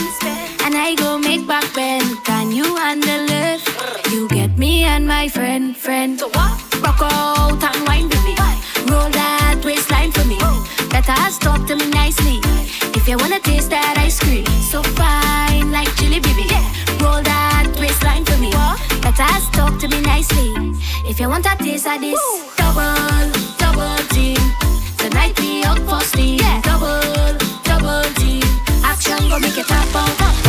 And 0.64 0.74
I 0.74 0.94
go 0.94 1.18
make 1.18 1.46
back 1.46 1.64
bend. 1.74 2.24
Can 2.24 2.52
you 2.52 2.76
handle 2.76 3.26
it? 3.28 3.60
You 4.10 4.28
get 4.28 4.58
me 4.58 4.84
and 4.84 5.06
my 5.06 5.28
friend, 5.28 5.76
friend. 5.76 6.18
So 6.18 6.28
what? 6.28 6.82
Rock 6.82 7.00
out 7.02 7.62
and 7.62 7.86
wine 7.86 8.08
with 8.08 8.24
me. 8.24 8.36
Roll 8.90 9.10
that 9.10 9.62
waistline 9.64 10.12
for 10.12 10.24
me. 10.24 10.38
Better 10.90 11.14
talk 11.40 11.66
to 11.68 11.76
me 11.76 11.90
nicely. 11.90 12.40
If 12.94 13.08
you 13.08 13.18
wanna 13.18 13.40
taste 13.40 13.70
that 13.70 13.96
ice 13.98 14.18
cream, 14.20 14.46
so 14.46 14.82
fine 14.82 15.70
like 15.72 15.94
chili 15.96 16.20
baby. 16.20 16.48
Roll 17.02 17.22
that 17.22 17.68
waistline 17.78 18.24
for 18.24 18.38
me. 18.38 18.50
Better 19.02 19.28
talk 19.52 19.78
to 19.80 19.88
me 19.88 20.00
nicely. 20.00 20.54
If 21.08 21.20
you 21.20 21.28
want 21.28 21.46
a 21.46 21.56
taste 21.58 21.86
of 21.86 22.00
this, 22.00 22.20
double, 22.56 23.45
double 23.76 24.08
team. 24.08 24.36
Tonight 24.96 25.38
we 25.40 25.62
out 25.64 25.78
for 25.80 26.00
steam. 26.00 26.40
Double, 26.62 27.36
double 27.62 28.02
team. 28.14 28.42
Action 28.82 29.28
go 29.28 29.38
make 29.38 29.58
it 29.58 29.66
happen. 29.66 30.16
Double, 30.16 30.45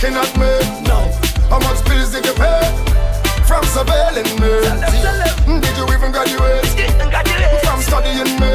looking 0.00 0.16
at 0.16 0.32
me? 0.38 0.82
No. 0.88 0.98
How 1.48 1.58
much 1.58 1.84
bills 1.84 2.12
did 2.12 2.24
you 2.24 2.32
pay 2.34 2.60
from 3.44 3.64
surveilling 3.64 4.30
me? 4.40 5.60
Did 5.60 5.76
you 5.76 5.84
even 5.94 6.12
graduate 6.12 6.64
from 7.64 7.80
studying 7.82 8.38
me? 8.40 8.52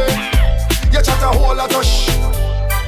You 0.92 1.02
chat 1.04 1.22
a 1.22 1.28
whole 1.28 1.56
lot 1.56 1.74
of 1.74 1.86
shh 1.86 2.10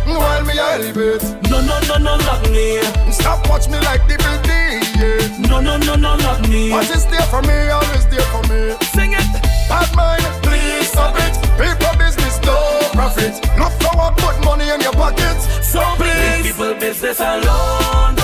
while 0.06 0.44
me 0.46 0.58
elevate. 0.58 1.24
No, 1.50 1.62
no, 1.62 1.80
no, 1.88 1.98
no, 1.98 2.18
not 2.18 2.50
me. 2.50 2.82
Stop 3.12 3.48
watch 3.50 3.68
me 3.70 3.80
like 3.80 4.08
the. 4.08 4.18
Yeah. 4.98 5.48
No, 5.48 5.60
no, 5.60 5.78
no, 5.78 5.96
no, 5.96 6.16
not 6.16 6.50
me. 6.50 6.72
What 6.72 6.90
is 6.90 7.06
there 7.06 7.22
for 7.30 7.42
me, 7.44 7.70
always 7.70 8.08
there 8.08 8.28
for 8.34 8.42
me. 8.50 8.74
Sing 8.96 9.14
it. 9.14 9.28
Bad 9.70 9.96
mind, 9.96 10.24
please 10.42 10.90
stop 10.90 11.14
it. 11.18 11.38
People 11.60 11.94
business, 12.00 12.40
no 12.42 12.58
profit. 12.94 13.36
Look 13.60 13.74
for 13.82 13.94
what 13.96 14.18
put 14.18 14.44
money 14.44 14.70
in 14.70 14.82
your 14.82 14.94
pocket. 14.94 15.38
So 15.62 15.82
please, 15.98 16.48
people 16.48 16.74
business 16.76 17.20
alone, 17.20 18.16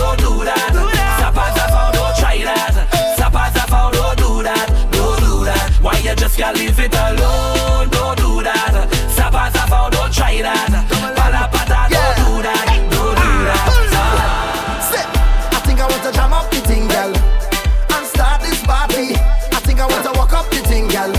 Why 6.36 6.52
you 6.52 6.66
leave 6.66 6.80
it 6.80 6.96
alone? 6.96 7.90
Don't 7.90 8.18
do 8.18 8.42
that. 8.42 8.74
As 8.74 9.20
I 9.20 9.90
don't 9.92 10.14
try 10.14 10.42
that. 10.42 10.70
Palapata, 10.90 11.90
don't 11.94 12.18
do 12.18 12.42
that. 12.42 12.66
Don't 12.90 13.14
do 13.14 13.22
ah. 13.22 13.54
that. 13.54 14.82
Sit. 14.90 15.06
I 15.54 15.60
think 15.66 15.80
I 15.80 15.88
want 15.88 16.02
to 16.04 16.12
jam 16.12 16.34
up 16.34 16.50
the 16.50 16.58
thing, 16.66 16.88
girl, 16.88 17.14
and 17.14 18.08
start 18.08 18.42
this 18.42 18.62
party. 18.66 19.14
I 19.14 19.60
think 19.62 19.80
I 19.80 19.86
want 19.86 20.04
to 20.06 20.12
walk 20.18 20.34
up 20.34 20.50
the 20.50 20.58
thing, 20.66 20.88
girl. 20.88 21.14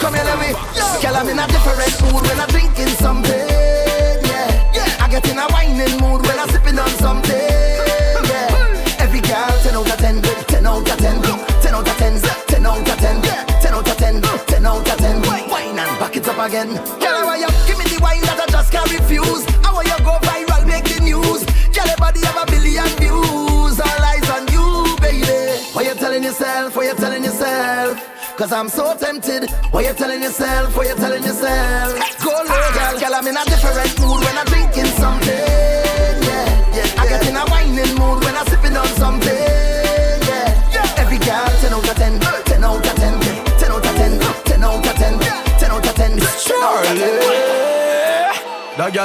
Come 0.00 0.14
here, 0.14 0.24
let 0.24 0.38
me. 0.38 0.52
Girl, 1.00 1.16
I'm 1.16 1.28
in 1.28 1.38
a 1.38 1.46
different 1.46 2.12
mood 2.12 2.22
when 2.28 2.38
I'm 2.38 2.48
drinking 2.48 2.88
something. 2.88 3.47
Up 16.28 16.38
again. 16.48 16.68
Girl, 17.00 17.24
why 17.24 17.38
you 17.38 17.48
give 17.66 17.78
me 17.78 17.84
the 17.88 17.98
wine 18.02 18.20
that 18.22 18.40
I 18.40 18.46
just 18.50 18.70
can't 18.70 18.90
refuse? 18.92 19.44
I 19.64 19.72
want 19.72 19.88
you 19.88 19.98
go 20.04 20.20
viral, 20.28 20.66
make 20.66 20.84
the 20.84 21.00
news. 21.00 21.42
Girl, 21.72 21.86
your 21.88 21.96
body 21.96 22.20
have 22.26 22.36
a 22.36 22.46
billion 22.46 22.88
views. 23.00 23.80
All 23.80 24.02
eyes 24.04 24.28
on 24.30 24.44
you, 24.52 24.96
baby. 25.00 25.64
What 25.72 25.86
you 25.86 25.94
telling 25.94 26.22
yourself? 26.22 26.76
What 26.76 26.86
you 26.86 26.94
telling 26.94 27.24
yourself? 27.24 27.96
Cause 28.36 28.52
I'm 28.52 28.68
so 28.68 28.96
tempted. 28.96 29.50
What 29.72 29.84
you 29.84 29.92
telling 29.94 30.22
yourself? 30.22 30.76
What 30.76 30.86
you 30.86 30.94
telling 30.94 31.24
yourself? 31.24 31.96
Go 32.22 32.30
low, 32.30 32.68
girl. 32.76 32.94
Girl, 33.00 33.14
I'm 33.14 33.26
in 33.26 33.36
a 33.36 33.44
different 33.44 33.98
mood 33.98 34.20
when 34.22 34.36
I'm 34.38 34.47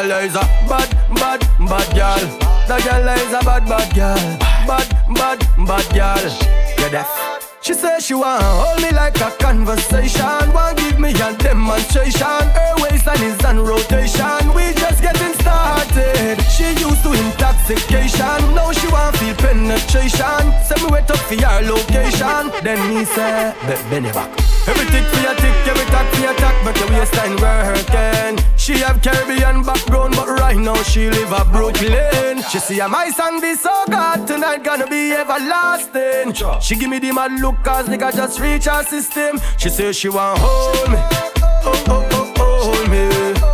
girl 0.07 0.19
is 0.19 0.35
a 0.35 0.39
bad, 0.67 0.89
bad, 1.15 1.39
bad 1.59 1.95
girl. 1.95 2.39
That 2.67 2.83
girl 2.83 3.07
is 3.09 3.33
a 3.33 3.45
bad, 3.45 3.65
bad 3.65 3.95
girl. 3.95 4.37
Bad, 4.67 4.89
bad, 5.13 5.39
bad 5.65 5.95
girl. 5.95 6.79
You're 6.79 6.89
deaf. 6.89 7.32
She 7.63 7.73
says 7.73 8.05
she 8.05 8.13
want 8.13 8.43
hold 8.43 8.81
me 8.81 8.91
like 8.91 9.15
a 9.21 9.31
conversation. 9.39 10.51
Want 10.51 10.77
give 10.77 10.99
me 10.99 11.11
a 11.11 11.33
demonstration. 11.37 12.43
Her 12.51 12.75
waistline 12.83 13.23
is 13.23 13.39
on 13.45 13.59
rotation. 13.59 14.53
We 14.53 14.73
just 14.73 15.01
getting 15.01 15.33
started. 15.39 16.41
She 16.51 16.67
used 16.75 17.03
to 17.03 17.13
intoxication. 17.13 18.53
Now 18.53 18.73
she 18.73 18.87
want 18.89 19.15
feel 19.15 19.33
penetration. 19.35 20.43
Send 20.67 20.83
me 20.83 20.89
wait 20.91 21.09
up 21.09 21.17
for 21.19 21.35
your 21.35 21.61
location. 21.61 22.51
Then 22.63 22.83
me 22.93 23.05
say, 23.05 23.55
be 23.65 23.75
bend 23.89 24.07
it 24.07 24.13
back. 24.13 24.29
Every 24.67 24.85
tick 24.91 25.05
for 25.07 25.21
your 25.21 25.35
tick, 25.35 25.55
every 25.67 25.85
tack 25.85 26.13
for 26.13 26.21
your 26.21 26.33
tack, 26.35 26.55
but 26.65 26.77
your 26.79 26.89
waistline 26.99 27.35
working. 27.39 28.43
She 28.57 28.73
have 28.79 29.01
Caribbean 29.01 29.63
background, 29.63 30.15
but 30.15 30.27
right 30.39 30.55
now 30.55 30.81
she 30.83 31.09
live 31.09 31.31
a 31.31 31.43
Brooklyn. 31.43 32.41
She 32.49 32.59
see 32.59 32.79
a 32.79 32.87
my 32.87 33.09
song 33.09 33.41
be 33.41 33.55
so 33.55 33.83
good 33.87 34.25
tonight, 34.25 34.63
gonna 34.63 34.87
be 34.87 35.11
everlasting. 35.11 36.33
She 36.61 36.77
give 36.77 36.89
me 36.89 36.99
the 36.99 37.11
mad 37.11 37.41
look, 37.41 37.52
cause 37.63 37.87
nigga 37.87 38.13
just 38.15 38.39
reach 38.39 38.65
her 38.65 38.83
system. 38.83 39.39
She 39.57 39.69
say 39.69 39.91
she 39.91 40.09
want 40.09 40.39
hold 40.39 40.89
me, 40.89 40.97
oh 40.99 41.83
oh 41.87 42.07
oh 42.11 42.33
oh 42.37 42.73
hold 42.73 42.89
me. 42.89 43.03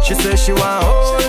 She 0.06 0.14
say 0.16 0.36
she 0.36 0.54
want 0.54 0.84
hold 0.84 1.20
me, 1.22 1.29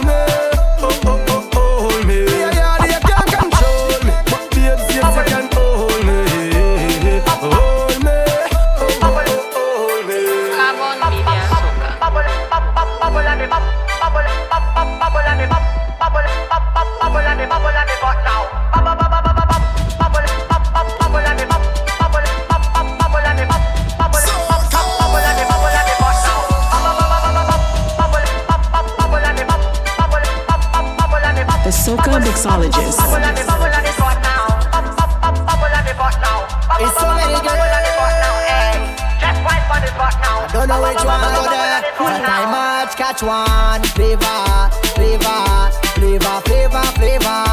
much 43.23 43.49
one. 43.49 43.83
Flavor, 43.95 44.71
flavor, 44.95 45.71
flavor, 45.95 46.41
flavor, 46.45 46.85
flavor, 46.97 47.45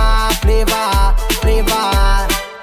flavor, 0.41 1.15
flavor. 1.41 1.87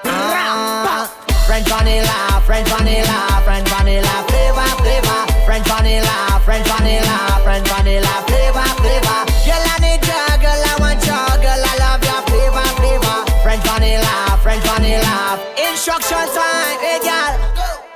Ah, 0.04 1.10
French 1.46 1.68
vanilla, 1.68 2.42
French 2.46 2.68
vanilla, 2.68 3.42
French 3.44 3.68
vanilla, 3.68 4.24
flavor, 4.28 4.68
flavor. 4.82 5.20
French 5.44 5.66
vanilla, 5.66 6.40
French 6.44 6.66
vanilla, 6.66 7.40
French 7.42 7.68
vanilla, 7.68 8.14
flavor, 8.26 8.68
flavor. 8.80 9.20
Girl, 9.44 9.64
I 9.64 9.76
need 9.80 10.04
you, 10.04 10.24
girl, 10.40 10.64
I 10.64 10.76
want 10.80 11.04
you, 11.04 11.20
girl, 11.42 11.64
I 11.64 11.74
love 11.78 12.04
your 12.04 12.20
flavor, 12.28 12.66
flavor. 12.78 13.16
French 13.42 13.64
vanilla, 13.64 14.38
French 14.42 14.64
vanilla. 14.64 15.38
Instruction 15.58 16.26
time, 16.32 16.78
hey 16.80 17.00
girl. 17.04 17.32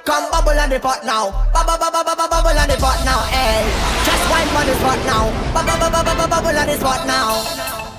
Come 0.04 0.30
bubble 0.30 0.58
on 0.58 0.70
the 0.70 0.80
pot 0.80 1.04
now. 1.04 1.30
Bubble, 1.52 1.78
bubble, 1.78 2.04
bubble, 2.04 2.28
bubble 2.28 2.58
on 2.58 2.68
the 2.68 2.76
pot 2.76 2.96
now. 3.04 3.20
Hey, 3.28 3.97
wine 4.30 4.48
on 4.54 4.66
the 4.66 4.74
spot 4.80 5.00
now. 5.04 5.24
Bubble, 5.52 5.78
bubble, 5.80 6.04
bubble, 6.04 6.28
bubble 6.28 6.58
on 6.58 6.66
the 6.66 6.76
spot 6.76 7.06
now. 7.06 7.42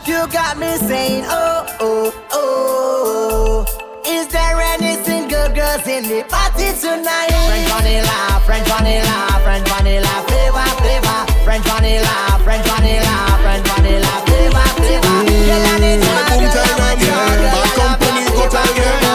You 0.05 0.25
got 0.31 0.57
me 0.57 0.77
saying, 0.77 1.25
oh, 1.27 1.65
oh, 1.79 2.13
oh. 2.31 3.65
Is 4.05 4.27
there 4.27 4.57
any 4.73 4.97
single 5.03 5.49
girls 5.53 5.85
in 5.85 6.03
the 6.09 6.23
party 6.29 6.73
tonight? 6.79 7.29
French 7.45 7.69
vanilla, 7.69 8.41
French 8.45 8.67
vanilla, 8.67 9.15
French 9.43 9.67
vanilla, 9.69 10.13
flavor, 10.27 10.69
flavor. 10.81 11.19
French 11.45 11.65
vanilla, 11.65 12.15
French 12.43 12.65
vanilla, 12.65 13.15
French 13.41 13.67
vanilla, 13.67 14.13
flavor, 14.25 14.67
flavor. 14.77 15.17
Girl, 15.49 15.65
I 15.65 15.79
need 15.79 16.01
girl, 16.01 16.13
I 16.13 16.77
want 16.79 17.01
you, 17.01 17.07
girl, 17.07 17.21
I 17.21 17.53
love 17.53 17.77
your 17.77 18.49
flavor. 18.49 19.08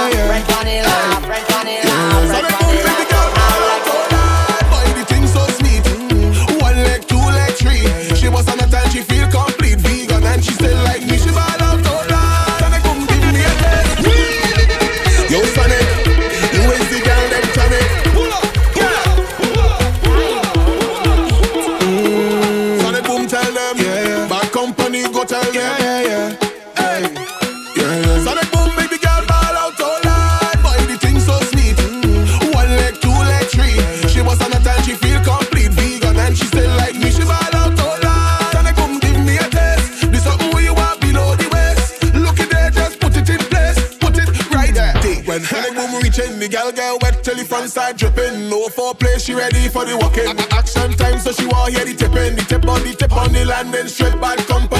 Front 47.54 47.70
side 47.70 47.96
dripping. 47.96 48.48
No 48.50 48.66
foreplay, 48.66 49.24
she 49.24 49.32
ready 49.32 49.68
for 49.68 49.84
the 49.84 49.96
walking. 49.96 50.26
Action 50.50 50.90
time, 50.98 51.18
so 51.20 51.30
she 51.32 51.46
want 51.46 51.72
hear 51.72 51.84
the 51.84 51.94
tipping. 51.94 52.34
The 52.34 52.42
tip 52.42 52.66
on 52.66 52.82
the 52.82 52.94
tip 52.94 53.16
on 53.16 53.32
the 53.32 53.44
landing 53.44 53.86
strip. 53.86 54.20
Bad 54.20 54.38
company 54.50 54.73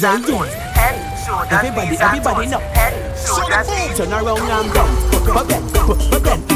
shoulders, 0.00 0.02
knees 0.02 0.04
and 0.04 0.26
toes. 0.26 0.54
Head, 0.54 1.24
shoulders, 1.26 1.52
Everybody, 1.52 1.96
everybody 1.98 2.44
toes. 2.44 2.50
now. 2.50 2.60
Head, 2.60 3.18
shoulders, 3.18 3.68
knees 3.68 3.96
Turn 3.96 4.12
around 4.12 4.40
and 4.40 4.72
bend. 4.74 5.26
But 5.26 5.48
bend, 5.48 5.72
but 5.72 6.22
bend, 6.22 6.55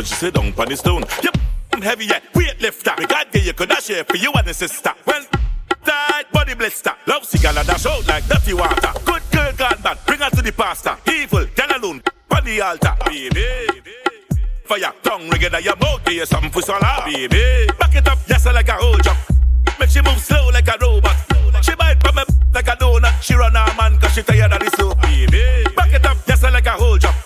when 0.00 0.06
she 0.06 0.14
sit 0.14 0.32
down 0.32 0.54
on 0.56 0.66
the 0.66 0.76
stone. 0.76 1.04
Yep, 1.22 1.36
I'm 1.74 1.82
heavy 1.82 2.06
yet, 2.06 2.22
weightlifter. 2.32 2.98
Me 2.98 3.04
God 3.04 3.26
give 3.32 3.44
you 3.44 3.52
could 3.52 3.70
I 3.70 3.80
share 3.80 4.02
for 4.04 4.16
you 4.16 4.32
and 4.32 4.46
the 4.46 4.54
sister. 4.54 4.94
Well, 5.06 5.22
tight 5.84 6.24
body 6.32 6.54
blister. 6.54 6.94
Love 7.06 7.26
cigar 7.26 7.52
and 7.54 7.68
dash 7.68 7.84
out 7.84 8.08
like 8.08 8.26
dirty 8.26 8.54
water. 8.54 8.92
Good 9.04 9.22
girl 9.30 9.52
gone 9.58 9.82
bad, 9.82 9.98
bring 10.06 10.20
her 10.20 10.30
to 10.30 10.40
the 10.40 10.52
pastor. 10.52 10.96
Evil, 11.06 11.44
tell 11.54 11.68
alone, 11.76 12.02
on 12.30 12.44
the 12.44 12.62
altar. 12.62 12.96
Baby. 13.04 13.44
Fire, 14.64 14.92
tongue 15.02 15.28
rigger 15.28 15.50
that 15.50 15.62
your 15.62 15.76
mouth, 15.76 16.02
do 16.06 16.14
you 16.14 16.24
something 16.24 16.50
for 16.50 16.62
solar, 16.62 16.80
baby. 17.04 17.68
Back 17.78 17.94
it 17.94 18.08
up, 18.08 18.18
yes, 18.26 18.46
like 18.46 18.68
a 18.68 18.72
whole 18.72 18.96
jump. 18.98 19.18
Make 19.78 19.90
she 19.90 20.00
move 20.00 20.18
slow 20.18 20.48
like 20.48 20.68
a 20.68 20.78
robot. 20.80 21.16
She 21.60 21.74
bite 21.74 22.00
from 22.00 22.16
me 22.16 22.22
like 22.54 22.68
a 22.68 22.76
donut. 22.76 23.20
She 23.20 23.34
run 23.34 23.54
her 23.54 23.74
man 23.76 23.98
cause 24.00 24.14
she 24.14 24.22
tired 24.22 24.50
of 24.50 24.60
the 24.60 24.70
slow. 24.76 24.94
Baby. 24.94 25.66
Back 25.76 25.92
it 25.92 26.06
up, 26.06 26.16
yes, 26.26 26.42
like 26.42 26.64
a 26.64 26.70
whole 26.70 26.96
jump. 26.96 27.16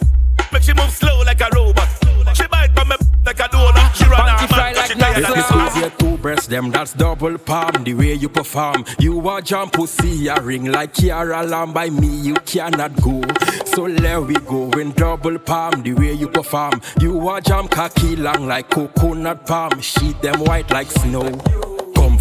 Make 0.52 0.64
she 0.64 0.74
move 0.74 0.90
slow 0.90 1.22
like 1.22 1.40
a 1.40 1.48
robot. 1.55 2.03
She 2.35 2.47
bite 2.47 2.73
from 2.74 2.89
me 2.89 2.97
like 3.24 3.39
a 3.40 3.44
donut. 3.44 3.94
She 3.94 4.05
run 4.05 4.28
her 4.28 4.56
man 4.56 4.74
cause 4.74 4.89
she 4.89 4.94
tired 4.94 5.24
of 5.24 5.35
This 5.35 5.74
is 5.74 5.81
your 5.81 5.90
two 5.90 6.19
breasts, 6.19 6.47
them 6.47 6.70
that's 6.70 6.93
double 6.93 7.39
palm. 7.39 7.85
The 7.85 7.94
way 7.94 8.15
you 8.15 8.28
perform, 8.28 8.85
you 8.98 9.27
are 9.28 9.40
jump 9.40 9.73
pussy, 9.73 10.28
a 10.28 10.40
ring 10.40 10.66
like 10.66 10.94
Kiara 10.94 11.48
Lamb. 11.48 11.73
By 11.73 11.90
me, 11.90 12.09
you 12.09 12.35
cannot 12.47 12.94
go. 13.01 13.23
So 13.66 13.89
there 13.89 14.20
we 14.20 14.35
go 14.35 14.70
in 14.73 14.93
double 14.93 15.39
palm. 15.39 15.82
The 15.82 15.94
way 15.94 16.12
you 16.12 16.28
perform, 16.28 16.81
you 17.01 17.28
are 17.28 17.40
jump 17.40 17.70
cocky 17.70 18.16
long 18.16 18.47
like 18.47 18.70
coconut 18.70 19.47
palm. 19.47 19.81
Sheet 19.81 20.20
them 20.23 20.40
white 20.40 20.70
like 20.70 20.90
snow. 20.90 21.40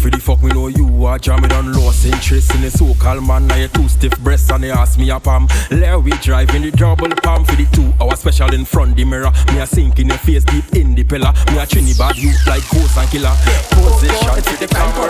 Come 0.04 0.10
for 0.10 0.18
the 0.18 0.22
fuck, 0.22 0.42
me 0.42 0.50
know 0.50 0.68
you 0.68 1.06
are 1.06 1.18
jamming 1.18 1.50
on 1.52 1.72
lost 1.72 2.04
interest 2.04 2.54
in 2.54 2.60
the 2.60 2.70
so-called 2.70 3.26
man. 3.26 3.46
Now 3.46 3.56
you 3.56 3.68
two 3.68 3.88
stiff 3.88 4.12
breasts 4.20 4.50
and 4.50 4.62
they 4.62 4.70
ask 4.70 4.98
me 4.98 5.08
a 5.08 5.18
palm. 5.18 5.48
There 5.70 5.98
we 5.98 6.10
drive 6.18 6.54
in 6.54 6.60
the 6.60 6.70
double 6.72 7.08
palm 7.08 7.46
for 7.46 7.56
the 7.56 7.64
two 7.72 7.90
hour 7.98 8.14
special 8.14 8.52
in 8.52 8.66
front 8.66 8.96
the 8.96 9.04
mirror. 9.06 9.32
Me 9.54 9.60
a 9.60 9.66
sink 9.66 9.98
in 9.98 10.08
your 10.08 10.18
face 10.18 10.44
deep 10.44 10.64
in 10.74 10.94
the 10.94 11.04
pillar. 11.04 11.32
Me 11.46 11.58
a 11.58 11.64
Trinidad 11.64 12.18
youth 12.18 12.36
like 12.46 12.68
ghost 12.68 12.98
and 12.98 13.08
killer. 13.08 13.32
Position 13.72 14.44
to 14.44 14.54
the 14.60 14.68
camera. 14.68 15.08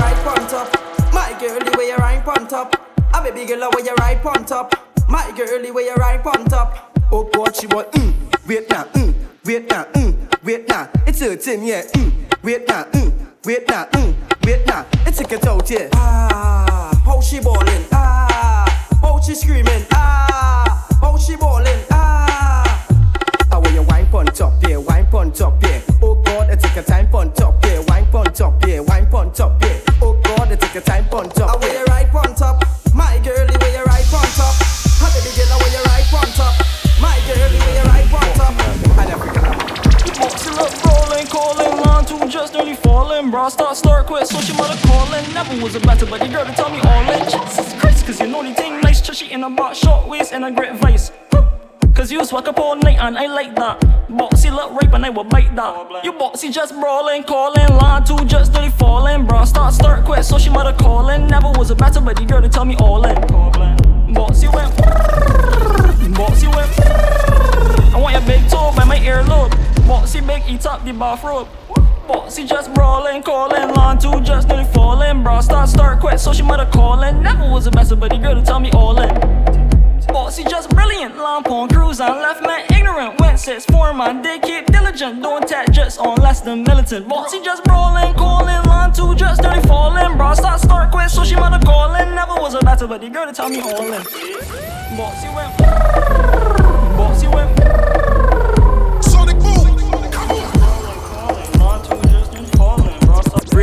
right 0.00 0.26
on 0.26 0.48
top. 0.48 1.12
My 1.12 1.36
girlie, 1.38 1.76
where 1.76 1.88
you 1.88 1.96
right 1.96 2.26
on 2.26 2.48
top. 2.48 2.74
A 3.12 3.22
baby 3.22 3.44
girl, 3.44 3.68
where 3.70 3.84
you 3.84 3.94
right 3.96 4.24
on 4.24 4.46
top. 4.46 4.72
My 5.10 5.30
girlie, 5.36 5.70
where 5.70 5.84
you 5.84 5.94
right 5.96 6.24
on 6.24 6.46
top. 6.46 6.98
Oh 7.12 7.28
God, 7.34 7.54
she 7.54 7.66
want 7.66 7.92
mm, 7.92 8.14
wait 8.48 8.70
now, 8.70 8.84
mm, 8.84 9.14
wait 9.44 9.68
now, 9.68 9.84
mm, 9.92 10.42
wait 10.42 10.66
now. 10.68 10.88
It's 11.06 11.20
her 11.20 11.36
thing, 11.36 11.64
yeah, 11.64 11.82
mm, 11.82 12.12
wait 12.42 12.66
now, 12.66 12.84
mm, 12.84 13.31
wait 13.44 13.68
now, 13.68 13.84
mm, 13.92 14.14
wait 14.44 14.66
now. 14.66 14.86
It's 15.06 15.20
a 15.20 15.24
get 15.24 15.46
out, 15.46 15.68
yeah. 15.70 15.88
Ah, 15.94 17.00
how 17.04 17.20
she 17.20 17.40
ballin', 17.40 17.84
ah, 17.92 18.98
how 19.00 19.20
she 19.20 19.34
screaming, 19.34 19.84
ah, 19.92 20.86
how 21.00 21.16
she 21.16 21.36
ballin', 21.36 21.78
ah. 21.90 22.86
How 23.50 23.60
will 23.60 23.72
you 23.72 23.82
wine 23.82 24.06
pon 24.10 24.26
top, 24.26 24.54
yeah, 24.62 24.76
wine 24.76 25.06
pon 25.06 25.32
top, 25.32 25.62
yeah. 25.62 25.80
Oh 26.00 26.14
God, 26.22 26.50
it 26.50 26.60
take 26.60 26.76
a 26.76 26.82
time 26.82 27.08
pon 27.10 27.32
top, 27.32 27.64
yeah, 27.64 27.80
wine 27.88 28.06
pon 28.10 28.26
top, 28.32 28.64
yeah, 28.66 28.80
wine 28.80 29.08
pon 29.08 29.32
top, 29.32 29.60
yeah. 29.62 29.78
Oh 30.00 30.20
God, 30.22 30.52
it 30.52 30.60
take 30.60 30.76
a 30.76 30.80
time 30.80 31.04
pon 31.06 31.28
top. 31.30 31.50
How 31.50 31.58
will 31.58 31.72
you 31.72 31.84
right 31.86 32.08
pon 32.10 32.34
top? 32.34 32.64
My 32.94 33.18
girlie, 33.24 33.56
where 33.56 33.78
you 33.78 33.84
right 33.84 34.04
pon 34.06 34.26
top? 34.36 34.54
How 35.00 35.10
baby 35.14 35.34
girl, 35.36 35.58
where 35.58 35.70
you 35.72 35.82
right 35.84 36.04
pon 36.10 36.26
top? 36.32 36.61
Just 42.32 42.54
nearly 42.54 42.74
falling. 42.74 43.30
Bra 43.30 43.50
start 43.50 43.76
start 43.76 44.06
quit, 44.06 44.26
so 44.26 44.40
she 44.40 44.56
mother 44.56 44.78
calling. 44.86 45.34
Never 45.34 45.62
was 45.62 45.74
a 45.74 45.80
better, 45.80 46.06
the 46.06 46.28
girl 46.28 46.46
to 46.46 46.52
tell 46.52 46.70
me 46.70 46.80
all 46.80 47.10
it. 47.10 47.24
Jesus 47.30 47.74
Christ, 47.78 48.06
cause 48.06 48.20
you 48.20 48.26
know 48.26 48.42
the 48.42 48.54
thing 48.54 48.80
nice, 48.80 49.02
chushy 49.02 49.30
in 49.30 49.44
a 49.44 49.50
box, 49.50 49.78
short 49.78 50.08
waist 50.08 50.32
and 50.32 50.44
a 50.44 50.50
great 50.50 50.74
vice. 50.76 51.12
Cause 51.94 52.10
you 52.10 52.24
swag 52.24 52.48
up 52.48 52.58
all 52.58 52.74
night 52.74 52.96
and 52.98 53.18
I 53.18 53.26
like 53.26 53.54
that. 53.56 53.78
Bossy 54.08 54.50
look 54.50 54.72
rape 54.80 54.94
and 54.94 55.04
I 55.04 55.10
will 55.10 55.24
bite 55.24 55.54
that. 55.56 56.04
You 56.04 56.12
bossy 56.14 56.48
just 56.50 56.72
brawling, 56.72 57.22
calling, 57.24 57.68
line 57.68 58.02
two 58.02 58.24
just 58.24 58.54
dirty 58.54 58.70
falling. 58.70 59.26
Bro, 59.26 59.44
start, 59.44 59.74
start, 59.74 60.06
quit, 60.06 60.24
so 60.24 60.38
she 60.38 60.48
mother 60.48 60.72
calling. 60.72 61.26
Never 61.26 61.50
was 61.50 61.70
a 61.70 61.74
better, 61.74 62.00
the 62.00 62.24
girl 62.26 62.40
to 62.40 62.48
tell 62.48 62.64
me 62.64 62.76
all 62.76 63.04
in. 63.04 63.14
Bossy 64.14 64.48
went, 64.48 64.74
bossy 66.16 66.46
went. 66.46 66.70
I 67.94 68.00
want 68.00 68.14
your 68.14 68.26
big 68.26 68.48
toe 68.48 68.72
by 68.74 68.84
my 68.84 68.96
earlobe. 69.00 69.52
Bossy 69.86 70.22
big, 70.22 70.42
eat 70.48 70.64
up 70.64 70.82
the 70.86 70.92
bathrobe. 70.92 71.48
Bossy 72.08 72.44
just 72.44 72.72
brawling, 72.74 73.22
calling, 73.22 73.74
line 73.74 73.98
two 73.98 74.20
just 74.22 74.48
nearly 74.48 74.64
falling. 74.72 75.22
Bro, 75.22 75.40
start, 75.42 75.68
start, 75.68 76.00
quit, 76.00 76.18
so 76.18 76.32
she 76.32 76.42
mother 76.42 76.68
calling. 76.72 77.22
Never 77.22 77.48
was 77.48 77.66
a 77.66 77.70
better, 77.70 77.94
but 77.94 78.10
the 78.10 78.18
girl 78.18 78.34
to 78.34 78.42
tell 78.42 78.58
me 78.58 78.70
all 78.72 79.00
in. 79.00 79.08
Bossy 80.08 80.44
just 80.44 80.68
brilliant, 80.70 81.16
lamp 81.16 81.48
on 81.50 81.68
cruise 81.68 82.00
and 82.00 82.14
left 82.16 82.42
man 82.42 82.66
ignorant. 82.76 83.18
Went 83.20 83.38
six 83.38 83.64
four 83.64 83.94
man, 83.94 84.20
they 84.20 84.38
keep 84.40 84.66
diligent, 84.66 85.22
don't 85.22 85.46
tap 85.46 85.70
just 85.70 85.98
on 86.00 86.16
less 86.16 86.40
than 86.40 86.64
militant. 86.64 87.08
Bossy 87.08 87.40
just 87.40 87.64
brawling, 87.64 88.12
calling, 88.14 88.62
line 88.64 88.92
two 88.92 89.14
just 89.14 89.40
dirty 89.40 89.66
falling. 89.66 90.16
Bro, 90.16 90.34
start, 90.34 90.60
start, 90.60 90.90
quit, 90.90 91.10
so 91.10 91.24
she 91.24 91.36
mother 91.36 91.64
calling. 91.64 92.14
Never 92.14 92.34
was 92.34 92.54
a 92.54 92.60
better, 92.60 92.86
but 92.86 93.00
the 93.00 93.08
girl 93.08 93.26
to 93.26 93.32
tell 93.32 93.48
me 93.48 93.60
all 93.60 93.80
in. 93.80 94.02
Bossy 94.96 95.28
went, 95.28 95.56
bossy 96.96 97.28
went. 97.28 97.71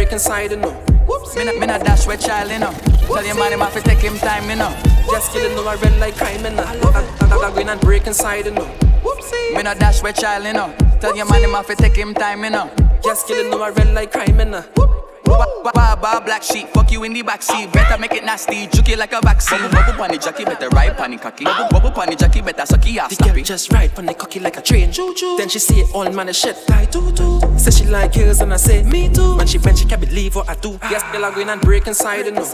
Break 0.10 0.22
inside, 0.22 0.49
you 0.49 0.57
know. 0.57 0.72
Whoops. 1.06 1.36
Me 1.36 1.44
not, 1.44 1.57
me 1.57 1.68
not 1.68 1.86
dash 1.86 2.07
with 2.07 2.19
child, 2.19 2.49
you 2.49 2.57
know. 2.57 2.72
Tell 3.06 3.23
your 3.23 3.36
man 3.36 3.53
him 3.53 3.60
have 3.60 3.76
to 3.76 3.81
take 3.81 3.99
him 3.99 4.18
time, 4.18 4.49
you 4.49 4.56
know. 4.56 4.76
Just 5.11 5.31
killing 5.31 5.56
no, 5.56 5.64
I 5.68 5.76
red 5.76 5.99
like 5.99 6.15
crime, 6.15 6.44
you 6.44 6.49
know. 6.49 6.64
I 6.64 6.73
love 6.77 6.95
it. 6.95 7.22
I 7.22 7.52
go 7.53 7.56
in 7.60 7.69
and 7.69 7.80
break 7.80 8.07
inside, 8.07 8.45
you 8.45 8.52
know. 8.53 8.65
Whoopsie. 9.03 9.56
Me 9.56 9.61
not 9.61 9.77
dash 9.77 10.02
with 10.02 10.15
child, 10.15 10.45
you 10.45 10.53
know. 10.53 10.76
Tell 10.99 11.15
your 11.15 11.30
man 11.30 11.44
him 11.44 11.52
have 11.52 11.68
to 11.68 11.76
take 11.76 11.95
him 11.95 12.15
time, 12.15 12.44
you 12.44 12.49
know. 12.49 12.72
Just 13.03 13.27
killing 13.27 13.52
no, 13.52 13.61
I 13.61 13.69
red 13.69 13.94
like 13.94 14.11
crime, 14.11 14.40
you 14.40 14.45
know. 14.45 14.99
Baba 15.30 16.24
black 16.26 16.44
sheep, 16.44 16.68
fuck 16.70 16.92
you 16.92 17.04
in 17.04 17.14
the 17.14 17.22
backseat. 17.24 17.72
Better 17.72 17.98
make 17.98 18.14
it 18.14 18.24
nasty, 18.24 18.68
juke 18.68 18.90
it 18.90 18.98
like 18.98 19.14
a 19.14 19.22
vaccine. 19.22 19.60
Bubble 19.72 19.98
bunny 19.98 20.18
jockey, 20.18 20.46
better 20.46 20.70
ride 20.70 20.96
bunny 20.98 21.18
cocky. 21.18 21.44
Bubble, 21.44 21.68
bubble 21.70 21.92
bunny 21.92 22.16
jockey, 22.16 22.42
better 22.42 22.64
sucky 22.64 22.98
ass. 22.98 23.16
The 23.18 23.26
girl 23.26 23.44
just 23.44 23.72
ride 23.72 23.98
on 23.98 24.06
the 24.06 24.14
cocky 24.14 24.40
like 24.40 24.58
a 24.58 24.62
train. 24.62 24.92
Choo 24.92 25.14
choo. 25.14 25.38
Then 25.38 25.50
she 25.50 25.60
say 25.60 25.84
all 25.94 26.10
man 26.12 26.32
shit 26.34 26.56
tie 26.68 26.86
too 26.86 27.12
too. 27.12 27.42
Say 27.58 27.72
she 27.72 27.86
like 27.86 28.14
girls 28.14 28.42
and 28.42 28.54
I 28.54 28.58
say 28.58 28.84
me 28.84 29.10
too. 29.10 29.38
When 29.38 29.48
she 29.48 29.58
bend 29.58 29.78
she 29.78 29.86
can't 29.86 30.02
believe 30.02 30.36
what 30.36 30.50
I 30.50 30.56
do. 30.56 30.80
Yes, 30.90 31.04
girl 31.12 31.26
I 31.26 31.34
go 31.34 31.42
in 31.42 31.50
and 31.50 31.62
break 31.62 31.88
inside 31.88 32.26
you 32.26 32.32
know. 32.32 32.46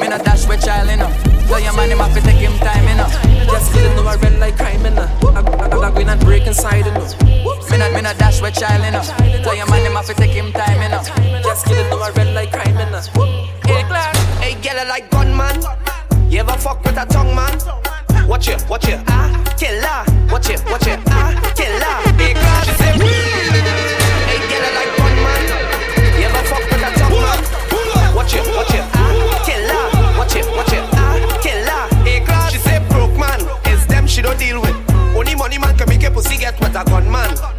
Me 0.00 0.08
not 0.08 0.24
dash 0.24 0.48
with 0.48 0.64
child, 0.64 0.90
you 0.90 0.96
know. 0.96 1.10
Tell 1.46 1.60
your 1.60 1.74
man 1.74 1.90
him 1.90 1.98
have 1.98 2.14
to 2.14 2.20
take 2.20 2.36
him 2.36 2.56
time, 2.58 2.88
you 2.88 2.96
know. 2.96 3.08
Just 3.52 3.72
killing 3.72 3.94
no 3.96 4.06
I 4.06 4.16
red 4.16 4.38
like 4.40 4.56
crime 4.56 4.84
you 4.84 4.90
know. 4.90 5.08
I, 5.22 5.40
I, 5.40 5.66
I 5.66 5.90
go 5.90 6.00
and 6.00 6.20
break 6.20 6.46
inside 6.46 6.86
you 6.86 6.92
know. 6.92 7.34
Me 7.70 7.78
not, 7.78 7.92
me 7.92 8.00
not 8.02 8.16
dash 8.18 8.40
with 8.40 8.54
child, 8.54 8.84
you 8.84 8.92
know. 8.92 9.02
Tell 9.42 9.56
your 9.56 9.68
man 9.68 9.84
him 9.84 9.92
have 9.94 10.06
to 10.06 10.14
take 10.14 10.30
him 10.30 10.52
time, 10.52 10.80
you 10.80 10.88
know. 10.88 11.02
Just 11.42 11.66
killing 11.84 12.00
no 12.00 12.04
I 12.04 12.10
red 12.10 12.34
like 12.34 12.52
crime 12.52 12.78
you 12.78 12.90
know. 12.90 13.00
Hey, 13.64 13.82
hey, 14.40 14.62
girl, 14.62 14.80
I 14.80 14.84
like 14.88 15.10
gunman. 15.10 15.62
You 16.30 16.40
ever 16.40 16.56
fuck 16.58 16.84
with 16.84 16.96
a 16.96 17.06
tongue 17.06 17.34
man? 17.34 17.58
Watch 18.28 18.48
it, 18.48 18.64
watch 18.68 18.88
it, 18.88 19.00
ah, 19.08 19.30
killer. 19.58 20.04
Watch 20.32 20.50
it, 20.50 20.64
watch 20.66 20.86
it, 20.86 21.00
ah, 21.08 21.32
killer. 21.54 21.96
Hey, 22.18 22.34
class, 22.34 22.66
hey, 22.68 22.96
girl, 24.48 24.64
I 24.64 24.70
like 24.74 24.92
gunman. 24.96 25.44
You 26.18 26.26
ever 26.26 26.42
fuck 26.48 26.64
with 26.70 26.82
a 26.82 26.90
tongue 26.98 27.20
man? 27.20 27.40
Watch 28.14 28.34
it, 28.34 28.46
watch 28.56 28.74
it, 28.74 28.84
ah, 28.94 29.42
killer. 29.44 30.18
Watch 30.18 30.36
it, 30.36 30.46
watch 30.56 30.72
it, 30.72 30.84
ah, 30.94 31.40
killer. 31.42 32.04
Hey, 32.04 32.20
class, 32.24 32.52
she 32.52 32.58
say, 32.58 32.78
broke 32.88 33.16
man. 33.18 33.40
It's 33.66 33.86
them 33.86 34.06
she 34.06 34.22
don't 34.22 34.38
deal 34.38 34.60
with. 34.60 34.74
Only 35.14 35.34
money 35.34 35.58
man 35.58 35.76
can 35.76 35.88
make 35.88 36.02
a 36.02 36.10
pussy 36.10 36.38
get 36.38 36.58
with 36.60 36.74
a 36.74 36.84
gunman. 36.84 37.53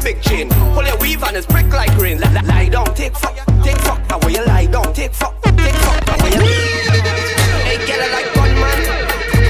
Big 0.00 0.20
chain. 0.22 0.48
Pull 0.74 0.84
your 0.84 0.98
weave 0.98 1.22
and 1.22 1.36
it's 1.36 1.46
brick 1.46 1.68
like 1.72 1.94
rain. 1.96 2.20
Lie, 2.20 2.40
lie 2.42 2.68
down, 2.68 2.94
take 2.94 3.16
fuck, 3.16 3.34
take 3.62 3.78
fuck. 3.78 4.00
How 4.10 4.18
will 4.18 4.30
you 4.30 4.44
lie 4.46 4.66
down? 4.66 4.92
Take 4.94 5.12
fuck, 5.14 5.40
take 5.42 5.74
fuck. 5.74 6.08
How 6.08 6.16
will 6.22 6.32
you? 6.32 6.40
Hey, 7.66 7.78
girl, 7.86 8.00
I 8.00 8.08
like 8.14 8.34
gunman. 8.34 8.78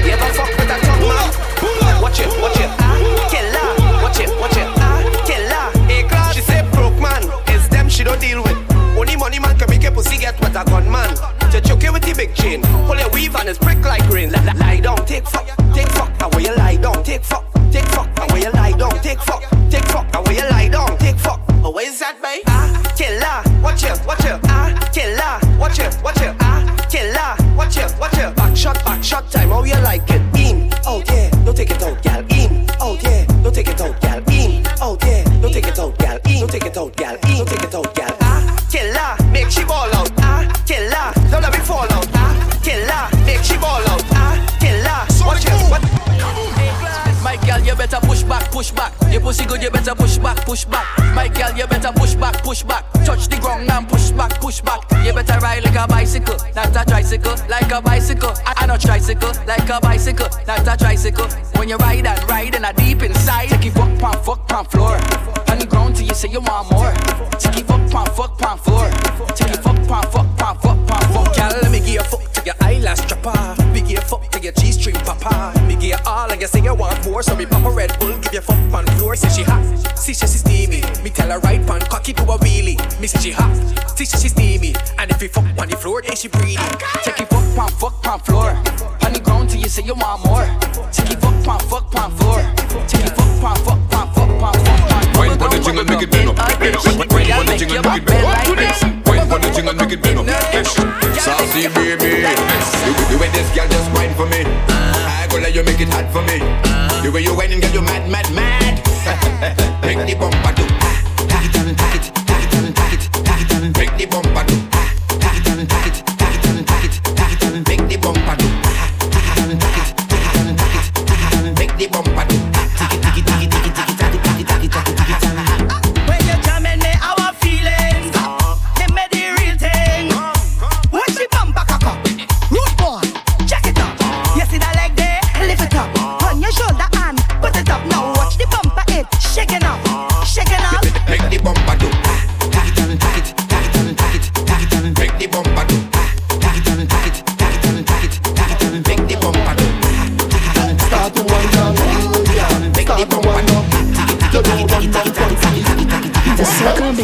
You 0.05 0.11
ever 0.11 0.33
fuck 0.33 0.49
with 0.57 0.71
a 0.71 0.77
tongue 0.85 1.07
man? 1.09 2.01
Watch 2.01 2.19
it, 2.19 2.27
watch 2.41 2.59
it, 2.59 2.69
ah, 2.79 2.97
killer. 3.31 3.69
Watch 4.03 4.19
it, 4.19 4.29
watch 4.39 4.57
it, 4.57 4.67
ah, 4.77 5.01
killer. 5.25 6.33
She 6.33 6.41
say 6.41 6.67
broke 6.73 6.99
man. 6.99 7.23
It's 7.47 7.67
them 7.69 7.89
she 7.89 8.03
don't 8.03 8.19
deal 8.19 8.41
with. 8.43 8.57
Only 8.97 9.15
money 9.15 9.39
man 9.39 9.57
can 9.57 9.69
make 9.69 9.83
a 9.83 9.91
pussy 9.91 10.17
get 10.17 10.39
with 10.39 10.55
a 10.55 10.63
gunman. 10.65 11.15
To 11.51 11.61
choke 11.61 11.83
you 11.83 11.93
with 11.93 12.03
the 12.03 12.13
big 12.15 12.33
chain. 12.35 12.61
Pull 12.87 12.97
your 12.97 13.09
weave 13.11 13.35
and 13.35 13.49
it's 13.49 13.59
brick 13.59 13.79
like 13.83 14.07
rain. 14.09 14.31
Lie, 14.31 14.53
lie 14.53 14.79
down, 14.79 15.05
take 15.05 15.27
fuck, 15.27 15.47
take 15.73 15.89
fuck. 15.89 16.09
How 16.19 16.29
will 16.29 16.41
you 16.41 16.55
lie 16.55 16.77
down? 16.77 17.03
Take 17.03 17.23
fuck, 17.23 17.45
take 17.71 17.85
fuck. 17.85 18.07
How 18.17 18.27
will 18.27 18.39
you 18.39 18.51
lie 18.51 18.71
down? 18.71 18.91
Take 19.01 19.19
fuck. 19.19 19.50
How 29.61 29.65
you 29.67 29.79
like 29.83 30.09
it. 30.09 30.30
Girl, 47.45 47.59
you 47.59 47.75
better 47.75 47.99
push 48.01 48.23
back, 48.23 48.51
push 48.51 48.71
back. 48.71 48.93
Your 49.11 49.21
pussy 49.21 49.45
good, 49.45 49.61
you 49.61 49.69
better 49.69 49.95
push 49.95 50.17
back, 50.17 50.37
push 50.45 50.65
back. 50.65 50.85
My 51.15 51.27
girl, 51.27 51.51
you 51.57 51.67
better 51.67 51.91
push 51.93 52.15
back, 52.15 52.43
push 52.43 52.63
back. 52.63 52.85
Touch 53.05 53.27
the 53.27 53.37
ground 53.37 53.69
and 53.69 53.87
push 53.87 54.11
back, 54.11 54.39
push 54.39 54.61
back. 54.61 54.81
You 55.03 55.13
better 55.13 55.39
ride 55.39 55.63
like 55.63 55.75
a 55.75 55.87
bicycle, 55.87 56.37
not 56.55 56.75
a 56.75 56.85
tricycle. 56.85 57.35
Like 57.49 57.71
a 57.71 57.81
bicycle, 57.81 58.33
I, 58.45 58.53
I 58.57 58.65
not 58.65 58.81
tricycle. 58.81 59.31
Like 59.45 59.69
a 59.69 59.79
bicycle, 59.81 60.27
not 60.47 60.67
a 60.67 60.77
tricycle. 60.77 61.27
When 61.57 61.69
you 61.69 61.77
ride 61.77 62.05
and 62.05 62.29
ride 62.29 62.55
and 62.55 62.65
a 62.65 62.73
deep 62.73 63.03
inside, 63.03 63.49
take 63.49 63.65
it 63.65 63.71
fuck, 63.71 63.99
pump, 63.99 64.23
fuck, 64.23 64.47
pump 64.47 64.71
floor. 64.71 64.95
On 65.49 65.57
the 65.57 65.67
ground 65.69 65.95
till 65.95 66.07
you 66.07 66.13
say 66.13 66.29
you 66.29 66.41
want 66.41 66.71
more. 66.71 66.93
Take 67.39 67.57
it 67.57 67.67
fuck, 67.67 67.89
pump, 67.91 68.09
fuck, 68.15 68.37
pump 68.37 68.61
floor. 68.61 68.89
Take 69.35 69.51
it 69.51 69.63
fuck, 69.63 69.75
pump, 69.87 70.11
fuck, 70.11 70.27
pump, 70.37 70.61
fuck, 70.61 70.87
pump, 70.87 71.03
fuck. 71.13 71.35
Girl, 71.35 71.59
let 71.61 71.71
me 71.71 71.79
give 71.79 71.89
you 71.89 72.03
fuck 72.03 72.30
to 72.81 72.89
eyelash 72.89 73.05
dropper. 73.07 73.71
Me 73.71 73.81
give 73.81 74.03
fuck 74.03 74.27
to 74.29 74.39
your 74.39 74.53
G-string 74.53 74.95
papa. 74.95 75.53
Me 75.67 75.75
give 75.75 75.99
all 76.05 76.29
and 76.31 76.41
you 76.41 76.47
say 76.47 76.61
you 76.61 76.73
want 76.73 77.05
more, 77.05 77.23
so 77.23 77.35
me 77.35 77.45
pop 77.45 77.65
a 77.65 77.69
Red 77.69 77.97
Bull, 77.99 78.17
give 78.19 78.33
you 78.33 78.41
fuck 78.41 78.73
on 78.73 78.85
floor. 78.97 79.15
Say 79.15 79.29
she 79.29 79.43
hot, 79.43 79.63
see 79.97 80.13
she 80.13 80.27
steamy. 80.27 80.81
Me 81.03 81.09
tell 81.09 81.29
her 81.29 81.39
right 81.39 81.65
pan 81.65 81.81
cocky 81.81 82.13
do 82.13 82.23
a 82.23 82.37
wheelie. 82.37 82.77
Me 82.99 83.07
say 83.07 83.19
she 83.19 83.31
hot, 83.31 83.53
see 83.95 84.05
she 84.05 84.29
steamy. 84.29 84.75
And 84.97 85.11
if 85.11 85.21
you 85.21 85.29
fuck 85.29 85.45
on 85.59 85.69
the 85.69 85.77
floor, 85.77 86.01
then 86.01 86.15
she 86.15 86.27
breathe. 86.27 86.59
Take 87.03 87.21
it 87.21 87.29
fuck 87.29 87.55
pon 87.55 87.69
fuck 87.69 88.01
pon 88.03 88.19
floor. 88.19 88.49
On 89.05 89.13
the 89.13 89.19
ground 89.19 89.49
till 89.49 89.61
you 89.61 89.69
say 89.69 89.83
you 89.83 89.95
want 89.95 90.25
more. 90.25 90.45
Take 90.91 91.11
it 91.11 91.21
fuck 91.21 91.43
pon 91.43 91.59
fuck 91.69 91.91
pon 91.91 92.11
floor. 92.17 92.41
Take 92.87 93.05
it 93.05 93.15
fuck 93.15 93.41
pon 93.41 93.55
fuck 93.65 93.79
pon 93.89 94.07
fuck 94.13 94.29
pon 94.39 94.53
fuck 94.53 94.79
pon. 94.89 95.01
Wine 95.17 95.37
for 95.37 95.49
the 95.49 95.59
jingle, 95.63 95.85
make 95.85 96.01
it 96.01 96.11
bend 96.11 96.29
up. 96.29 96.37
Wine 96.37 96.57
for 96.57 97.43
the 97.45 97.57
jingle, 97.57 97.81
make 97.83 98.01
it 98.01 98.05
bend 98.05 98.25
up. 98.25 99.07
Wine 99.07 99.27
for 99.29 99.39
the 99.39 99.51
jingle, 99.53 99.73
make 99.73 99.91
it 99.91 100.01
bend 100.01 100.19
up. 100.19 101.00
Saucy 101.21 101.67
baby, 101.67 102.25
the 102.25 103.17
way 103.21 103.29
this 103.29 103.47
girl 103.55 103.67
just 103.67 103.93
wine 103.93 104.11
for 104.15 104.25
me. 104.25 104.41
I 104.41 105.27
go 105.29 105.37
let 105.37 105.53
you 105.53 105.61
make 105.63 105.79
it 105.79 105.87
hot 105.87 106.11
for 106.11 106.23
me. 106.23 106.39
The 107.03 107.11
way 107.11 107.21
you 107.21 107.35
whine 107.35 107.51
and 107.51 107.61
get 107.61 107.75
you 107.75 107.81
mad, 107.81 108.09
mad, 108.09 108.25
mad. 108.33 108.81
Make 109.85 109.99
the 110.07 110.15
bumper 110.15 110.53
do. 110.53 110.80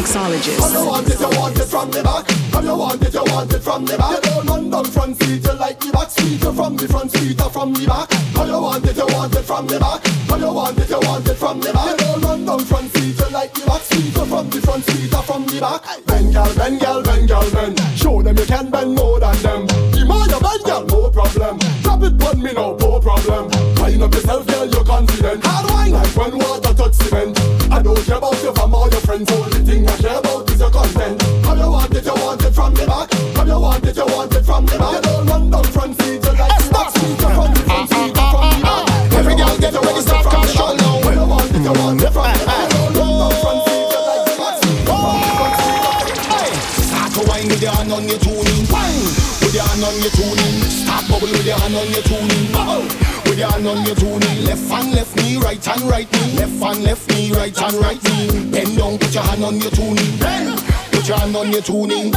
Mixologist. 0.08 0.56
Come 0.56 0.72
you 0.72 0.88
want 0.88 1.08
it, 1.08 1.20
you 1.20 1.28
want 1.38 1.58
it 1.58 1.68
from 1.68 1.90
the 1.90 2.02
back. 2.02 2.24
Come 2.50 2.64
you 2.64 2.76
want 2.76 3.02
it, 3.02 3.12
you 3.12 3.24
want 3.24 3.52
it 3.52 3.60
from 3.60 3.84
the 3.84 3.98
back. 3.98 4.24
You 4.24 4.30
don't 4.30 4.46
run 4.46 4.70
down 4.70 4.84
front 4.86 5.22
seat, 5.22 5.44
you 5.44 5.52
like 5.52 5.78
the 5.80 5.92
back 5.92 6.08
seat. 6.08 6.40
You 6.40 6.52
from 6.52 6.76
the 6.76 6.88
front 6.88 7.12
seat 7.12 7.40
or 7.42 7.50
from 7.50 7.74
the 7.74 7.84
back. 7.84 8.08
How 8.32 8.44
you 8.44 8.56
want 8.56 8.86
it, 8.88 8.96
you 8.96 9.06
want 9.12 9.36
it 9.36 9.44
from 9.44 9.66
the 9.66 9.78
back. 9.78 10.00
How 10.32 10.36
you 10.36 10.52
want 10.52 10.78
it, 10.78 10.88
you 10.88 11.00
want 11.04 11.28
it 11.28 11.34
from 11.34 11.60
the 11.60 11.72
back. 11.76 12.00
You 12.00 12.06
don't 12.08 12.24
run 12.24 12.44
down 12.46 12.64
front 12.64 12.88
seat, 12.96 13.20
you 13.20 13.28
like 13.28 13.52
the 13.52 13.66
back 13.68 13.82
seat. 13.84 14.16
You 14.16 14.24
from 14.24 14.48
the 14.48 14.60
front 14.64 14.84
seat 14.88 15.12
or 15.12 15.22
from 15.28 15.44
the 15.44 15.60
back. 15.60 15.84
Bend, 16.06 16.32
girl, 16.32 16.54
bend, 16.56 16.80
girl, 16.80 17.02
bend, 17.02 17.28
girl, 17.28 17.50
bend. 17.52 17.76
Show 17.92 18.22
them 18.22 18.36
you 18.38 18.46
can 18.48 18.70
bend 18.70 18.94
more 18.96 19.20
than 19.20 19.36
them. 19.44 19.66
The 19.92 20.08
more 20.08 20.24
you 20.24 20.40
bend, 20.40 20.64
girl, 20.64 20.84
no 20.88 21.10
problem. 21.12 21.60
Drop 21.84 22.00
it 22.00 22.16
on 22.24 22.40
me 22.40 22.52
now, 22.56 22.72
no 22.80 22.96
problem. 22.96 23.52
Wind 23.76 24.00
up 24.00 24.14
yourself, 24.16 24.46
girl, 24.46 24.64
you're 24.72 24.88
confident. 24.88 25.44
Hard 25.44 25.68
wine 25.68 25.92
like 25.92 26.16
when 26.16 26.32
water 26.40 26.72
touch 26.72 26.96
cement. 26.96 27.36
I 27.68 27.82
don't 27.84 28.00
care 28.08 28.16
about 28.16 28.40
your 28.42 28.56
fam 28.56 28.72
or 28.72 28.88
your 28.88 29.04
friends. 29.04 29.30
Only 29.30 29.60
thing 29.60 29.84
I 29.86 29.97
it, 31.98 32.06
you 32.06 32.14
want 32.14 32.42
it 32.44 32.52
from 32.52 32.74
the 32.74 32.86
back. 32.86 33.12
How 33.34 33.44
you 33.44 33.58
want 33.58 33.84
it, 33.84 33.96
you 33.96 34.06
want 34.06 34.34
it 34.34 34.44
from 34.44 34.66
the 34.66 34.78
back. 34.78 34.94
You 34.94 35.02
don't 35.02 35.26
run 35.26 35.50
down 35.50 35.64
front 35.64 36.00
seat, 36.00 36.22
you 36.22 36.32
like 36.38 36.54
the 36.62 36.70
back 36.70 36.90
seat. 36.94 37.18
You 37.18 37.28
from 37.34 37.50
the 37.52 37.62
front 37.66 37.88
seat, 37.90 38.14
you 38.14 38.26
from 38.30 38.46
the 38.54 38.62
back. 38.62 39.18
Every 39.18 39.34
girl 39.34 39.58
get 39.58 39.74
ready, 39.74 40.02
stop 40.06 40.24
cash 40.30 40.54
show 40.54 40.72
now. 40.78 41.02
How 41.02 41.10
you 41.10 41.26
want 41.26 41.50
it, 41.50 41.62
you 41.66 41.74
want 41.74 42.02
it 42.02 42.12
from 42.14 42.30
the 42.30 42.44
back. 42.46 42.70
You 42.70 42.78
don't 42.78 42.94
run 42.94 43.18
down 43.18 43.34
front 43.42 43.60
seat, 43.66 43.90
you 43.90 44.00
like 44.06 44.24
the 44.28 44.34
back 44.38 44.54
seat. 44.62 44.78
You 44.78 44.94
from 44.94 45.18
the 45.18 45.30
front 45.34 45.54
seat, 45.58 45.82
from 45.82 46.06
the 46.06 46.22
back. 46.22 46.54
Start 46.86 47.10
to 47.18 47.20
wine 47.26 47.48
with 47.50 47.62
your 47.62 47.74
hand 47.74 47.90
on 47.92 48.04
your 48.06 48.20
tuning. 48.22 48.62
Wine 48.70 49.02
with 49.42 49.54
your 49.54 49.66
hand 49.66 49.82
on 49.82 49.96
your 49.98 50.12
tuning. 50.14 50.56
Start 50.70 51.04
bubble 51.10 51.30
with 51.34 51.46
your 51.46 51.58
hand 51.58 51.74
on 51.74 51.88
your 51.90 52.04
tuning. 52.06 52.46
Bubble 52.54 52.86
with 53.26 53.38
your 53.38 53.50
hand 53.50 53.66
on 53.66 53.82
your 53.82 53.98
tuning. 53.98 54.38
Left 54.46 54.66
hand, 54.70 54.94
left 54.94 55.16
knee, 55.18 55.36
right 55.42 55.62
hand, 55.64 55.82
right 55.90 56.06
knee. 56.06 56.30
Left 56.38 56.58
hand, 56.62 56.80
left 56.86 57.04
knee, 57.10 57.32
right 57.34 57.56
hand, 57.56 57.76
right 57.82 58.00
knee. 58.06 58.50
Bend 58.54 58.78
down, 58.78 58.98
put 58.98 59.12
your 59.14 59.24
hand 59.24 59.42
on 59.42 59.58
your 59.58 59.72
tuning. 59.74 60.14
Bend, 60.22 60.54
hand 61.06 61.36
on 61.36 61.52
your 61.52 61.62
tuning. 61.62 62.12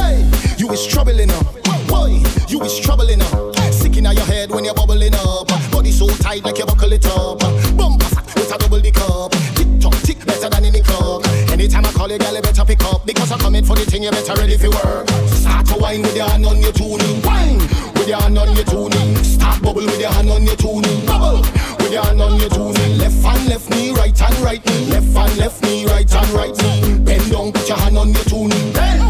You 0.58 0.70
is 0.72 0.86
trouble 0.86 1.18
in 1.18 1.28
her. 1.28 1.42
Boy, 1.86 2.22
you 2.48 2.60
is 2.62 2.78
trouble 2.80 3.08
in 3.08 3.20
her. 3.20 3.52
Sick 3.72 3.96
in 3.96 4.04
your 4.04 4.24
head 4.24 4.50
when 4.50 4.64
you're 4.64 4.74
bubbling 4.74 5.14
up. 5.14 5.48
Body 5.70 5.92
so 5.92 6.08
tight 6.08 6.44
like 6.44 6.58
you 6.58 6.66
buckle 6.66 6.92
it 6.92 7.06
up. 7.06 7.38
Bumper 7.76 8.06
with 8.34 8.52
a 8.52 8.58
double 8.58 8.80
the 8.80 8.90
cup. 8.90 9.61
Tick 9.82 9.98
tick 10.02 10.24
better 10.24 10.48
than 10.48 10.64
any 10.64 10.80
club. 10.80 11.26
Anytime 11.50 11.84
I 11.84 11.92
call 11.92 12.08
you, 12.08 12.18
girl, 12.18 12.34
you 12.34 12.40
better 12.40 12.64
pick 12.64 12.84
up 12.84 13.04
because 13.04 13.32
I'm 13.32 13.40
coming 13.40 13.64
for 13.64 13.74
the 13.74 13.84
thing. 13.84 14.04
You 14.04 14.12
better 14.12 14.34
ready 14.34 14.56
for 14.56 14.70
work. 14.70 15.08
Start 15.26 15.66
to 15.66 15.76
wine 15.76 16.02
with 16.02 16.14
your 16.14 16.28
hand 16.28 16.46
on 16.46 16.62
your 16.62 16.70
tuning. 16.70 17.20
Wine 17.22 17.58
with 17.98 18.06
your 18.06 18.20
hand 18.20 18.38
on 18.38 18.54
your 18.54 18.64
tuning. 18.64 19.16
Start 19.24 19.60
bubble 19.60 19.82
with 19.82 19.98
your 19.98 20.10
hand 20.10 20.30
on 20.30 20.44
your 20.44 20.54
tuning. 20.54 21.04
Bubble 21.04 21.42
with 21.82 21.92
your 21.92 22.04
hand 22.04 22.22
on 22.22 22.38
your 22.38 22.50
tuning. 22.50 22.98
Left 22.98 23.22
hand, 23.24 23.48
left 23.48 23.70
knee, 23.70 23.90
right 23.90 24.16
hand, 24.16 24.38
right 24.38 24.64
knee. 24.64 24.86
Left 24.86 25.16
hand, 25.16 25.36
left 25.38 25.62
knee, 25.64 25.84
right 25.86 26.08
hand, 26.08 26.30
right 26.30 26.56
knee. 26.62 26.98
Bend 27.02 27.32
down, 27.32 27.50
put 27.50 27.68
your 27.68 27.78
hand 27.78 27.98
on 27.98 28.12
your 28.12 28.24
tuning. 28.24 28.72
Bend, 28.72 29.02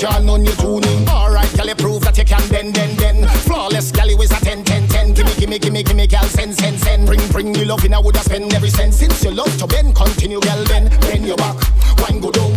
hand 0.00 0.30
on 0.30 0.44
your 0.44 0.54
tuning. 0.56 1.08
Alright, 1.08 1.52
girl, 1.56 1.66
you 1.66 1.74
prove 1.74 2.02
that 2.02 2.16
you 2.16 2.24
can 2.24 2.46
bend, 2.48 2.74
bend, 2.74 2.96
bend. 2.96 3.28
Flawless, 3.42 3.92
girl, 3.92 4.08
you 4.08 4.20
is 4.22 4.30
a 4.30 4.36
10, 4.36 4.64
10, 4.64 4.88
10. 4.88 5.14
Gimme, 5.14 5.34
gimme, 5.34 5.58
gimme, 5.58 5.82
gimme, 5.82 6.06
girl, 6.06 6.24
send, 6.24 6.54
send, 6.54 6.78
send. 6.80 7.06
Bring, 7.06 7.20
bring 7.28 7.54
you 7.54 7.64
love 7.64 7.84
in, 7.84 7.92
I 7.94 7.98
woulda 7.98 8.20
spend 8.20 8.54
every 8.54 8.70
cent. 8.70 8.94
Since 8.94 9.24
you 9.24 9.32
love 9.32 9.56
to 9.58 9.66
bend, 9.66 9.94
continue, 9.94 10.40
girl, 10.40 10.64
bend. 10.66 10.90
Bend 11.02 11.26
your 11.26 11.36
back, 11.36 11.56
wine 11.98 12.20
go 12.20 12.30
down. 12.30 12.54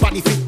Body 0.00 0.20
fit 0.20 0.47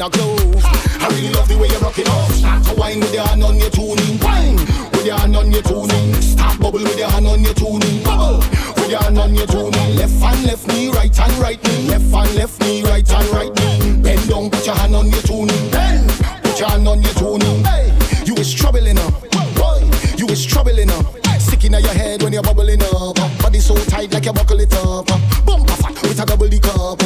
than 0.00 0.06
a 0.06 0.10
glove. 0.10 0.64
I 0.64 1.08
really 1.10 1.32
love 1.32 1.48
the 1.48 1.58
way 1.58 1.68
you 1.68 1.78
rock 1.78 1.98
it 1.98 2.08
off. 2.08 2.32
Start 2.32 2.64
to 2.64 2.74
wine 2.74 3.00
with 3.00 3.12
your 3.12 3.26
hand 3.26 3.44
on 3.44 3.58
your 3.58 3.70
tuning. 3.70 4.18
Wine 4.20 4.56
with 4.92 5.04
your 5.04 5.18
hand 5.18 5.36
on 5.36 5.50
your 5.52 5.62
tuning. 5.62 6.14
Start 6.20 6.58
bubble 6.58 6.82
with 6.82 6.98
your 6.98 7.08
hand 7.08 7.26
on 7.26 7.44
your 7.44 7.54
tuning. 7.54 8.02
Bubble 8.02 8.38
with 8.76 8.90
your 8.90 9.00
hand 9.00 9.18
on 9.18 9.34
your 9.34 9.46
tuning. 9.46 9.96
Left 9.96 10.16
hand, 10.20 10.44
left 10.44 10.66
knee, 10.68 10.88
right 10.90 11.14
hand, 11.14 11.32
right 11.38 11.62
knee. 11.62 11.88
Left 11.88 12.10
hand, 12.10 12.34
left 12.34 12.60
knee, 12.60 12.82
right 12.82 13.06
hand, 13.06 13.28
right 13.28 13.52
knee. 13.54 14.00
Bend 14.00 14.28
down, 14.28 14.50
put 14.50 14.64
your 14.66 14.74
hand 14.76 14.94
on 14.94 15.10
your 15.10 15.22
tuning. 15.22 15.70
Bend, 15.70 16.08
put 16.42 16.58
your 16.58 16.68
hand 16.68 16.88
on 16.88 17.02
your 17.02 17.14
tuning. 17.14 17.64
Hey, 17.64 17.92
you 18.24 18.34
is 18.36 18.52
trouble 18.52 18.86
in 18.86 18.96
her. 18.96 19.10
Boy, 19.56 19.84
you 20.16 20.26
is 20.28 20.44
trouble 20.44 20.78
in 20.78 20.88
her. 20.88 21.02
Sick 21.38 21.64
in 21.64 21.72
your 21.72 21.92
head 21.92 22.22
when 22.22 22.32
you're 22.32 22.42
bubbling 22.42 22.82
up. 22.82 23.16
Body 23.40 23.60
so 23.60 23.74
tight 23.84 24.12
like 24.12 24.24
you 24.24 24.32
buckle 24.32 24.60
it 24.60 24.72
up. 24.76 25.06
Bumper 25.44 25.72
fat 25.72 26.00
with 26.02 26.20
a 26.20 26.26
double 26.26 26.48
D 26.48 26.58
cup. 26.58 27.00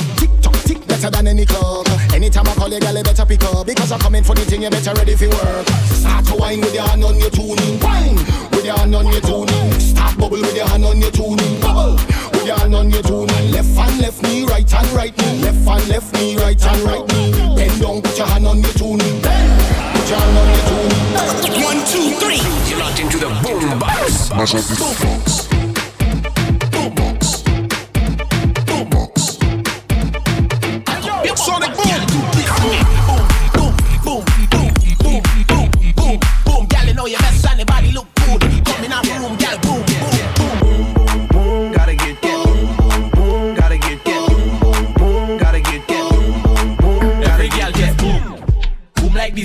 Tick 0.64 0.86
better 0.86 1.10
than 1.10 1.26
any 1.26 1.44
clock. 1.44 1.86
Anytime 2.14 2.48
I 2.48 2.54
call 2.54 2.68
you, 2.68 2.80
girl, 2.80 2.96
you 2.96 3.02
better 3.02 3.26
pick 3.26 3.44
up 3.44 3.66
because 3.66 3.92
I'm 3.92 4.00
coming 4.00 4.24
for 4.24 4.34
the 4.34 4.42
thing. 4.42 4.62
You 4.62 4.70
better 4.70 4.94
ready 4.94 5.14
for 5.14 5.28
work. 5.28 5.66
Start 5.92 6.24
to 6.26 6.34
wine 6.36 6.60
with 6.60 6.74
your 6.74 6.84
hand 6.88 7.04
on 7.04 7.18
your 7.18 7.30
tuning. 7.30 7.78
Wine 7.80 8.16
with 8.50 8.64
your 8.64 8.76
hand 8.76 8.94
on 8.94 9.06
your 9.06 9.20
tuning. 9.20 9.72
Start 9.80 10.16
bubble 10.18 10.40
with 10.40 10.56
your 10.56 10.66
hand 10.68 10.84
on 10.84 11.00
your 11.00 11.10
tuning. 11.10 11.60
Bubble 11.60 11.96
with 12.32 12.46
your 12.46 12.56
hand 12.56 12.74
on 12.74 12.90
your 12.90 13.02
tuning. 13.02 13.50
Left 13.52 13.68
hand, 13.76 14.00
left 14.00 14.22
knee, 14.22 14.44
right 14.44 14.70
hand, 14.70 14.88
right 14.92 15.16
knee. 15.18 15.42
Left 15.42 15.68
hand, 15.68 15.88
left 15.88 16.12
knee, 16.14 16.36
right 16.36 16.60
hand, 16.60 16.80
right 16.82 17.06
knee. 17.12 17.32
Bend 17.56 17.80
down, 17.80 18.00
put 18.00 18.16
your 18.16 18.26
hand 18.26 18.46
on 18.46 18.62
your 18.62 18.72
tuning. 18.72 19.20
Bend, 19.20 19.52
put 19.92 20.08
your 20.08 20.18
hand 20.18 20.38
on 20.38 20.48
your 20.48 20.64
tuning. 20.70 21.64
One, 21.64 21.80
two, 21.92 22.16
three. 22.16 22.40
You're 22.70 22.80
locked 22.80 23.00
into 23.00 23.18
the 23.18 23.28
boom 23.44 23.78
box. 23.78 24.28
Boom 24.30 24.96
box. 25.02 25.63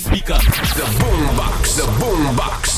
Speaker. 0.10 0.34
The 0.34 0.88
boom 1.00 1.38
box. 1.38 1.76
The 1.76 1.86
boom 2.00 2.36
box. 2.36 2.69